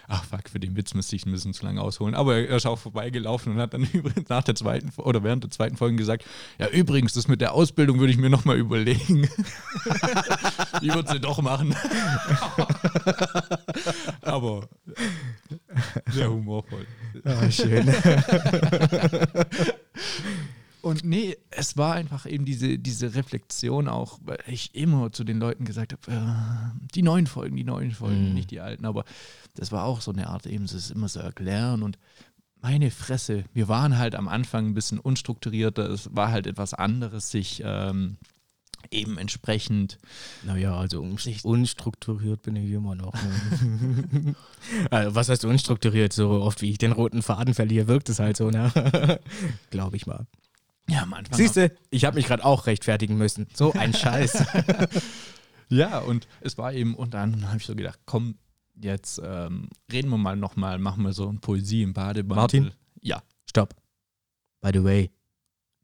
ach 0.08 0.24
fuck, 0.24 0.48
für 0.48 0.60
den 0.60 0.76
Witz 0.76 0.94
müsste 0.94 1.16
ich 1.16 1.26
ein 1.26 1.32
bisschen 1.32 1.54
zu 1.54 1.64
lange 1.64 1.80
ausholen. 1.80 2.14
Aber 2.14 2.36
er 2.36 2.56
ist 2.56 2.66
auch 2.66 2.78
vorbeigelaufen 2.78 3.54
und 3.54 3.58
hat 3.60 3.74
dann 3.74 3.84
übrigens 3.92 4.28
nach 4.28 4.42
der 4.44 4.54
zweiten 4.54 4.90
oder 4.96 5.22
während 5.24 5.44
der 5.44 5.50
zweiten 5.50 5.76
Folge 5.76 5.96
gesagt, 5.96 6.24
ja 6.58 6.68
übrigens, 6.68 7.12
das 7.12 7.28
mit 7.28 7.40
der 7.40 7.54
Ausbildung 7.54 7.98
würde 7.98 8.12
ich 8.12 8.18
mir 8.18 8.30
nochmal 8.30 8.56
überlegen. 8.58 9.22
ich 10.82 10.94
würde 10.94 11.10
sie 11.12 11.20
doch 11.20 11.40
machen. 11.42 11.74
Aber 14.22 14.68
sehr 16.10 16.30
humorvoll. 16.30 16.86
Ah, 17.24 17.50
schön. 17.50 17.92
Und 20.82 21.04
nee, 21.04 21.36
es 21.50 21.76
war 21.76 21.94
einfach 21.94 22.24
eben 22.24 22.46
diese, 22.46 22.78
diese 22.78 23.14
Reflexion 23.14 23.86
auch, 23.86 24.18
weil 24.24 24.38
ich 24.46 24.74
immer 24.74 25.12
zu 25.12 25.24
den 25.24 25.38
Leuten 25.38 25.66
gesagt 25.66 25.92
habe, 25.92 26.10
äh, 26.10 26.78
die 26.94 27.02
neuen 27.02 27.26
Folgen, 27.26 27.54
die 27.56 27.64
neuen 27.64 27.90
Folgen, 27.90 28.28
Mhm. 28.28 28.34
nicht 28.34 28.50
die 28.50 28.60
alten, 28.60 28.86
aber 28.86 29.04
das 29.54 29.72
war 29.72 29.84
auch 29.84 30.00
so 30.00 30.12
eine 30.12 30.28
Art 30.28 30.46
eben, 30.46 30.64
es 30.64 30.90
immer 30.90 31.08
so 31.08 31.20
erklären 31.20 31.82
und 31.82 31.98
meine 32.62 32.90
Fresse, 32.90 33.44
wir 33.54 33.68
waren 33.68 33.98
halt 33.98 34.14
am 34.14 34.28
Anfang 34.28 34.66
ein 34.66 34.74
bisschen 34.74 34.98
unstrukturierter, 34.98 35.88
es 35.88 36.14
war 36.14 36.30
halt 36.30 36.46
etwas 36.46 36.74
anderes, 36.74 37.30
sich 37.30 37.62
ähm, 37.64 38.18
eben 38.90 39.18
entsprechend 39.18 39.98
Naja, 40.42 40.76
also 40.76 41.00
un 41.00 41.16
unstrukturiert 41.42 42.42
bin 42.42 42.56
ich 42.56 42.70
immer 42.70 42.94
noch. 42.94 43.14
Ne? 43.14 44.34
also, 44.90 45.14
was 45.14 45.28
heißt 45.28 45.44
unstrukturiert? 45.44 46.12
So 46.12 46.30
oft 46.30 46.60
wie 46.62 46.70
ich 46.70 46.78
den 46.78 46.92
roten 46.92 47.22
Faden 47.22 47.54
verliere, 47.54 47.88
wirkt 47.88 48.08
es 48.08 48.18
halt 48.18 48.36
so, 48.36 48.50
ne? 48.50 49.20
Glaube 49.70 49.96
ich 49.96 50.06
mal. 50.06 50.26
ja, 50.88 51.02
am 51.02 51.14
Anfang 51.14 51.36
Siehst 51.36 51.56
du, 51.56 51.70
ich 51.90 52.04
habe 52.04 52.16
mich 52.16 52.26
gerade 52.26 52.44
auch 52.44 52.66
rechtfertigen 52.66 53.16
müssen. 53.16 53.46
So 53.54 53.72
ein 53.72 53.94
Scheiß. 53.94 54.44
Ja, 55.68 56.00
und 56.00 56.26
es 56.40 56.58
war 56.58 56.72
eben, 56.74 56.94
und 56.94 57.14
dann 57.14 57.46
habe 57.46 57.58
ich 57.58 57.66
so 57.66 57.74
gedacht, 57.74 58.00
komm, 58.04 58.36
jetzt 58.80 59.20
ähm, 59.24 59.68
reden 59.90 60.10
wir 60.10 60.18
mal 60.18 60.36
nochmal, 60.36 60.78
machen 60.78 61.04
wir 61.04 61.12
so 61.12 61.28
eine 61.28 61.38
Poesie 61.38 61.82
im 61.82 61.92
Bademantel. 61.92 62.60
Martin? 62.60 62.78
Ja. 63.02 63.22
Stopp. 63.48 63.74
By 64.60 64.70
the 64.72 64.84
way, 64.84 65.10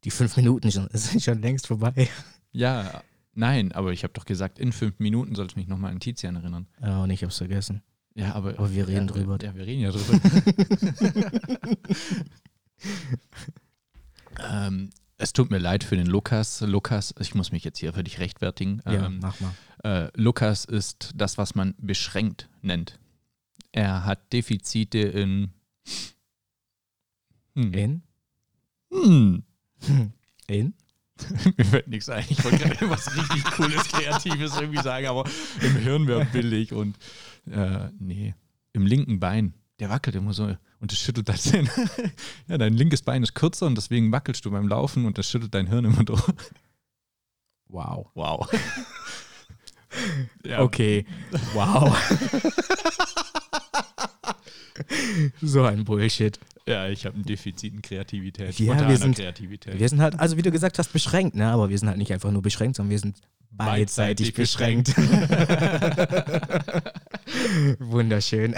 die 0.03 0.11
fünf 0.11 0.37
Minuten 0.37 0.71
schon, 0.71 0.87
sind 0.93 1.23
schon 1.23 1.41
längst 1.41 1.67
vorbei. 1.67 2.09
Ja, 2.51 3.03
nein, 3.33 3.71
aber 3.71 3.91
ich 3.91 4.03
habe 4.03 4.13
doch 4.13 4.25
gesagt, 4.25 4.59
in 4.59 4.71
fünf 4.71 4.99
Minuten 4.99 5.35
soll 5.35 5.47
ich 5.47 5.55
mich 5.55 5.67
nochmal 5.67 5.91
an 5.91 5.99
Tizian 5.99 6.35
erinnern. 6.35 6.67
Ja, 6.81 7.03
und 7.03 7.09
ich 7.09 7.23
hab's 7.23 7.37
vergessen. 7.37 7.83
Ja, 8.15 8.33
aber, 8.33 8.57
Aber 8.57 8.73
wir 8.73 8.87
reden 8.87 9.07
ja, 9.07 9.13
drüber. 9.13 9.37
Ja, 9.41 9.55
wir 9.55 9.65
reden 9.65 9.81
ja 9.81 9.91
drüber. 9.91 10.19
ähm, 14.51 14.89
es 15.17 15.33
tut 15.33 15.49
mir 15.51 15.57
leid 15.57 15.83
für 15.83 15.95
den 15.97 16.07
Lukas. 16.07 16.61
Lukas, 16.61 17.13
ich 17.19 17.33
muss 17.35 17.51
mich 17.51 17.63
jetzt 17.63 17.79
hier 17.79 17.93
für 17.93 18.03
dich 18.03 18.19
rechtfertigen. 18.19 18.81
Ja, 18.85 19.05
Ähm, 19.07 19.19
mach 19.21 19.35
mal. 19.39 19.53
äh, 19.83 20.09
Lukas 20.15 20.65
ist 20.65 21.11
das, 21.15 21.37
was 21.37 21.55
man 21.55 21.73
beschränkt 21.77 22.49
nennt. 22.61 22.99
Er 23.71 24.05
hat 24.05 24.31
Defizite 24.33 24.99
in. 24.99 25.51
Hm. 27.55 27.73
In? 27.73 28.01
Hm. 28.91 29.43
In? 30.47 30.73
Mir 31.57 31.65
fällt 31.65 31.87
nichts 31.87 32.09
ein. 32.09 32.23
Ich 32.29 32.43
wollte 32.43 32.59
gerade 32.59 32.89
was 32.89 33.15
richtig 33.15 33.43
Cooles, 33.45 33.87
Kreatives 33.87 34.55
irgendwie 34.55 34.81
sagen, 34.83 35.07
aber 35.07 35.25
im 35.61 35.75
Hirn 35.77 36.07
wäre 36.07 36.25
billig 36.25 36.73
und 36.73 36.95
äh, 37.51 37.89
nee. 37.99 38.35
Im 38.73 38.85
linken 38.85 39.19
Bein, 39.19 39.55
der 39.79 39.89
wackelt 39.89 40.15
immer 40.15 40.33
so 40.33 40.55
und 40.79 40.91
das 40.91 40.99
schüttelt 40.99 41.29
dein 41.29 41.37
Ja, 42.47 42.57
dein 42.57 42.73
linkes 42.73 43.01
Bein 43.01 43.23
ist 43.23 43.33
kürzer 43.35 43.65
und 43.67 43.75
deswegen 43.75 44.11
wackelst 44.11 44.43
du 44.45 44.51
beim 44.51 44.67
Laufen 44.67 45.05
und 45.05 45.17
das 45.17 45.29
schüttelt 45.29 45.53
dein 45.53 45.67
Hirn 45.67 45.85
immer 45.85 46.03
durch. 46.03 46.23
Wow. 47.67 48.07
Wow. 48.15 48.49
ja, 50.45 50.59
Okay. 50.61 51.05
Wow. 51.53 51.95
so 55.41 55.63
ein 55.63 55.83
Bullshit. 55.85 56.39
Ja, 56.67 56.87
ich 56.89 57.05
habe 57.05 57.17
ein 57.17 57.23
Defizit 57.23 57.73
in 57.73 57.81
Kreativität. 57.81 58.59
Ja, 58.59 58.87
wir 58.87 58.97
sind- 58.97 59.15
Kreativität. 59.15 59.79
Wir 59.79 59.89
sind 59.89 60.01
halt, 60.01 60.19
also 60.19 60.37
wie 60.37 60.41
du 60.41 60.51
gesagt 60.51 60.77
hast, 60.79 60.91
beschränkt, 60.91 61.35
ne? 61.35 61.47
Aber 61.49 61.69
wir 61.69 61.77
sind 61.77 61.87
halt 61.87 61.97
nicht 61.97 62.11
einfach 62.11 62.31
nur 62.31 62.41
beschränkt, 62.41 62.75
sondern 62.75 62.91
wir 62.91 62.99
sind 62.99 63.17
beidseitig, 63.51 64.33
Beidseitig 64.33 64.35
beschränkt. 64.35 64.93
Wunderschön. 67.79 68.55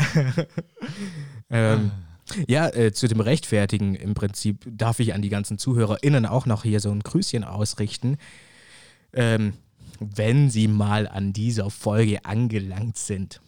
ähm, 1.49 1.91
ja, 2.47 2.69
äh, 2.69 2.91
zu 2.91 3.07
dem 3.07 3.19
Rechtfertigen 3.19 3.95
im 3.95 4.13
Prinzip 4.13 4.65
darf 4.69 4.99
ich 4.99 5.13
an 5.13 5.21
die 5.21 5.29
ganzen 5.29 5.57
ZuhörerInnen 5.57 6.25
auch 6.25 6.45
noch 6.45 6.63
hier 6.63 6.79
so 6.79 6.91
ein 6.91 7.01
Grüßchen 7.01 7.43
ausrichten. 7.43 8.17
Ähm, 9.13 9.53
wenn 9.99 10.49
sie 10.49 10.67
mal 10.67 11.07
an 11.07 11.33
dieser 11.33 11.69
Folge 11.69 12.23
angelangt 12.25 12.97
sind. 12.97 13.41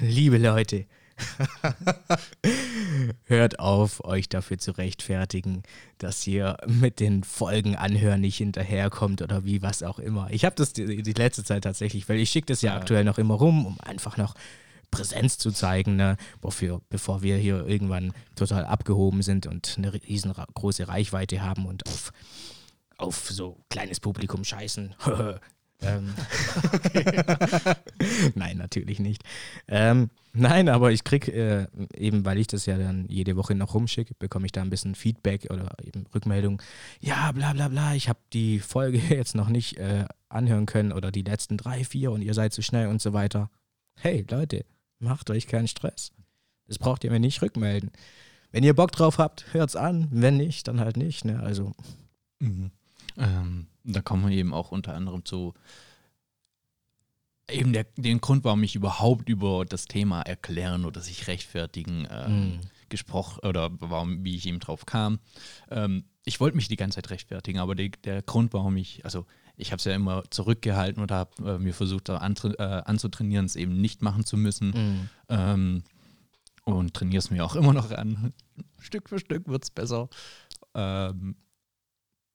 Liebe 0.00 0.38
Leute, 0.38 0.86
Hört 3.24 3.58
auf, 3.58 4.04
euch 4.04 4.28
dafür 4.28 4.58
zu 4.58 4.72
rechtfertigen, 4.72 5.62
dass 5.98 6.26
ihr 6.26 6.56
mit 6.66 7.00
den 7.00 7.24
Folgen 7.24 7.76
anhören 7.76 8.20
nicht 8.20 8.38
hinterherkommt 8.38 9.22
oder 9.22 9.44
wie 9.44 9.62
was 9.62 9.82
auch 9.82 9.98
immer. 9.98 10.28
Ich 10.30 10.44
habe 10.44 10.54
das 10.56 10.72
die, 10.72 11.02
die, 11.02 11.12
letzte 11.12 11.44
Zeit 11.44 11.64
tatsächlich, 11.64 12.08
weil 12.08 12.18
ich 12.18 12.30
schicke 12.30 12.46
das 12.46 12.62
ja, 12.62 12.72
ja, 12.72 12.78
aktuell 12.78 13.04
noch 13.04 13.18
immer 13.18 13.34
rum, 13.34 13.66
um 13.66 13.80
einfach 13.80 14.16
noch 14.16 14.34
Präsenz 14.90 15.38
zu 15.38 15.50
zeigen, 15.50 15.96
ne? 15.96 16.16
Wofür, 16.40 16.82
bevor 16.90 17.22
wir 17.22 17.36
hier 17.36 17.66
irgendwann 17.66 18.12
total 18.36 18.64
abgehoben 18.64 19.22
sind 19.22 19.46
und 19.46 19.74
eine 19.78 19.94
riesengroße 19.94 20.86
Reichweite 20.86 21.42
haben 21.42 21.66
und 21.66 21.86
auf, 21.88 22.12
auf 22.98 23.30
so 23.30 23.58
kleines 23.70 24.00
Publikum 24.00 24.44
scheißen. 24.44 24.94
Ähm, 25.82 26.14
nein, 28.34 28.56
natürlich 28.56 29.00
nicht. 29.00 29.22
Ähm, 29.68 30.10
nein, 30.32 30.68
aber 30.68 30.92
ich 30.92 31.04
kriege 31.04 31.32
äh, 31.32 31.66
eben, 31.96 32.24
weil 32.24 32.38
ich 32.38 32.46
das 32.46 32.66
ja 32.66 32.78
dann 32.78 33.06
jede 33.08 33.36
Woche 33.36 33.54
noch 33.54 33.74
rumschicke, 33.74 34.14
bekomme 34.18 34.46
ich 34.46 34.52
da 34.52 34.62
ein 34.62 34.70
bisschen 34.70 34.94
Feedback 34.94 35.48
oder 35.50 35.74
eben 35.84 36.06
Rückmeldung. 36.14 36.62
Ja, 37.00 37.32
bla 37.32 37.52
bla 37.52 37.68
bla, 37.68 37.94
ich 37.94 38.08
habe 38.08 38.20
die 38.32 38.60
Folge 38.60 38.98
jetzt 39.14 39.34
noch 39.34 39.48
nicht 39.48 39.78
äh, 39.78 40.04
anhören 40.28 40.66
können 40.66 40.92
oder 40.92 41.10
die 41.10 41.22
letzten 41.22 41.56
drei, 41.56 41.84
vier 41.84 42.12
und 42.12 42.22
ihr 42.22 42.34
seid 42.34 42.52
zu 42.52 42.62
schnell 42.62 42.88
und 42.88 43.02
so 43.02 43.12
weiter. 43.12 43.50
Hey 44.00 44.24
Leute, 44.30 44.64
macht 44.98 45.30
euch 45.30 45.46
keinen 45.46 45.68
Stress. 45.68 46.12
Das 46.66 46.78
braucht 46.78 47.04
ihr 47.04 47.10
mir 47.10 47.20
nicht 47.20 47.42
rückmelden. 47.42 47.90
Wenn 48.52 48.64
ihr 48.64 48.74
Bock 48.74 48.92
drauf 48.92 49.18
habt, 49.18 49.46
hört's 49.52 49.76
an. 49.76 50.08
Wenn 50.10 50.36
nicht, 50.36 50.68
dann 50.68 50.78
halt 50.78 50.96
nicht. 50.96 51.24
Ne? 51.24 51.40
Also. 51.40 51.72
Mhm. 52.38 52.70
Ähm, 53.16 53.66
da 53.84 54.02
kommen 54.02 54.28
wir 54.28 54.36
eben 54.36 54.54
auch 54.54 54.70
unter 54.70 54.94
anderem 54.94 55.24
zu 55.24 55.54
eben 57.50 57.72
der, 57.72 57.84
den 57.96 58.20
Grund, 58.20 58.44
warum 58.44 58.62
ich 58.62 58.74
überhaupt 58.74 59.28
über 59.28 59.64
das 59.64 59.86
Thema 59.86 60.22
erklären 60.22 60.84
oder 60.84 61.00
sich 61.00 61.26
rechtfertigen 61.26 62.06
ähm, 62.10 62.56
mm. 62.56 62.60
gesprochen 62.88 63.46
oder 63.46 63.70
warum, 63.80 64.24
wie 64.24 64.36
ich 64.36 64.46
eben 64.46 64.60
drauf 64.60 64.86
kam. 64.86 65.18
Ähm, 65.70 66.04
ich 66.24 66.40
wollte 66.40 66.56
mich 66.56 66.68
die 66.68 66.76
ganze 66.76 66.96
Zeit 66.96 67.10
rechtfertigen, 67.10 67.58
aber 67.58 67.74
die, 67.74 67.90
der 67.90 68.22
Grund, 68.22 68.52
warum 68.52 68.76
ich, 68.76 69.04
also 69.04 69.26
ich 69.56 69.72
habe 69.72 69.78
es 69.78 69.84
ja 69.84 69.94
immer 69.94 70.22
zurückgehalten 70.30 71.02
oder 71.02 71.16
habe 71.16 71.54
äh, 71.54 71.58
mir 71.58 71.74
versucht 71.74 72.08
äh, 72.08 72.12
anzutrainieren, 72.12 73.46
es 73.46 73.56
eben 73.56 73.80
nicht 73.80 74.02
machen 74.02 74.24
zu 74.24 74.36
müssen. 74.36 74.70
Mm. 74.70 75.10
Ähm, 75.28 75.84
und 76.64 76.94
trainiere 76.94 77.18
es 77.18 77.30
mir 77.30 77.44
auch 77.44 77.56
immer 77.56 77.72
noch 77.72 77.90
an. 77.90 78.32
Stück 78.78 79.08
für 79.08 79.18
Stück 79.18 79.48
wird 79.48 79.64
es 79.64 79.70
besser. 79.70 80.08
Ähm, 80.74 81.36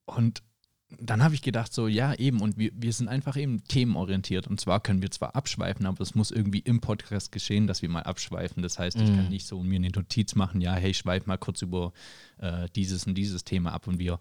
und 0.05 0.43
dann 0.89 1.21
habe 1.21 1.35
ich 1.35 1.41
gedacht, 1.41 1.73
so, 1.73 1.87
ja, 1.87 2.13
eben, 2.13 2.41
und 2.41 2.57
wir, 2.57 2.71
wir 2.73 2.93
sind 2.93 3.09
einfach 3.09 3.35
eben 3.35 3.63
themenorientiert. 3.65 4.47
Und 4.47 4.59
zwar 4.59 4.79
können 4.79 5.01
wir 5.01 5.11
zwar 5.11 5.35
abschweifen, 5.35 5.85
aber 5.85 6.01
es 6.01 6.15
muss 6.15 6.31
irgendwie 6.31 6.59
im 6.59 6.79
Podcast 6.79 7.31
geschehen, 7.31 7.67
dass 7.67 7.81
wir 7.81 7.89
mal 7.89 8.03
abschweifen. 8.03 8.63
Das 8.63 8.79
heißt, 8.79 8.95
ich 8.95 9.07
kann 9.07 9.25
mhm. 9.25 9.29
nicht 9.29 9.47
so 9.47 9.61
mir 9.61 9.75
eine 9.75 9.89
Notiz 9.89 10.35
machen, 10.35 10.61
ja, 10.61 10.75
hey, 10.75 10.93
schweif 10.93 11.25
mal 11.25 11.37
kurz 11.37 11.61
über 11.61 11.91
äh, 12.37 12.67
dieses 12.75 13.05
und 13.05 13.15
dieses 13.15 13.43
Thema 13.43 13.73
ab 13.73 13.87
und 13.87 13.99
wir, 13.99 14.19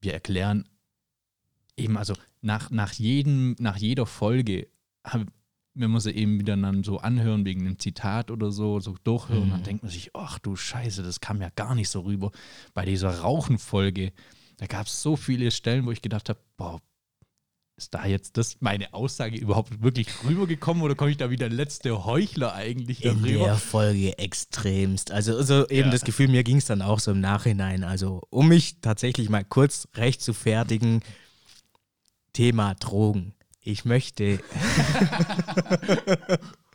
wir 0.00 0.14
erklären 0.14 0.64
eben, 1.76 1.96
also 1.96 2.14
nach, 2.40 2.70
nach, 2.70 2.92
jedem, 2.94 3.54
nach 3.58 3.76
jeder 3.76 4.06
Folge, 4.06 4.68
wenn 5.74 5.90
man 5.90 6.00
sie 6.00 6.10
eben 6.10 6.40
wieder 6.40 6.56
dann 6.56 6.82
so 6.82 6.98
anhören 6.98 7.44
wegen 7.44 7.60
einem 7.60 7.78
Zitat 7.78 8.30
oder 8.30 8.50
so, 8.50 8.80
so 8.80 8.96
durchhören, 9.04 9.46
mhm. 9.46 9.50
dann 9.50 9.62
denkt 9.62 9.82
man 9.82 9.92
sich, 9.92 10.10
ach 10.14 10.38
du 10.38 10.56
Scheiße, 10.56 11.02
das 11.02 11.20
kam 11.20 11.40
ja 11.40 11.50
gar 11.54 11.74
nicht 11.74 11.88
so 11.88 12.00
rüber. 12.00 12.32
Bei 12.74 12.84
dieser 12.84 13.20
Rauchenfolge, 13.20 14.12
da 14.58 14.66
gab 14.66 14.86
es 14.86 15.02
so 15.02 15.16
viele 15.16 15.50
Stellen, 15.50 15.86
wo 15.86 15.92
ich 15.92 16.02
gedacht 16.02 16.28
habe, 16.28 16.40
boah, 16.56 16.80
ist 17.76 17.94
da 17.94 18.04
jetzt 18.06 18.36
das 18.36 18.56
meine 18.60 18.92
Aussage 18.92 19.38
überhaupt 19.38 19.82
wirklich 19.82 20.08
rübergekommen 20.24 20.82
oder 20.82 20.96
komme 20.96 21.12
ich 21.12 21.16
da 21.16 21.30
wieder 21.30 21.48
letzte 21.48 22.04
Heuchler 22.04 22.52
eigentlich 22.54 23.00
darüber? 23.00 23.28
In 23.28 23.38
der 23.38 23.56
Folge 23.56 24.18
extremst. 24.18 25.12
Also, 25.12 25.36
also 25.36 25.68
eben 25.68 25.86
ja. 25.86 25.92
das 25.92 26.02
Gefühl, 26.02 26.26
mir 26.26 26.42
ging 26.42 26.56
es 26.56 26.66
dann 26.66 26.82
auch 26.82 26.98
so 26.98 27.12
im 27.12 27.20
Nachhinein. 27.20 27.84
Also, 27.84 28.22
um 28.30 28.48
mich 28.48 28.80
tatsächlich 28.80 29.28
mal 29.28 29.44
kurz 29.44 29.86
recht 29.94 30.20
zu 30.20 30.34
fertigen, 30.34 31.02
Thema 32.32 32.74
Drogen. 32.74 33.34
Ich 33.60 33.84
möchte 33.84 34.40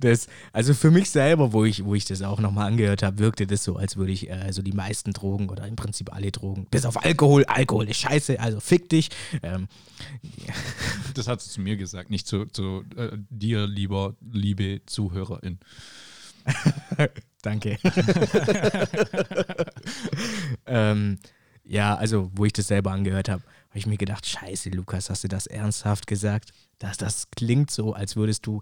Das, 0.00 0.28
also 0.52 0.74
für 0.74 0.90
mich 0.90 1.10
selber, 1.10 1.52
wo 1.52 1.64
ich, 1.64 1.84
wo 1.84 1.94
ich 1.94 2.04
das 2.04 2.22
auch 2.22 2.40
nochmal 2.40 2.68
angehört 2.68 3.02
habe, 3.02 3.18
wirkte 3.18 3.46
das 3.46 3.64
so, 3.64 3.76
als 3.76 3.96
würde 3.96 4.12
ich 4.12 4.30
äh, 4.30 4.52
so 4.52 4.62
die 4.62 4.72
meisten 4.72 5.12
Drogen 5.12 5.48
oder 5.48 5.66
im 5.66 5.76
Prinzip 5.76 6.14
alle 6.14 6.30
Drogen, 6.30 6.66
bis 6.70 6.84
auf 6.84 7.04
Alkohol, 7.04 7.44
Alkohol 7.46 7.88
ist 7.88 7.98
scheiße, 7.98 8.38
also 8.40 8.60
fick 8.60 8.88
dich. 8.88 9.10
Ähm, 9.42 9.68
Das 11.14 11.26
hast 11.26 11.46
du 11.46 11.50
zu 11.50 11.60
mir 11.60 11.76
gesagt, 11.76 12.10
nicht 12.10 12.26
zu, 12.26 12.46
zu 12.46 12.84
äh, 12.96 13.16
dir, 13.30 13.66
lieber, 13.66 14.14
liebe 14.30 14.82
Zuhörerin. 14.86 15.58
Danke. 17.42 17.78
ähm, 20.66 21.18
ja, 21.64 21.94
also 21.94 22.30
wo 22.34 22.44
ich 22.44 22.52
das 22.52 22.68
selber 22.68 22.92
angehört 22.92 23.28
habe, 23.28 23.42
habe 23.68 23.78
ich 23.78 23.86
mir 23.86 23.98
gedacht, 23.98 24.26
scheiße, 24.26 24.70
Lukas, 24.70 25.10
hast 25.10 25.24
du 25.24 25.28
das 25.28 25.46
ernsthaft 25.46 26.06
gesagt? 26.06 26.52
Das, 26.78 26.96
das 26.96 27.30
klingt 27.30 27.70
so, 27.70 27.92
als 27.92 28.16
würdest 28.16 28.46
du 28.46 28.60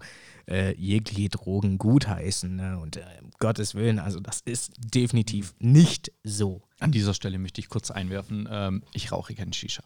äh, 0.49 0.75
jegliche 0.75 1.29
Drogen 1.29 1.77
gutheißen. 1.77 2.55
Ne? 2.55 2.77
Und 2.77 2.97
äh, 2.97 3.05
um 3.21 3.31
Gottes 3.39 3.75
Willen, 3.75 3.99
also 3.99 4.19
das 4.19 4.41
ist 4.41 4.73
definitiv 4.77 5.53
nicht 5.59 6.11
so. 6.23 6.61
An 6.79 6.91
dieser 6.91 7.13
Stelle 7.13 7.39
möchte 7.39 7.61
ich 7.61 7.69
kurz 7.69 7.89
einwerfen, 7.89 8.49
ähm, 8.51 8.83
ich 8.93 9.11
rauche 9.11 9.33
keinen 9.33 9.53
Shisha. 9.53 9.83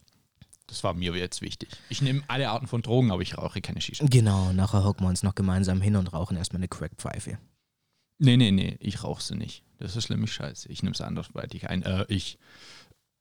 Das 0.66 0.84
war 0.84 0.94
mir 0.94 1.14
jetzt 1.16 1.42
wichtig. 1.42 1.70
Ich 1.90 2.02
nehme 2.02 2.24
alle 2.28 2.50
Arten 2.50 2.66
von 2.66 2.82
Drogen, 2.82 3.12
aber 3.12 3.22
ich 3.22 3.38
rauche 3.38 3.62
keine 3.62 3.82
Shisha. 3.82 4.06
Genau, 4.10 4.54
nachher 4.54 4.84
hocken 4.84 5.04
wir 5.06 5.10
uns 5.10 5.22
noch 5.22 5.36
gemeinsam 5.36 5.82
hin 5.82 5.98
und 5.98 6.14
rauchen 6.14 6.38
erstmal 6.38 6.62
eine 6.62 6.70
Crackpfeife. 6.70 7.38
Nee, 8.18 8.38
nee, 8.38 8.52
nee, 8.52 8.78
ich 8.80 9.04
rauche 9.04 9.22
sie 9.22 9.36
nicht. 9.36 9.64
Das 9.80 9.96
ist 9.96 10.06
schlimm, 10.06 10.24
ich 10.24 10.32
scheiße. 10.32 10.70
Ich 10.70 10.82
nehme 10.82 10.94
es 10.94 11.02
andersweitig 11.02 11.70
ein. 11.70 11.84
Äh, 11.84 12.06
ich 12.08 12.40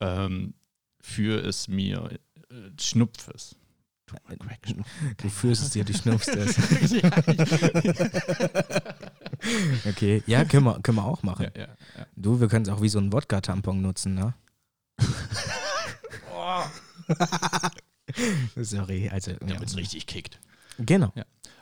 ähm, 0.01 0.55
führe 1.01 1.41
es 1.41 1.69
mir, 1.69 2.19
äh, 2.51 2.55
schnupfe 2.81 3.33
es. 3.35 3.57
Du 5.19 5.29
führst 5.29 5.63
es 5.63 5.71
dir, 5.71 5.85
du 5.85 5.95
schnupfst 5.95 6.35
es. 6.35 6.59
okay, 9.89 10.25
ja, 10.27 10.45
können 10.45 10.65
wir, 10.65 10.81
können 10.83 10.97
wir 10.97 11.05
auch 11.05 11.23
machen. 11.23 11.47
Ja, 11.55 11.63
ja, 11.63 11.69
ja. 11.97 12.07
Du, 12.17 12.41
wir 12.41 12.49
können 12.49 12.65
es 12.65 12.71
auch 12.71 12.83
wie 12.83 12.89
so 12.89 12.99
ein 12.99 13.13
Wodka-Tampon 13.13 13.81
nutzen, 13.81 14.15
ne? 14.15 14.35
Sorry, 18.57 19.09
also. 19.09 19.33
Damit 19.41 19.69
es 19.69 19.77
richtig 19.77 20.07
kickt. 20.07 20.41
Genau. 20.79 21.13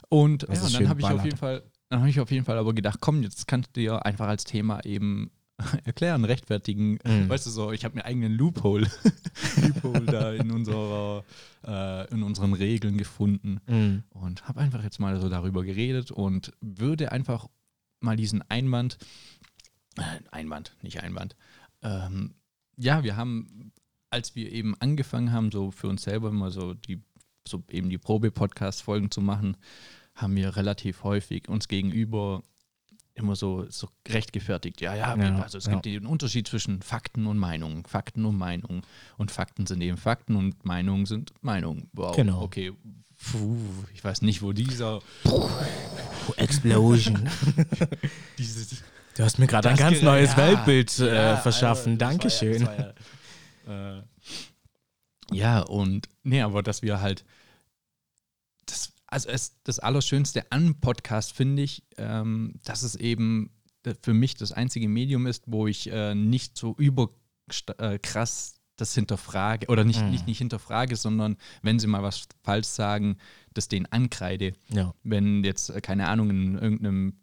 Und, 0.09 0.43
ja, 0.43 0.49
und 0.49 0.75
dann 0.75 0.89
habe 0.89 1.01
ich 1.01 1.07
auf 1.07 1.25
jeden 1.25 1.37
Fall, 1.37 1.63
dann 1.91 2.01
habe 2.01 2.11
ich 2.11 2.21
auf 2.21 2.31
jeden 2.31 2.45
Fall 2.45 2.59
aber 2.59 2.75
gedacht, 2.75 2.99
komm, 3.01 3.23
jetzt 3.23 3.47
kannst 3.47 3.77
du 3.77 3.81
dir 3.81 4.07
einfach 4.07 4.29
als 4.29 4.45
Thema 4.45 4.85
eben 4.85 5.31
erklären, 5.85 6.25
rechtfertigen. 6.25 6.99
Mhm. 7.05 7.29
Weißt 7.29 7.47
du 7.47 7.51
so, 7.51 7.73
ich 7.73 7.85
habe 7.85 7.97
mir 7.97 8.05
eigenen 8.05 8.33
Loophole, 8.33 8.89
Loophole 9.63 10.07
da 10.07 10.33
in 10.33 10.51
unserer, 10.51 11.25
äh, 11.67 12.11
in 12.13 12.23
unseren 12.23 12.53
Regeln 12.53 12.97
gefunden 12.97 13.61
mhm. 13.67 14.05
und 14.11 14.47
habe 14.49 14.61
einfach 14.61 14.83
jetzt 14.83 15.01
mal 15.01 15.21
so 15.21 15.29
darüber 15.29 15.65
geredet 15.65 16.11
und 16.11 16.53
würde 16.61 17.13
einfach 17.13 17.49
mal 18.01 18.17
diesen 18.17 18.43
Einwand, 18.49 18.99
äh, 19.97 20.03
Einwand, 20.31 20.77
nicht 20.83 21.03
Einwand, 21.03 21.35
ähm, 21.83 22.35
ja, 22.77 23.03
wir 23.03 23.17
haben, 23.17 23.73
als 24.11 24.37
wir 24.37 24.53
eben 24.53 24.77
angefangen 24.81 25.33
haben, 25.33 25.51
so 25.51 25.71
für 25.73 25.89
uns 25.89 26.03
selber 26.03 26.31
mal 26.31 26.51
so 26.51 26.75
die, 26.75 27.03
so 27.47 27.65
eben 27.71 27.91
die 27.91 27.99
Probe-Podcast-Folgen 27.99 29.11
zu 29.11 29.21
machen, 29.21 29.57
haben 30.15 30.37
wir 30.37 30.57
relativ 30.57 31.03
häufig 31.03 31.49
uns 31.49 31.67
gegenüber 31.67 32.43
immer 33.19 33.37
so, 33.37 33.67
so 33.69 33.89
rechtgefertigt. 34.09 34.81
Ja, 34.81 34.95
ja, 34.95 35.17
ja 35.17 35.43
also 35.43 35.59
es 35.59 35.67
ja. 35.67 35.73
gibt 35.73 35.85
den 35.85 36.07
Unterschied 36.07 36.49
zwischen 36.49 36.83
Fakten 36.83 37.27
und 37.27 37.39
Meinungen. 37.39 37.85
Fakten 37.85 38.25
und 38.25 38.37
Meinungen. 38.37 38.83
Und 39.17 39.31
Fakten 39.31 39.67
sind 39.67 39.81
eben 39.81 39.97
Fakten 39.97 40.37
und 40.37 40.65
Meinungen 40.65 41.07
sind 41.07 41.33
Meinungen. 41.43 41.89
Wow, 41.93 42.17
genau. 42.17 42.43
okay. 42.43 42.73
Puh, 43.31 43.57
ich 43.95 44.05
weiß 44.05 44.23
nicht, 44.23 44.43
wo 44.43 44.53
dieser 44.53 45.01
Puh, 45.25 45.49
Explosion. 46.37 47.29
Dieses, 48.39 48.83
du 49.17 49.25
hast 49.25 49.39
mir 49.39 49.49
gerade 49.49 49.71
ein 49.71 49.77
ganz 49.77 50.01
neues 50.03 50.33
ja, 50.33 50.37
Weltbild 50.37 50.99
äh, 51.01 51.15
ja, 51.15 51.37
verschaffen. 51.37 51.93
Also, 51.93 51.99
Dankeschön. 51.99 52.69
Ja, 53.67 53.97
äh, 53.99 54.03
ja, 55.33 55.61
und 55.61 56.09
nee, 56.23 56.41
aber 56.43 56.63
dass 56.63 56.83
wir 56.83 57.01
halt 57.01 57.25
also 59.09 59.29
es, 59.29 59.57
das 59.65 59.79
Allerschönste 59.79 60.51
an 60.53 60.81
Podcast 60.81 61.33
finde 61.33 61.63
ich, 61.63 61.83
ähm, 61.97 62.55
dass 62.65 62.83
es 62.83 62.95
eben 62.95 63.51
für 64.03 64.15
mich 64.15 64.35
das 64.35 64.53
einzige 64.53 64.89
Medium 64.89 65.27
ist, 65.27 65.45
wo 65.47 65.67
ich 65.67 65.91
äh, 65.91 66.15
nicht 66.15 66.57
so 66.57 66.75
überkrass 66.77 68.55
äh, 68.55 68.59
das 68.77 68.95
hinterfrage 68.95 69.67
oder 69.69 69.85
nicht, 69.85 70.03
mhm. 70.03 70.11
nicht, 70.11 70.27
nicht 70.27 70.39
hinterfrage, 70.39 70.97
sondern 70.97 71.37
wenn 71.63 71.79
sie 71.79 71.87
mal 71.87 72.03
was 72.03 72.29
falsch 72.43 72.69
sagen, 72.69 73.17
das 73.53 73.69
den 73.69 73.87
ankreide. 73.87 74.53
Ja. 74.71 74.95
Wenn 75.03 75.43
jetzt, 75.43 75.71
äh, 75.71 75.81
keine 75.81 76.09
Ahnung, 76.09 76.31
in 76.31 76.55
irgendeinem 76.55 77.19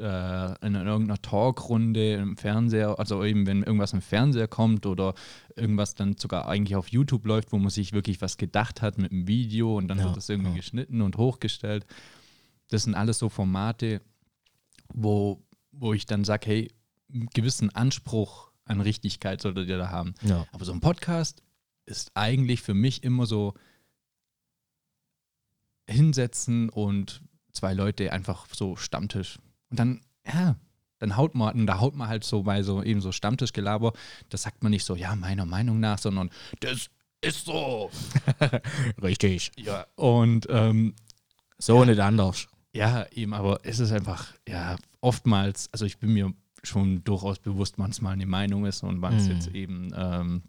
äh, 0.00 0.66
in 0.66 0.74
irgendeiner 0.74 1.20
Talkrunde 1.20 2.14
im 2.14 2.36
Fernseher, 2.36 2.98
also 2.98 3.22
eben 3.24 3.46
wenn 3.46 3.62
irgendwas 3.62 3.92
im 3.92 4.00
Fernseher 4.00 4.48
kommt 4.48 4.86
oder 4.86 5.14
irgendwas 5.56 5.94
dann 5.94 6.16
sogar 6.16 6.48
eigentlich 6.48 6.76
auf 6.76 6.88
YouTube 6.88 7.26
läuft, 7.26 7.52
wo 7.52 7.58
man 7.58 7.70
sich 7.70 7.92
wirklich 7.92 8.20
was 8.20 8.36
gedacht 8.36 8.82
hat 8.82 8.98
mit 8.98 9.12
einem 9.12 9.28
Video 9.28 9.76
und 9.76 9.88
dann 9.88 9.98
ja, 9.98 10.04
wird 10.04 10.16
das 10.16 10.28
irgendwie 10.28 10.50
ja. 10.50 10.56
geschnitten 10.56 11.02
und 11.02 11.16
hochgestellt. 11.16 11.86
Das 12.68 12.84
sind 12.84 12.94
alles 12.94 13.18
so 13.18 13.28
Formate, 13.28 14.00
wo, 14.92 15.42
wo 15.70 15.92
ich 15.92 16.06
dann 16.06 16.24
sage, 16.24 16.46
hey, 16.46 16.72
einen 17.12 17.28
gewissen 17.34 17.70
Anspruch 17.70 18.50
an 18.64 18.80
Richtigkeit 18.80 19.42
solltet 19.42 19.68
ihr 19.68 19.78
da 19.78 19.90
haben. 19.90 20.14
Ja. 20.22 20.46
Aber 20.52 20.64
so 20.64 20.72
ein 20.72 20.80
Podcast 20.80 21.42
ist 21.86 22.12
eigentlich 22.14 22.62
für 22.62 22.74
mich 22.74 23.02
immer 23.02 23.26
so 23.26 23.54
hinsetzen 25.88 26.70
und 26.70 27.22
zwei 27.52 27.74
Leute 27.74 28.12
einfach 28.12 28.46
so 28.52 28.76
Stammtisch. 28.76 29.38
Und 29.70 29.78
dann, 29.78 30.00
ja, 30.26 30.56
dann 30.98 31.16
haut 31.16 31.34
man, 31.34 31.54
und 31.54 31.66
da 31.66 31.80
haut 31.80 31.94
man 31.96 32.08
halt 32.08 32.24
so 32.24 32.42
bei 32.42 32.62
so 32.62 32.82
eben 32.82 33.00
so 33.00 33.12
Stammtischgelaber, 33.12 33.92
das 34.28 34.42
sagt 34.42 34.62
man 34.62 34.70
nicht 34.70 34.84
so, 34.84 34.94
ja, 34.96 35.14
meiner 35.16 35.46
Meinung 35.46 35.80
nach, 35.80 35.98
sondern 35.98 36.30
das 36.60 36.90
ist 37.22 37.44
so. 37.46 37.90
Richtig. 39.02 39.52
Ja. 39.56 39.86
Und 39.96 40.46
ähm, 40.50 40.94
So 41.58 41.84
nicht 41.84 42.00
anders. 42.00 42.48
ja, 42.72 43.06
eben, 43.12 43.34
aber 43.34 43.60
es 43.64 43.78
ist 43.78 43.92
einfach, 43.92 44.32
ja, 44.48 44.76
oftmals, 45.00 45.68
also 45.72 45.84
ich 45.84 45.98
bin 45.98 46.12
mir 46.12 46.32
schon 46.62 47.02
durchaus 47.04 47.38
bewusst, 47.38 47.74
wann 47.78 47.90
es 47.90 48.00
mal 48.02 48.10
eine 48.12 48.26
Meinung 48.26 48.66
ist 48.66 48.82
und 48.82 49.00
wann 49.02 49.16
es 49.16 49.24
Mhm. 49.26 49.32
jetzt 49.32 49.48
eben 49.48 49.90
ähm, 49.96 50.42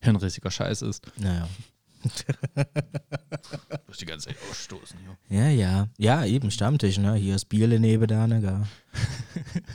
hirnrissiger 0.00 0.50
Scheiß 0.50 0.82
ist. 0.82 1.06
Naja. 1.16 1.48
Du 2.02 3.78
musst 3.86 4.00
die 4.00 4.06
ganze 4.06 4.28
Zeit 4.28 4.36
ausstoßen, 4.50 4.98
ja. 5.28 5.36
Ja, 5.36 5.48
ja. 5.48 5.88
Ja, 5.98 6.24
eben 6.24 6.50
Stammtisch, 6.50 6.98
ne? 6.98 7.14
Hier 7.14 7.36
ist 7.36 7.46
Bierle 7.46 7.78
neben 7.78 8.06
da, 8.06 8.26
ne? 8.26 8.40
Gell? 8.40 8.62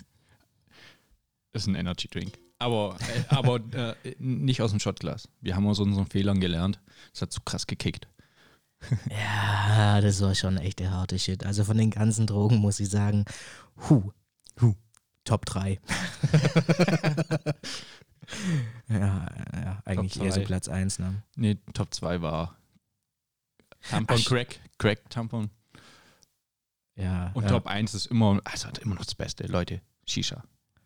Ist 1.53 1.67
ein 1.67 1.75
Energy 1.75 2.07
Drink. 2.07 2.37
Aber, 2.59 2.97
äh, 2.99 3.33
aber 3.33 3.59
äh, 3.73 3.95
nicht 4.19 4.61
aus 4.61 4.71
dem 4.71 4.79
Shotglas. 4.79 5.29
Wir 5.41 5.55
haben 5.55 5.67
aus 5.67 5.79
unseren 5.79 6.07
Fehlern 6.07 6.39
gelernt. 6.39 6.79
Das 7.13 7.23
hat 7.23 7.33
so 7.33 7.41
krass 7.43 7.67
gekickt. 7.67 8.07
Ja, 9.09 10.01
das 10.01 10.21
war 10.21 10.35
schon 10.35 10.57
echt 10.57 10.79
der 10.79 10.91
harte 10.91 11.17
Shit. 11.17 11.45
Also 11.45 11.63
von 11.63 11.77
den 11.77 11.89
ganzen 11.89 12.27
Drogen 12.27 12.57
muss 12.57 12.79
ich 12.79 12.89
sagen, 12.89 13.25
hu, 13.89 14.11
hu, 14.61 14.75
Top 15.23 15.45
3. 15.45 15.77
ja, 18.89 19.27
ja, 19.53 19.81
eigentlich 19.85 20.21
eher 20.21 20.31
so. 20.31 20.41
Platz 20.41 20.69
1, 20.69 20.99
ne? 20.99 21.23
Nee, 21.35 21.57
Top 21.73 21.93
2 21.93 22.21
war 22.21 22.57
Tampon 23.89 24.17
Ach, 24.19 24.25
Crack. 24.25 24.59
Crack 24.77 25.09
Tampon. 25.09 25.49
Ja. 26.95 27.31
Und 27.33 27.43
ja. 27.43 27.49
Top 27.49 27.67
1 27.67 27.93
ist 27.93 28.07
immer, 28.07 28.41
also 28.43 28.69
immer 28.81 28.95
noch 28.95 29.05
das 29.05 29.15
Beste. 29.15 29.45
Leute, 29.47 29.81
Shisha. 30.05 30.43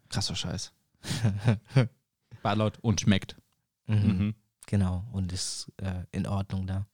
Krasser 0.10 0.36
Scheiß. 0.36 0.74
Ballert 2.44 2.80
und 2.82 3.02
schmeckt. 3.02 3.38
Mhm. 3.88 3.96
Mhm. 3.96 4.36
Genau, 4.68 5.06
und 5.12 5.32
ist 5.32 5.72
äh, 5.78 6.06
in 6.12 6.28
Ordnung 6.28 6.68
da 6.68 6.86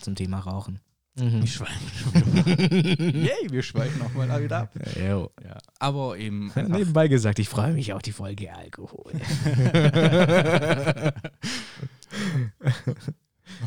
zum 0.00 0.14
Thema 0.14 0.40
Rauchen. 0.40 0.80
Mhm. 1.20 1.42
Wir 1.42 1.46
schweifen. 1.46 3.14
Yay, 3.24 3.50
wir 3.50 3.62
schweifen 3.62 3.98
nochmal 3.98 4.42
wieder 4.42 4.60
ab. 4.60 4.72
Jo. 4.96 5.30
Ja, 5.44 5.58
aber 5.78 6.18
eben 6.18 6.52
Nebenbei 6.54 7.08
gesagt, 7.08 7.38
ich 7.38 7.48
freue 7.48 7.72
mich 7.72 7.92
auf 7.92 8.02
die 8.02 8.12
Folge 8.12 8.54
Alkohol. 8.54 9.12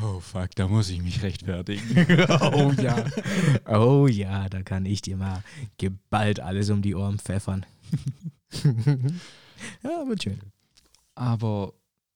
oh 0.04 0.20
fuck, 0.20 0.56
da 0.56 0.68
muss 0.68 0.89
ich 0.89 1.01
mich 1.01 1.22
rechtfertigen. 1.22 2.08
oh 2.54 2.72
ja. 2.82 3.06
Oh 3.68 4.08
ja, 4.08 4.49
da 4.49 4.64
kann 4.64 4.86
ich 4.86 5.01
dir 5.01 5.18
mal 5.18 5.43
geballt 5.78 6.39
alles 6.39 6.70
um 6.70 6.82
die 6.82 6.95
Ohren 6.95 7.20
pfeffern. 7.20 7.66
ja, 9.84 10.08
wird 10.08 10.24
schön. 10.24 10.39
aber 11.16 11.74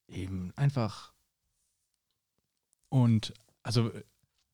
eben 0.07 0.53
einfach 0.55 1.13
und 2.89 3.33
also 3.63 3.91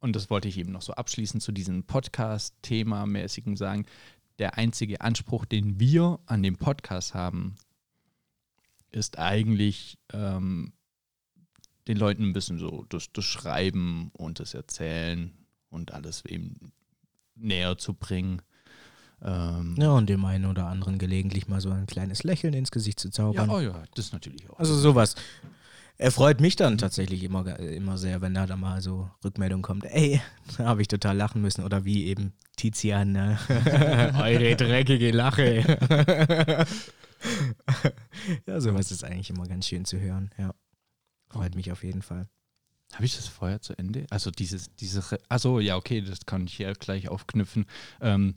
und 0.04 0.18
das 0.18 0.30
wollte 0.30 0.50
ich 0.50 0.58
eben 0.58 0.74
noch 0.74 0.82
so 0.82 0.94
abschließend 0.94 1.42
zu 1.42 1.54
diesem 1.54 1.86
Podcast-Thema-mäßigen 1.86 3.56
sagen, 3.56 3.86
der 4.38 4.58
einzige 4.58 5.00
Anspruch, 5.00 5.46
den 5.46 5.80
wir 5.80 6.20
an 6.26 6.44
dem 6.44 6.58
Podcast 6.58 7.14
haben, 7.14 7.56
ist 8.92 9.18
eigentlich 9.18 9.98
ähm, 10.12 10.74
den 11.88 11.96
Leuten 11.96 12.24
ein 12.24 12.34
bisschen 12.34 12.60
so 12.60 12.86
das, 12.90 13.14
das 13.14 13.24
Schreiben 13.24 14.12
und 14.12 14.42
das 14.42 14.54
Erzählen 14.54 15.32
und 15.70 15.94
alles 15.94 16.26
eben 16.26 16.74
näher 17.36 17.78
zu 17.78 17.94
bringen. 17.94 18.42
Ähm, 19.22 19.76
Ja, 19.80 19.92
und 19.92 20.10
dem 20.10 20.26
einen 20.26 20.48
oder 20.48 20.68
anderen 20.68 20.98
gelegentlich 20.98 21.48
mal 21.48 21.62
so 21.62 21.70
ein 21.70 21.86
kleines 21.86 22.24
Lächeln 22.24 22.54
ins 22.54 22.72
Gesicht 22.72 23.00
zu 23.00 23.08
ja, 23.08 23.14
zaubern. 23.14 23.50
oh 23.50 23.62
ja, 23.62 23.84
das 23.96 24.12
natürlich 24.12 24.50
auch. 24.50 24.60
Also 24.60 24.76
sowas. 24.76 25.16
Er 25.98 26.12
freut 26.12 26.42
mich 26.42 26.56
dann 26.56 26.78
tatsächlich 26.78 27.24
immer, 27.24 27.60
immer 27.60 27.98
sehr, 27.98 28.22
wenn 28.22 28.34
da 28.34 28.46
dann 28.46 28.60
mal 28.60 28.82
so 28.82 29.10
Rückmeldung 29.24 29.62
kommt. 29.62 29.86
Ey, 29.86 30.22
da 30.58 30.66
habe 30.66 30.82
ich 30.82 30.88
total 30.88 31.16
lachen 31.16 31.42
müssen. 31.42 31.64
Oder 31.64 31.86
wie 31.86 32.06
eben 32.06 32.34
Tizian, 32.58 33.12
ne? 33.12 33.38
Eure 34.20 34.56
dreckige 34.56 35.12
Lache. 35.12 35.78
ja, 38.48 38.60
sowas 38.60 38.92
ist 38.92 39.04
eigentlich 39.04 39.30
immer 39.30 39.48
ganz 39.48 39.68
schön 39.68 39.86
zu 39.86 40.00
hören. 40.00 40.32
Ja. 40.38 40.54
Freut 41.30 41.56
mich 41.56 41.72
auf 41.72 41.84
jeden 41.84 42.02
Fall. 42.02 42.28
Habe 42.94 43.06
ich 43.06 43.16
das 43.16 43.28
vorher 43.28 43.62
zu 43.62 43.78
Ende? 43.78 44.06
Also 44.10 44.30
dieses, 44.30 44.74
diese, 44.76 45.12
Re- 45.12 45.20
also 45.30 45.60
ja, 45.60 45.78
okay, 45.78 46.02
das 46.02 46.26
kann 46.26 46.46
ich 46.46 46.56
hier 46.56 46.74
gleich 46.74 47.10
aufknüpfen. 47.10 47.66
Ähm, 48.02 48.36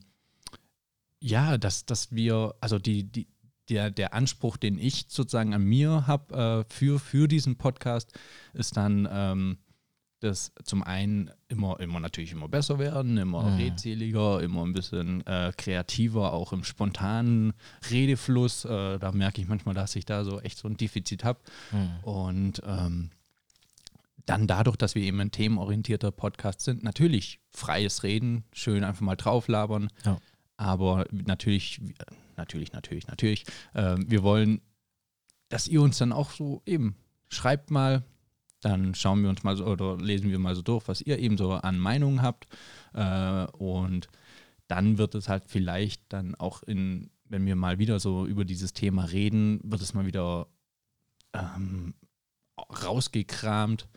ja, 1.21 1.59
dass, 1.59 1.85
dass 1.85 2.13
wir, 2.13 2.55
also 2.61 2.79
die, 2.79 3.05
die, 3.05 3.27
der, 3.69 3.91
der 3.91 4.14
Anspruch, 4.14 4.57
den 4.57 4.79
ich 4.79 5.07
sozusagen 5.09 5.55
an 5.55 5.64
mir 5.64 6.07
habe 6.07 6.64
äh, 6.69 6.73
für, 6.73 6.99
für 6.99 7.29
diesen 7.29 7.57
Podcast, 7.57 8.12
ist 8.53 8.77
dann, 8.77 9.09
ähm, 9.11 9.59
dass 10.21 10.53
zum 10.64 10.83
einen 10.83 11.31
immer, 11.49 11.79
immer 11.79 12.01
natürlich 12.01 12.33
immer 12.33 12.49
besser 12.49 12.79
werden, 12.79 13.19
immer 13.19 13.51
Mhm. 13.51 13.57
redseliger, 13.59 14.41
immer 14.43 14.64
ein 14.64 14.73
bisschen 14.73 15.25
äh, 15.27 15.53
kreativer, 15.57 16.33
auch 16.33 16.53
im 16.55 16.64
spontanen 16.64 17.53
Redefluss. 17.91 18.64
Äh, 18.64 18.99
da 18.99 19.12
merke 19.12 19.43
ich 19.43 19.49
manchmal, 19.49 19.75
dass 19.75 19.95
ich 19.95 20.07
da 20.07 20.25
so 20.25 20.41
echt 20.41 20.57
so 20.59 20.69
ein 20.69 20.77
Defizit 20.79 21.23
habe. 21.25 21.41
Und 22.03 22.62
ähm, 22.64 23.11
dann 24.25 24.47
dadurch, 24.47 24.77
dass 24.77 24.95
wir 24.95 25.03
eben 25.03 25.21
ein 25.21 25.31
themenorientierter 25.31 26.11
Podcast 26.11 26.62
sind, 26.62 26.83
natürlich 26.83 27.39
freies 27.51 28.03
Reden, 28.03 28.45
schön 28.53 28.85
einfach 28.85 29.03
mal 29.03 29.17
drauflabern. 29.17 29.89
Ja. 30.05 30.19
Aber 30.57 31.05
natürlich, 31.12 31.81
natürlich, 32.37 32.72
natürlich, 32.72 33.07
natürlich, 33.07 33.45
ähm, 33.74 34.05
wir 34.09 34.22
wollen, 34.22 34.61
dass 35.49 35.68
ihr 35.68 35.82
uns 35.82 35.99
dann 35.99 36.12
auch 36.12 36.30
so 36.30 36.62
eben 36.66 36.97
schreibt 37.28 37.70
mal, 37.70 38.05
dann 38.61 38.95
schauen 38.95 39.22
wir 39.22 39.30
uns 39.30 39.43
mal 39.43 39.57
so 39.57 39.66
oder 39.66 39.97
lesen 39.97 40.30
wir 40.30 40.39
mal 40.39 40.55
so 40.55 40.62
durch, 40.62 40.89
was 40.89 41.01
ihr 41.01 41.18
eben 41.18 41.37
so 41.37 41.53
an 41.53 41.78
Meinungen 41.78 42.22
habt. 42.22 42.47
Äh, 42.95 43.47
und 43.59 44.09
dann 44.66 44.99
wird 44.99 45.14
es 45.14 45.28
halt 45.28 45.45
vielleicht 45.47 46.03
dann 46.09 46.34
auch 46.34 46.62
in, 46.62 47.11
wenn 47.24 47.47
wir 47.47 47.57
mal 47.57 47.78
wieder 47.78 48.01
so 48.01 48.26
über 48.26 48.45
dieses 48.45 48.72
Thema 48.72 49.05
reden, 49.05 49.61
wird 49.62 49.82
es 49.82 49.95
mal 49.95 50.07
wieder 50.07 50.49
ähm, 51.32 51.95
rausgekramt. 52.59 53.89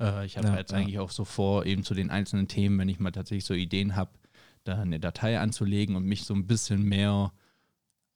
Äh, 0.00 0.26
ich 0.26 0.36
habe 0.38 0.48
Ja, 0.48 0.56
jetzt 0.56 0.72
ja. 0.72 0.78
eigentlich 0.78 0.98
auch 0.98 1.10
so 1.10 1.24
vor, 1.24 1.66
eben 1.66 1.84
zu 1.84 1.94
den 1.94 2.10
einzelnen 2.10 2.48
Themen, 2.48 2.78
wenn 2.78 2.88
ich 2.88 2.98
mal 2.98 3.12
tatsächlich 3.12 3.44
so 3.44 3.54
Ideen 3.54 3.96
habe, 3.96 4.10
da 4.64 4.80
eine 4.80 4.98
Datei 4.98 5.38
anzulegen 5.38 5.94
und 5.94 6.04
mich 6.04 6.24
so 6.24 6.34
ein 6.34 6.46
bisschen 6.46 6.82
mehr 6.82 7.32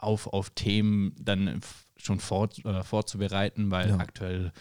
auf, 0.03 0.26
auf 0.26 0.51
Themen 0.51 1.14
dann 1.20 1.61
schon 1.96 2.18
vor, 2.20 2.48
äh, 2.64 2.82
vorzubereiten, 2.82 3.70
weil 3.70 3.90
Ja. 3.90 3.98
aktuell, 3.98 4.53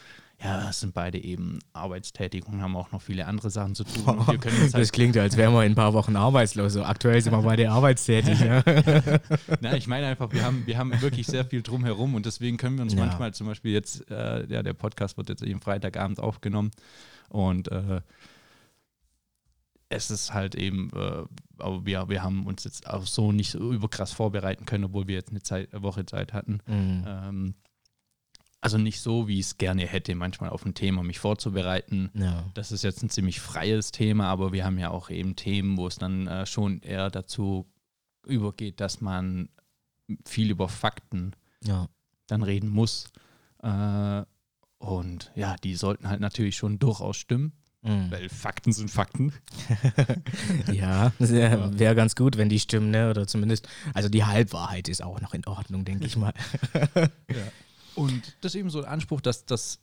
ja, 0.44 0.72
sind 0.72 0.94
beide 0.94 1.18
eben 1.22 1.60
arbeitstätig 1.74 2.46
und 2.48 2.62
haben 2.62 2.76
auch 2.78 2.92
noch 2.94 3.02
viele 3.02 3.26
andere 3.28 3.50
Sachen 3.50 3.76
zu 3.76 3.84
tun. 3.84 4.04
Können 4.42 4.58
jetzt 4.62 4.68
Das 4.68 4.74
halt, 4.74 4.94
klingt, 4.94 5.18
als 5.18 5.36
wären 5.38 5.54
wir 5.54 5.66
in 5.66 5.74
ein 5.74 5.76
paar 5.76 5.94
Wochen 5.94 6.16
arbeitslos. 6.16 6.74
So, 6.74 6.84
aktuell 6.84 7.22
sind 7.22 7.34
wir 7.34 7.42
beide 7.42 7.70
arbeitstätig. 7.70 8.40
Ja. 8.46 8.64
na, 9.62 9.76
ich 9.76 9.88
meine 9.88 10.08
einfach, 10.08 10.32
wir 10.32 10.44
haben, 10.44 10.66
wir 10.66 10.78
haben 10.78 11.00
wirklich 11.02 11.28
sehr 11.28 11.44
viel 11.46 11.62
drumherum 11.62 12.16
und 12.16 12.26
deswegen 12.26 12.58
können 12.58 12.78
wir 12.78 12.84
uns 12.84 12.94
Ja. 12.94 13.00
manchmal 13.06 13.34
zum 13.34 13.48
Beispiel 13.48 13.74
jetzt, 13.74 14.10
äh, 14.12 14.46
ja, 14.48 14.64
der 14.64 14.74
Podcast 14.74 15.18
wird 15.18 15.30
jetzt 15.30 15.44
eben 15.44 15.60
Freitagabend 15.62 16.20
aufgenommen 16.20 16.72
und 17.30 17.70
äh, 17.72 18.02
es 19.90 20.12
ist 20.12 20.34
halt 20.34 20.56
eben, 20.56 20.92
äh, 20.94 21.24
aber 21.58 21.86
wir, 21.86 22.10
wir 22.10 22.24
haben 22.24 22.46
uns 22.46 22.64
jetzt 22.64 22.88
auch 22.88 23.06
so 23.06 23.32
nicht 23.32 23.52
so 23.52 23.74
überkrass 23.74 24.14
vorbereiten 24.14 24.66
können, 24.66 24.86
obwohl 24.86 25.08
wir 25.08 25.16
jetzt 25.16 25.32
eine, 25.32 25.42
Zeit, 25.42 25.74
eine 25.74 25.82
Woche 25.82 26.06
Zeit 26.06 26.32
hatten. 26.32 26.60
Mhm. 26.68 27.06
Ähm, 27.08 27.56
also 28.62 28.78
nicht 28.78 29.00
so, 29.02 29.28
wie 29.28 29.40
ich 29.40 29.48
es 29.48 29.58
gerne 29.58 29.88
hätte, 29.88 30.14
manchmal 30.16 30.50
auf 30.50 30.66
ein 30.66 30.74
Thema 30.74 31.02
mich 31.02 31.20
vorzubereiten. 31.20 32.12
ja. 32.14 32.46
Das 32.54 32.72
ist 32.72 32.84
jetzt 32.84 33.02
ein 33.02 33.10
ziemlich 33.10 33.40
freies 33.40 33.92
Thema, 33.92 34.28
aber 34.28 34.52
wir 34.52 34.66
haben 34.66 34.78
ja 34.78 34.92
auch 34.92 35.10
eben 35.10 35.36
Themen, 35.36 35.78
wo 35.78 35.88
es 35.88 35.96
dann 35.96 36.28
äh, 36.28 36.46
schon 36.46 36.82
eher 36.82 37.10
dazu 37.10 37.72
übergeht, 38.26 38.80
dass 38.80 39.02
man 39.02 39.50
viel 40.26 40.52
über 40.52 40.68
Fakten 40.70 41.36
ja. 41.64 41.88
dann 42.28 42.44
reden 42.44 42.70
muss. 42.70 43.12
Äh, 43.64 44.24
und 44.78 45.32
ja, 45.36 45.56
die 45.58 45.76
sollten 45.76 46.10
halt 46.10 46.20
natürlich 46.22 46.58
schon 46.58 46.80
durchaus 46.80 47.18
stimmen, 47.18 47.54
Mhm. 47.82 48.12
weil 48.12 48.28
Fakten 48.30 48.74
sind 48.74 48.92
Fakten. 48.92 49.32
Ja, 50.74 51.14
wäre 51.20 51.80
wär 51.80 51.96
ganz 51.96 52.16
gut, 52.16 52.38
wenn 52.38 52.50
die 52.50 52.60
stimmen, 52.60 52.92
ne? 52.92 53.10
Oder 53.10 53.26
zumindest, 53.28 53.68
also 53.94 54.10
die 54.10 54.26
Halbwahrheit 54.26 54.88
ist 54.90 55.02
auch 55.04 55.22
noch 55.22 55.34
in 55.34 55.46
Ordnung, 55.46 55.86
denke 55.86 56.06
ich 56.06 56.18
mal. 56.18 56.34
Und 57.96 58.36
das 58.42 58.54
ist 58.54 58.60
eben 58.60 58.70
so 58.70 58.80
ein 58.80 58.86
Anspruch, 58.86 59.22
dass 59.22 59.46
das 59.46 59.80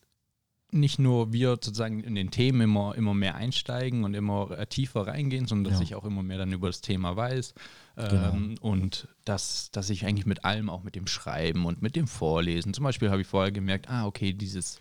nicht 0.72 0.98
nur 0.98 1.32
wir 1.32 1.50
sozusagen 1.50 2.00
in 2.00 2.14
den 2.16 2.30
Themen 2.30 2.60
immer, 2.62 2.94
immer 2.96 3.14
mehr 3.14 3.36
einsteigen 3.36 4.04
und 4.04 4.14
immer 4.14 4.66
tiefer 4.68 5.06
reingehen, 5.06 5.46
sondern 5.46 5.70
dass 5.72 5.80
Ja. 5.80 5.84
ich 5.84 5.94
auch 5.94 6.04
immer 6.04 6.22
mehr 6.24 6.38
dann 6.38 6.52
über 6.52 6.66
das 6.66 6.80
Thema 6.80 7.14
weiß. 7.16 7.54
Genau. 7.94 8.32
Ähm, 8.34 8.56
und 8.60 9.06
dass, 9.24 9.70
dass 9.70 9.90
ich 9.90 10.04
eigentlich 10.06 10.26
mit 10.26 10.44
allem, 10.44 10.68
auch 10.68 10.82
mit 10.82 10.96
dem 10.96 11.06
Schreiben 11.06 11.66
und 11.66 11.82
mit 11.82 11.94
dem 11.94 12.08
Vorlesen, 12.08 12.74
zum 12.74 12.82
Beispiel 12.84 13.10
habe 13.10 13.20
ich 13.22 13.28
vorher 13.28 13.52
gemerkt, 13.52 13.88
ah, 13.88 14.06
okay, 14.06 14.32
dieses, 14.32 14.80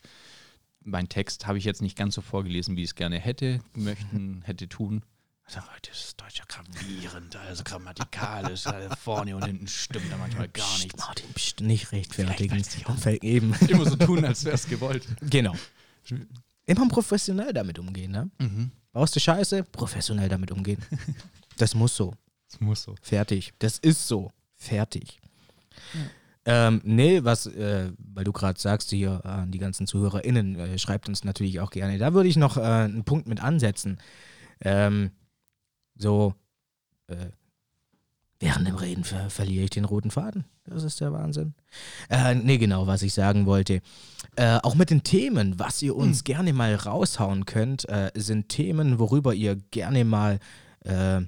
mein 0.85 1.09
Text 1.09 1.47
habe 1.47 1.57
ich 1.57 1.65
jetzt 1.65 1.81
nicht 1.81 1.97
ganz 1.97 2.15
so 2.15 2.21
vorgelesen, 2.21 2.77
wie 2.77 2.83
ich 2.83 2.89
es 2.91 2.95
gerne 2.95 3.19
hätte, 3.19 3.59
möchten, 3.73 4.41
hätte 4.45 4.69
tun. 4.69 5.03
Also, 5.43 5.59
das 5.87 6.05
ist 6.05 6.21
Deutsch 6.21 6.39
ja 6.39 6.45
gravierend, 6.47 7.35
also 7.35 7.63
grammatikalisch, 7.63 8.65
also 8.65 8.95
vorne 8.95 9.35
und 9.35 9.45
hinten 9.45 9.67
stimmt 9.67 10.11
da 10.11 10.17
manchmal 10.17 10.47
gar 10.47 10.65
Psst, 10.65 10.83
nichts. 10.83 10.99
Martin, 10.99 11.33
psst, 11.33 11.61
nicht 11.61 11.91
rechtfertigen. 11.91 12.63
Eben. 13.21 13.53
Immer 13.67 13.87
so 13.87 13.95
tun, 13.95 14.25
als 14.25 14.43
wäre 14.43 14.55
es 14.55 14.67
gewollt. 14.67 15.05
genau. 15.21 15.55
Immer 16.65 16.87
professionell 16.87 17.53
damit 17.53 17.77
umgehen, 17.77 18.11
ne? 18.11 18.31
Mhm. 18.39 18.71
Baust 18.91 19.15
du 19.15 19.19
Scheiße? 19.19 19.63
Professionell 19.65 20.29
damit 20.29 20.51
umgehen. 20.51 20.83
Das 21.57 21.75
muss 21.75 21.95
so. 21.95 22.15
Das 22.49 22.59
muss 22.59 22.81
so. 22.81 22.95
Fertig. 23.03 23.53
Das 23.59 23.77
ist 23.77 24.07
so. 24.07 24.31
Fertig. 24.55 25.19
Ähm, 26.45 26.81
nee, 26.83 27.23
was, 27.23 27.47
äh, 27.47 27.91
weil 27.97 28.23
du 28.23 28.31
gerade 28.31 28.59
sagst 28.59 28.91
hier 28.91 29.25
an 29.25 29.51
die 29.51 29.57
ganzen 29.57 29.87
ZuhörerInnen, 29.87 30.59
äh, 30.59 30.77
schreibt 30.77 31.09
uns 31.09 31.23
natürlich 31.23 31.59
auch 31.59 31.71
gerne. 31.71 31.97
Da 31.97 32.13
würde 32.13 32.29
ich 32.29 32.37
noch 32.37 32.57
äh, 32.57 32.61
einen 32.61 33.03
Punkt 33.03 33.27
mit 33.27 33.41
ansetzen. 33.41 33.97
Ähm, 34.61 35.11
so, 35.95 36.35
äh, 37.07 37.31
während 38.39 38.67
dem 38.67 38.75
Reden 38.75 39.03
ver 39.03 39.29
verliere 39.29 39.63
ich 39.63 39.71
den 39.71 39.85
roten 39.85 40.11
Faden. 40.11 40.45
Das 40.65 40.83
ist 40.83 41.01
der 41.01 41.13
Wahnsinn. 41.13 41.55
Äh, 42.09 42.35
nee, 42.35 42.57
genau, 42.57 42.85
was 42.85 43.01
ich 43.01 43.13
sagen 43.13 43.45
wollte. 43.45 43.81
Äh, 44.35 44.59
auch 44.61 44.75
mit 44.75 44.89
den 44.89 45.03
Themen, 45.03 45.57
was 45.59 45.81
ihr 45.81 45.95
uns 45.95 46.23
gerne 46.23 46.53
mal 46.53 46.75
raushauen 46.75 47.45
könnt, 47.45 47.87
äh, 47.89 48.11
sind 48.15 48.49
Themen, 48.49 48.99
worüber 48.99 49.33
ihr 49.33 49.55
gerne 49.55 50.05
mal 50.05 50.39
äh, 50.81 51.21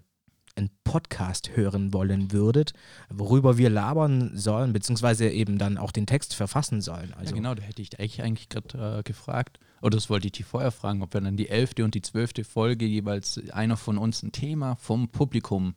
einen 0.58 0.70
Podcast 0.84 1.56
hören 1.56 1.94
wollen 1.94 2.32
würdet, 2.32 2.74
worüber 3.10 3.58
wir 3.58 3.70
labern 3.70 4.32
sollen, 4.36 4.74
beziehungsweise 4.74 5.30
eben 5.30 5.58
dann 5.58 5.78
auch 5.78 5.92
den 5.92 6.06
Text 6.06 6.34
verfassen 6.34 6.82
sollen. 6.82 7.14
Also, 7.14 7.32
ja, 7.32 7.36
genau, 7.36 7.56
da 7.56 7.64
hätte 7.64 7.82
ich 7.82 8.00
eigentlich, 8.00 8.22
eigentlich 8.22 8.50
gerade 8.50 9.00
äh, 9.00 9.04
gefragt, 9.04 9.60
oder 9.82 9.96
das 9.96 10.10
wollte 10.10 10.28
ich 10.28 10.34
die 10.34 10.44
vorher 10.44 10.72
fragen, 10.72 11.02
ob 11.02 11.14
wir 11.14 11.22
dann 11.22 11.38
die 11.38 11.50
elfte 11.50 11.84
und 11.84 11.94
die 11.94 12.02
zwölfte 12.02 12.44
Folge 12.44 12.86
jeweils 12.86 13.40
einer 13.52 13.78
von 13.78 13.98
uns 13.98 14.24
ein 14.24 14.32
Thema 14.32 14.76
vom 14.76 15.10
Publikum. 15.10 15.76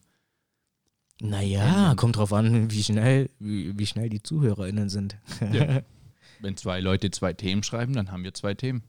Naja, 1.21 1.95
kommt 1.97 2.17
drauf 2.17 2.33
an, 2.33 2.71
wie 2.71 2.83
schnell, 2.83 3.29
wie, 3.39 3.79
wie 3.79 3.87
schnell 3.87 4.09
die 4.09 4.23
ZuhörerInnen 4.23 4.89
sind. 4.89 5.19
Ja. 5.53 5.83
Wenn 6.41 6.57
zwei 6.57 6.81
Leute 6.81 7.11
zwei 7.11 7.35
Themen 7.35 7.63
schreiben, 7.63 7.93
dann 7.93 8.11
haben 8.11 8.25
wir 8.25 8.33
zwei 8.33 8.55
Themen. 8.55 8.83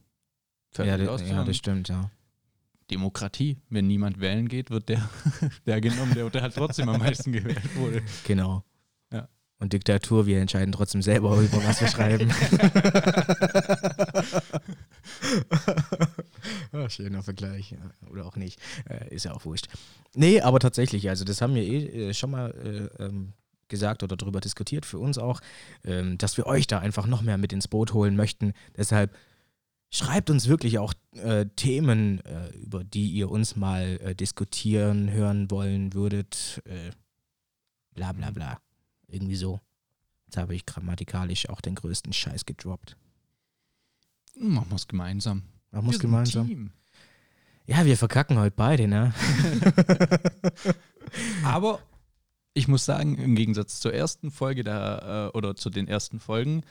ja, 0.78 0.96
das, 0.96 1.28
ja, 1.28 1.44
das 1.44 1.56
stimmt, 1.56 1.88
ja. 1.88 2.10
Demokratie. 2.92 3.58
Wenn 3.68 3.86
niemand 3.86 4.20
wählen 4.20 4.48
geht, 4.48 4.70
wird 4.70 4.88
der, 4.88 5.08
der 5.66 5.80
genommen, 5.80 6.14
der, 6.14 6.28
der 6.30 6.42
halt 6.42 6.54
trotzdem 6.54 6.88
am 6.88 7.00
meisten 7.00 7.32
gewählt 7.32 7.76
wurde. 7.76 8.02
Genau. 8.24 8.64
Ja. 9.12 9.28
Und 9.58 9.72
Diktatur, 9.72 10.26
wir 10.26 10.40
entscheiden 10.40 10.72
trotzdem 10.72 11.02
selber, 11.02 11.40
über 11.40 11.64
was 11.64 11.80
wir 11.80 11.88
schreiben. 11.88 12.30
ah, 16.72 16.88
schöner 16.88 17.22
Vergleich. 17.22 17.74
Oder 18.10 18.26
auch 18.26 18.36
nicht. 18.36 18.60
Äh, 18.88 19.14
ist 19.14 19.24
ja 19.24 19.32
auch 19.32 19.44
wurscht. 19.44 19.68
Nee, 20.14 20.40
aber 20.40 20.58
tatsächlich, 20.58 21.08
also 21.08 21.24
das 21.24 21.40
haben 21.40 21.54
wir 21.54 21.62
eh 21.62 22.10
äh, 22.10 22.14
schon 22.14 22.30
mal 22.30 22.90
äh, 22.98 23.04
ähm, 23.04 23.32
gesagt 23.68 24.02
oder 24.02 24.16
darüber 24.16 24.40
diskutiert, 24.40 24.84
für 24.84 24.98
uns 24.98 25.16
auch, 25.16 25.40
ähm, 25.84 26.18
dass 26.18 26.36
wir 26.36 26.46
euch 26.46 26.66
da 26.66 26.78
einfach 26.78 27.06
noch 27.06 27.22
mehr 27.22 27.38
mit 27.38 27.52
ins 27.52 27.68
Boot 27.68 27.94
holen 27.94 28.16
möchten. 28.16 28.52
Deshalb 28.76 29.14
schreibt 29.92 30.30
uns 30.30 30.48
wirklich 30.48 30.78
auch 30.78 30.94
äh, 31.12 31.46
Themen, 31.54 32.24
äh, 32.24 32.48
über 32.56 32.82
die 32.82 33.10
ihr 33.10 33.30
uns 33.30 33.54
mal 33.56 34.00
äh, 34.02 34.14
diskutieren 34.14 35.10
hören 35.10 35.50
wollen 35.50 35.92
würdet. 35.92 36.62
Äh, 36.64 36.90
bla 37.94 38.12
bla 38.12 38.30
bla. 38.30 38.58
Irgendwie 39.06 39.36
so. 39.36 39.60
Jetzt 40.26 40.38
habe 40.38 40.54
ich 40.54 40.64
grammatikalisch 40.64 41.48
auch 41.50 41.60
den 41.60 41.74
größten 41.74 42.12
Scheiß 42.12 42.46
gedroppt. 42.46 42.96
Machen 44.34 44.70
wir 44.70 44.76
es 44.76 44.88
gemeinsam. 44.88 45.42
Man 45.70 45.84
Wir 45.86 45.92
ein 45.92 45.98
gemeinsam. 45.98 46.46
Team. 46.48 46.72
Ja, 47.66 47.84
wir 47.84 47.96
verkacken 47.96 48.38
heute 48.38 48.56
beide, 48.56 48.88
ne? 48.88 49.12
Aber 51.44 51.80
ich 52.54 52.66
muss 52.66 52.84
sagen, 52.84 53.16
im 53.18 53.34
Gegensatz 53.34 53.80
zur 53.80 53.92
ersten 53.92 54.30
Folge 54.30 54.64
da, 54.64 55.28
äh, 55.28 55.30
oder 55.36 55.54
zu 55.54 55.68
den 55.70 55.86
ersten 55.86 56.18
Folgen, 56.18 56.62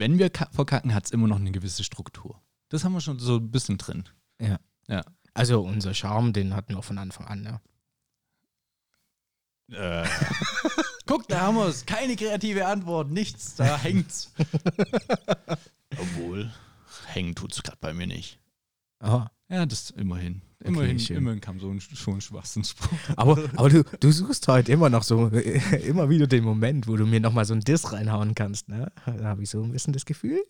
wenn 0.00 0.18
wir 0.18 0.30
ka- 0.30 0.48
verkacken, 0.50 0.94
hat 0.94 1.04
es 1.04 1.10
immer 1.12 1.28
noch 1.28 1.36
eine 1.38 1.52
gewisse 1.52 1.84
Struktur. 1.84 2.40
Das 2.70 2.82
haben 2.84 2.92
wir 2.94 3.00
schon 3.00 3.18
so 3.18 3.36
ein 3.36 3.50
bisschen 3.50 3.78
drin. 3.78 4.08
Ja. 4.40 4.58
Ja. 4.88 5.02
Also 5.34 5.60
unser 5.62 5.94
Charme, 5.94 6.32
den 6.32 6.54
hatten 6.56 6.74
wir 6.74 6.82
von 6.82 6.98
Anfang 6.98 7.26
an, 7.26 7.42
ne? 7.42 7.60
Äh. 9.72 10.08
Guck, 11.06 11.28
da 11.28 11.42
haben 11.42 11.56
wir 11.56 11.66
es. 11.66 11.86
Keine 11.86 12.16
kreative 12.16 12.66
Antwort, 12.66 13.10
nichts. 13.10 13.54
Da 13.56 13.76
hängt's. 13.82 14.32
Obwohl, 15.98 16.52
hängen 17.06 17.34
tut's 17.34 17.62
gerade 17.62 17.78
bei 17.80 17.92
mir 17.92 18.06
nicht. 18.06 18.38
Aha. 19.00 19.30
Ja, 19.48 19.66
das 19.66 19.90
immerhin. 19.90 20.42
Immerhin, 20.62 20.98
schön. 20.98 21.16
immerhin 21.16 21.40
kam 21.40 21.58
so 21.58 21.70
ein, 21.70 21.80
schon 21.80 22.14
ein 22.14 22.20
Schwachsinnsspruch. 22.20 22.98
Aber, 23.16 23.38
aber 23.56 23.68
du, 23.70 23.82
du 23.82 24.10
suchst 24.12 24.46
heute 24.48 24.70
immer 24.72 24.90
noch 24.90 25.02
so, 25.02 25.28
immer 25.28 26.10
wieder 26.10 26.26
den 26.26 26.44
Moment, 26.44 26.86
wo 26.86 26.96
du 26.96 27.06
mir 27.06 27.20
nochmal 27.20 27.44
so 27.46 27.54
ein 27.54 27.60
Diss 27.60 27.92
reinhauen 27.92 28.34
kannst, 28.34 28.68
ne? 28.68 28.92
Da 29.06 29.24
habe 29.24 29.42
ich 29.42 29.48
so 29.50 29.62
ein 29.62 29.72
bisschen 29.72 29.92
das 29.94 30.04
Gefühl. 30.04 30.42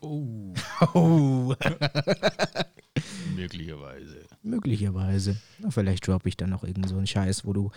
Oh, 0.00 0.52
Oh. 0.92 1.54
möglicherweise. 3.34 4.22
Möglicherweise. 4.42 5.36
Na, 5.58 5.70
vielleicht 5.70 6.06
droppe 6.06 6.28
ich 6.28 6.36
dann 6.36 6.50
noch 6.50 6.64
irgend 6.64 6.88
so 6.88 6.96
einen 6.96 7.06
Scheiß, 7.06 7.44
wo 7.44 7.52
du 7.52 7.70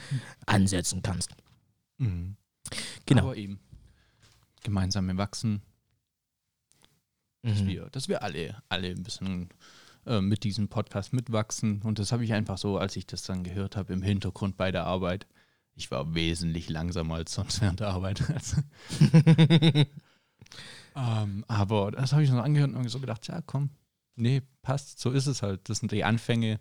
ansetzen 0.45 1.01
kannst. 1.01 1.31
Mhm. 1.97 2.35
Genau. 3.05 3.23
Aber 3.23 3.38
eben 3.38 3.59
gemeinsam 4.63 5.15
wachsen, 5.17 5.61
dass 7.43 7.61
Mhm. 7.61 7.67
wir, 7.67 7.89
dass 7.91 8.09
wir 8.09 8.23
alle, 8.23 8.61
alle 8.67 8.89
ein 8.89 9.03
bisschen 9.03 9.49
äh, 10.08 10.22
mit 10.22 10.43
diesem 10.43 10.70
Podcast 10.70 11.14
mitwachsen. 11.14 11.82
Und 11.82 11.99
das 11.99 12.12
habe 12.12 12.24
ich 12.24 12.34
einfach 12.34 12.58
so, 12.58 12.78
als 12.78 12.95
ich 12.95 13.05
das 13.05 13.24
dann 13.24 13.43
gehört 13.43 13.76
habe, 13.76 13.93
im 13.93 14.01
Hintergrund 14.01 14.55
bei 14.58 14.72
der 14.72 14.86
Arbeit. 14.86 15.28
Ich 15.76 15.91
war 15.91 16.16
wesentlich 16.16 16.70
langsamer 16.70 17.16
als 17.16 17.34
sonst 17.34 17.62
während 17.62 17.82
der 17.82 17.89
Arbeit. 17.89 18.24
ähm, 20.95 21.45
aber 21.47 21.91
das 21.91 22.14
habe 22.14 22.24
ich 22.24 22.32
noch 22.32 22.43
angehört 22.43 22.74
und 22.74 22.89
so 22.89 22.99
gedacht, 22.99 23.28
ja 23.28 23.41
komm, 23.41 23.70
nee, 24.16 24.41
passt, 24.62 24.99
so 24.99 25.12
ist 25.12 25.28
es 25.28 25.41
halt. 25.41 25.70
Das 25.70 25.80
sind 25.80 25.91
die 25.91 26.03
Anfänge. 26.03 26.60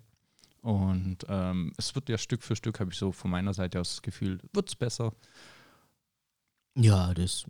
Und 0.61 1.19
ähm, 1.29 1.73
es 1.77 1.95
wird 1.95 2.09
ja 2.09 2.19
Stück 2.19 2.43
für 2.43 2.57
Stück, 2.57 2.81
habe 2.81 2.91
ich 2.91 2.99
so 2.99 3.13
von 3.13 3.31
meiner 3.31 3.55
Seite 3.55 3.81
aus 3.81 3.91
das 3.91 4.03
Gefühl, 4.03 4.41
wird 4.53 4.69
es 4.69 4.75
besser. 4.75 5.13
Ja, 6.75 7.15
das 7.15 7.45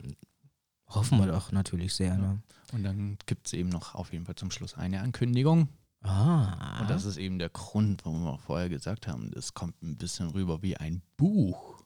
hoffen 0.88 1.18
wir 1.18 1.26
doch 1.26 1.51
natürlich 1.53 1.94
sehr, 1.94 2.18
ne? 2.18 2.42
Und 2.72 2.82
dann 2.82 3.16
gibt 3.24 3.47
es 3.47 3.55
eben 3.55 3.70
noch 3.70 3.94
auf 3.94 4.12
jeden 4.12 4.26
Fall 4.26 4.34
zum 4.34 4.51
Schluss 4.51 4.74
eine 4.74 5.01
Ankündigung. 5.01 5.68
Ah. 6.07 6.80
Und 6.80 6.90
das 6.90 7.04
ist 7.04 7.16
eben 7.16 7.38
der 7.38 7.48
Grund, 7.48 8.04
warum 8.04 8.24
wir 8.24 8.32
auch 8.32 8.40
vorher 8.40 8.68
gesagt 8.68 9.07
haben, 9.07 9.30
das 9.32 9.54
kommt 9.54 9.82
ein 9.82 9.96
bisschen 9.96 10.28
rüber 10.30 10.62
wie 10.62 10.76
ein 10.76 11.02
Buch. 11.16 11.82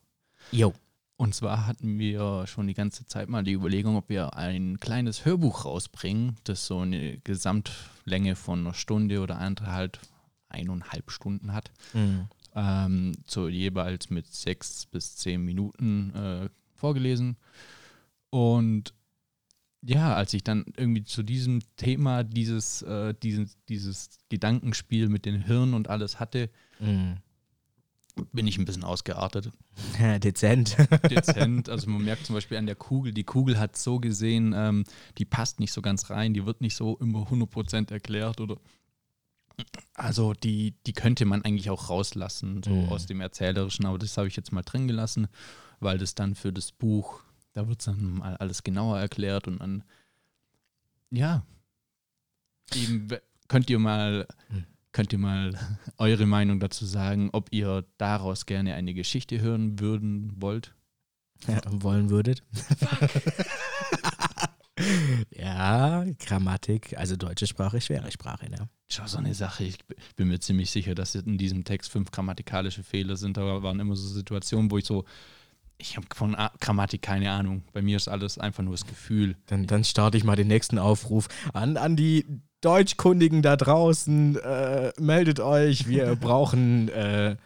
Jo. 0.53 0.75
Und 1.16 1.35
zwar 1.35 1.66
hatten 1.66 1.99
wir 1.99 2.47
schon 2.47 2.66
die 2.66 2.75
ganze 2.75 3.05
Zeit 3.05 3.29
mal 3.29 3.45
die 3.45 3.53
Überlegung, 3.53 3.97
ob 3.97 4.09
wir 4.09 4.37
ein 4.37 4.81
kleines 4.81 5.27
Hörbuch 5.27 5.66
rausbringen, 5.66 6.37
das 6.45 6.66
so 6.66 6.81
eine 6.81 7.18
Gesamtlänge 7.18 8.37
von 8.37 8.61
einer 8.61 8.73
Stunde 8.73 9.21
oder 9.21 9.39
anderthalb, 9.39 9.99
eineinhalb 10.49 11.11
Stunden 11.11 11.53
hat. 11.53 11.71
Mhm. 11.93 12.29
Ähm, 12.55 13.12
so 13.27 13.49
jeweils 13.49 14.09
mit 14.09 14.33
sechs 14.33 14.87
bis 14.87 15.16
zehn 15.16 15.45
Minuten 15.45 16.14
äh, 16.14 16.49
vorgelesen. 16.75 17.37
Und 18.31 18.95
ja, 19.83 20.14
als 20.14 20.35
ich 20.35 20.45
dann 20.45 20.64
irgendwie 20.76 21.05
zu 21.05 21.22
diesem 21.22 21.61
Thema 21.76 22.22
dieses, 22.24 22.83
äh, 22.83 23.14
dieses, 23.22 23.57
dieses 23.68 24.11
Gedankenspiel 24.28 25.09
mit 25.09 25.24
den 25.24 25.43
Hirn 25.43 25.74
und 25.74 25.89
alles 25.89 26.20
hatte, 26.20 26.51
Mhm. 26.78 27.16
bin 28.33 28.47
ich 28.47 28.59
ein 28.59 28.64
bisschen 28.66 28.85
ausgeartet. 28.85 29.51
Dezent. 30.22 30.76
Dezent. 31.11 31.68
Also 31.70 31.89
man 31.89 32.03
merkt 32.05 32.26
zum 32.26 32.35
Beispiel 32.35 32.59
an 32.59 32.66
der 32.66 32.74
Kugel, 32.76 33.12
die 33.14 33.24
Kugel 33.24 33.59
hat 33.59 33.76
so 33.76 34.01
gesehen, 34.01 34.53
ähm, 34.55 34.85
die 35.18 35.24
passt 35.24 35.61
nicht 35.61 35.72
so 35.72 35.81
ganz 35.81 36.11
rein, 36.11 36.35
die 36.35 36.45
wird 36.45 36.61
nicht 36.61 36.74
so 36.76 36.97
immer 36.99 37.31
100% 37.31 37.91
erklärt 37.93 38.41
oder 38.41 38.57
also 39.95 40.33
die, 40.33 40.74
die 40.87 40.93
könnte 40.93 41.24
man 41.26 41.43
eigentlich 41.43 41.70
auch 41.70 41.91
rauslassen, 41.91 42.62
so 42.62 42.70
Mhm. 42.70 42.89
aus 42.89 43.07
dem 43.07 43.20
Erzählerischen, 43.20 43.85
aber 43.87 43.99
das 43.99 44.16
habe 44.16 44.28
ich 44.28 44.37
jetzt 44.37 44.53
mal 44.53 44.62
drin 44.62 44.89
gelassen, 44.89 45.28
weil 45.81 45.99
das 45.99 46.14
dann 46.14 46.35
für 46.35 46.53
das 46.53 46.72
Buch, 46.72 47.22
da 47.53 47.67
wird 47.69 47.81
es 47.81 47.87
dann 47.87 48.03
mal 48.19 48.37
alles 48.37 48.63
genauer 48.63 48.99
erklärt 48.99 49.49
und 49.49 49.59
dann, 49.59 49.85
ja, 51.11 51.45
eben 52.75 53.09
könnt 53.49 53.69
ihr 53.71 53.79
mal, 53.79 54.27
Mhm. 54.51 54.65
könnt 54.93 55.13
ihr 55.13 55.19
mal 55.19 55.59
eure 55.99 56.27
Meinung 56.27 56.61
dazu 56.61 56.85
sagen, 56.87 57.31
ob 57.33 57.49
ihr 57.53 57.85
daraus 57.99 58.47
gerne 58.47 58.75
eine 58.75 58.95
Geschichte 58.95 59.41
hören 59.41 59.79
würden 59.81 60.33
wollt. 60.41 60.75
ja, 61.49 61.61
wollen 61.67 62.11
würdet. 62.11 62.43
Ja, 65.37 66.05
Grammatik, 66.19 66.97
also 66.97 67.15
deutsche 67.17 67.47
Sprache, 67.47 67.81
schwere 67.83 68.11
Sprache, 68.11 68.49
ne? 68.49 68.69
Schau, 68.89 69.07
so 69.07 69.19
eine 69.19 69.35
Sache. 69.35 69.65
Ich 69.65 69.77
bin 70.17 70.29
mir 70.29 70.41
ziemlich 70.41 70.71
sicher, 70.71 70.95
dass 70.95 71.15
in 71.15 71.37
diesem 71.37 71.65
Text 71.65 71.91
fünf 71.91 72.11
grammatikalische 72.11 72.83
Fehler 72.83 73.17
sind. 73.17 73.37
Da 73.37 73.63
waren 73.63 73.79
immer 73.79 73.95
so 73.95 74.09
Situationen, 74.09 74.71
wo 74.71 74.79
ich 74.79 74.87
so, 74.87 75.05
ich 75.81 75.97
habe 75.97 76.07
von 76.14 76.35
A 76.37 76.53
Grammatik 76.61 77.03
keine 77.03 77.31
Ahnung. 77.33 77.62
Bei 77.72 77.83
mir 77.83 77.97
ist 77.97 78.07
alles 78.09 78.39
einfach 78.39 78.62
nur 78.62 78.74
das 78.74 78.87
Gefühl. 78.87 79.37
Dann, 79.47 79.66
dann 79.66 79.83
starte 79.85 80.16
ich 80.16 80.22
mal 80.24 80.37
den 80.37 80.47
nächsten 80.49 80.78
Aufruf 80.78 81.26
an, 81.53 81.76
an 81.76 81.97
die 81.97 82.24
Deutschkundigen 82.61 83.43
da 83.43 83.57
draußen. 83.57 84.37
Äh, 84.37 84.93
meldet 84.99 85.41
euch, 85.41 85.89
wir 85.89 86.14
brauchen 86.20 86.89
äh, 86.91 87.37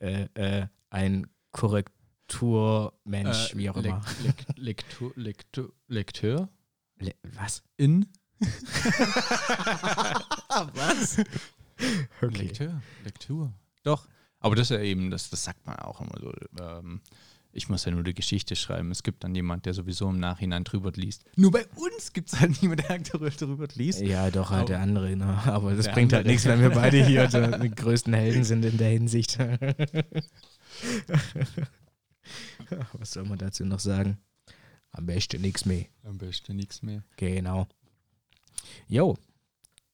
äh, 0.00 0.26
äh, 0.34 0.66
ein 0.90 1.26
Korrekturmensch, 1.52 3.52
Äh, 3.52 3.56
wie 3.58 3.70
auch 3.70 3.76
immer. 3.76 4.00
Lek- 4.24 4.46
Lektur, 4.56 5.12
Lektur, 5.16 5.72
Lekteur 5.88 6.48
Le 6.98 7.12
was? 7.36 7.62
in 7.76 8.06
Was? 10.74 11.18
Okay. 12.22 12.38
Lekteur, 12.42 12.82
Lektur. 13.04 13.52
Doch. 13.82 14.06
Aber 14.38 14.54
das 14.56 14.70
ist 14.70 14.76
ja 14.76 14.82
eben, 14.82 15.10
das, 15.10 15.28
das 15.30 15.44
sagt 15.44 15.66
man 15.66 15.76
auch 15.76 16.00
immer 16.00 16.18
so. 16.18 16.32
Ähm, 16.58 17.00
ich 17.52 17.68
muss 17.68 17.84
ja 17.84 17.90
nur 17.90 18.04
die 18.04 18.14
Geschichte 18.14 18.54
schreiben. 18.54 18.90
Es 18.90 19.02
gibt 19.02 19.24
dann 19.24 19.34
jemand, 19.34 19.66
der 19.66 19.74
sowieso 19.74 20.08
im 20.08 20.20
Nachhinein 20.20 20.62
drüber 20.64 20.92
liest. 20.94 21.24
Nur 21.36 21.50
bei 21.50 21.66
uns 21.76 22.12
gibt 22.12 22.32
es 22.32 22.40
halt 22.40 22.62
niemanden, 22.62 22.84
der 22.86 23.30
drüber, 23.30 23.66
liest. 23.74 24.00
Ja, 24.00 24.30
doch, 24.30 24.50
halt 24.50 24.60
Aber- 24.60 24.68
der 24.68 24.80
andere. 24.80 25.16
Ne? 25.16 25.26
Aber 25.46 25.74
das 25.74 25.90
bringt 25.90 26.12
halt 26.12 26.26
nichts, 26.26 26.44
wenn 26.44 26.60
wir 26.60 26.70
beide 26.70 27.04
hier 27.04 27.26
die 27.58 27.70
größten 27.70 28.14
Helden 28.14 28.44
sind 28.44 28.64
in 28.64 28.78
der 28.78 28.90
Hinsicht. 28.90 29.38
Was 32.92 33.12
soll 33.12 33.24
man 33.24 33.38
dazu 33.38 33.64
noch 33.64 33.80
sagen? 33.80 34.18
Am 34.92 35.06
besten 35.06 35.40
nichts 35.42 35.64
mehr. 35.64 35.86
Am 36.04 36.18
besten 36.18 36.56
nichts 36.56 36.82
mehr. 36.82 37.02
Genau. 37.16 37.66
Jo, 38.86 39.16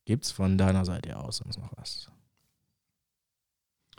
gibt's 0.04 0.30
von 0.30 0.58
deiner 0.58 0.84
Seite 0.84 1.16
aus 1.16 1.38
sonst 1.38 1.58
noch 1.58 1.72
was? 1.76 2.10